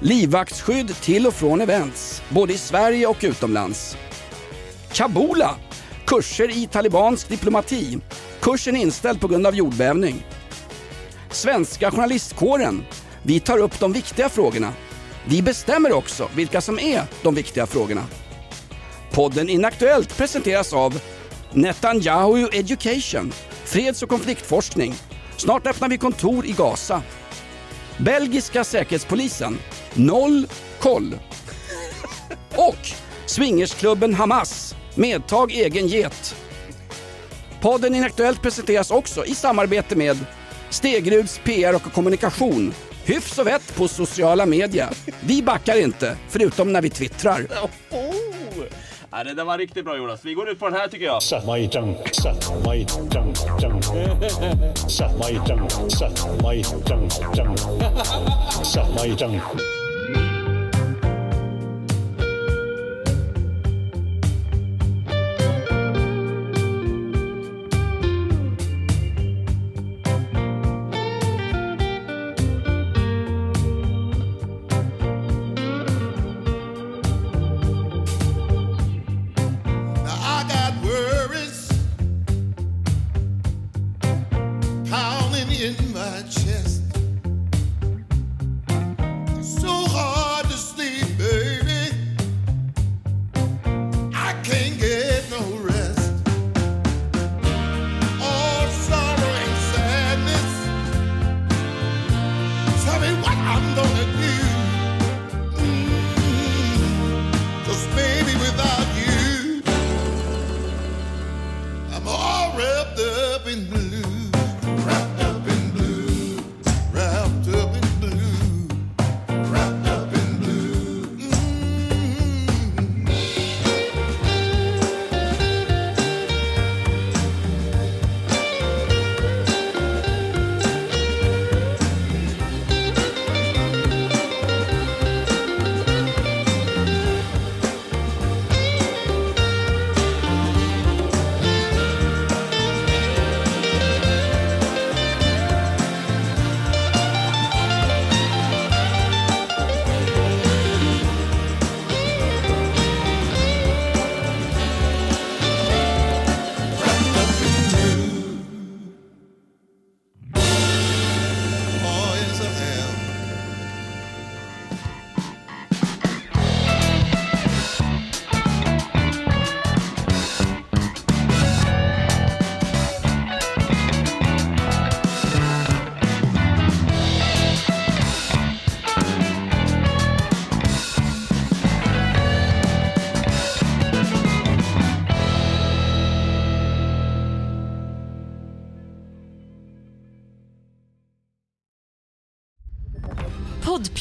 Livvaktsskydd 0.00 0.94
till 1.02 1.26
och 1.26 1.34
från 1.34 1.60
events, 1.60 2.22
både 2.28 2.52
i 2.52 2.58
Sverige 2.58 3.06
och 3.06 3.16
utomlands. 3.20 3.96
Kabula, 4.92 5.54
kurser 6.06 6.56
i 6.56 6.66
talibansk 6.66 7.28
diplomati. 7.28 7.98
Kursen 8.40 8.76
inställd 8.76 9.20
på 9.20 9.28
grund 9.28 9.46
av 9.46 9.54
jordbävning. 9.54 10.26
Svenska 11.30 11.90
journalistkåren. 11.90 12.84
Vi 13.22 13.40
tar 13.40 13.58
upp 13.58 13.80
de 13.80 13.92
viktiga 13.92 14.28
frågorna. 14.28 14.72
Vi 15.26 15.42
bestämmer 15.42 15.92
också 15.92 16.28
vilka 16.34 16.60
som 16.60 16.78
är 16.78 17.02
de 17.22 17.34
viktiga 17.34 17.66
frågorna. 17.66 18.04
Podden 19.12 19.48
Inaktuellt 19.48 20.16
presenteras 20.16 20.72
av 20.72 21.00
Netanyahu 21.52 22.48
Education, 22.52 23.32
freds 23.64 24.02
och 24.02 24.08
konfliktforskning. 24.08 24.94
Snart 25.36 25.66
öppnar 25.66 25.88
vi 25.88 25.98
kontor 25.98 26.46
i 26.46 26.52
Gaza. 26.52 27.02
Belgiska 27.98 28.64
säkerhetspolisen, 28.64 29.58
noll 29.94 30.46
koll. 30.78 31.18
Och 32.56 32.88
swingersklubben 33.26 34.14
Hamas, 34.14 34.74
medtag 34.94 35.52
egen 35.52 35.86
get. 35.86 36.36
Podden 37.60 37.94
Inaktuellt 37.94 38.42
presenteras 38.42 38.90
också 38.90 39.24
i 39.24 39.34
samarbete 39.34 39.96
med 39.96 40.18
Stegruds 40.70 41.40
PR 41.44 41.74
och 41.74 41.82
kommunikation. 41.82 42.74
Hyfs 43.04 43.38
och 43.38 43.46
vett 43.46 43.76
på 43.76 43.88
sociala 43.88 44.46
medier. 44.46 44.88
Vi 45.20 45.42
backar 45.42 45.76
inte, 45.80 46.16
förutom 46.28 46.72
när 46.72 46.82
vi 46.82 46.90
twittrar. 46.90 47.46
Oh. 47.90 48.14
Ja, 49.10 49.24
det 49.24 49.34
där 49.34 49.44
var 49.44 49.58
riktigt 49.58 49.84
bra 49.84 49.96
Jonas. 49.96 50.24
Vi 50.24 50.34
går 50.34 50.48
ut 50.50 50.58
på 50.58 50.68
den 50.68 50.74
här 50.74 50.88
tycker 50.88 51.04
jag. 51.04 51.22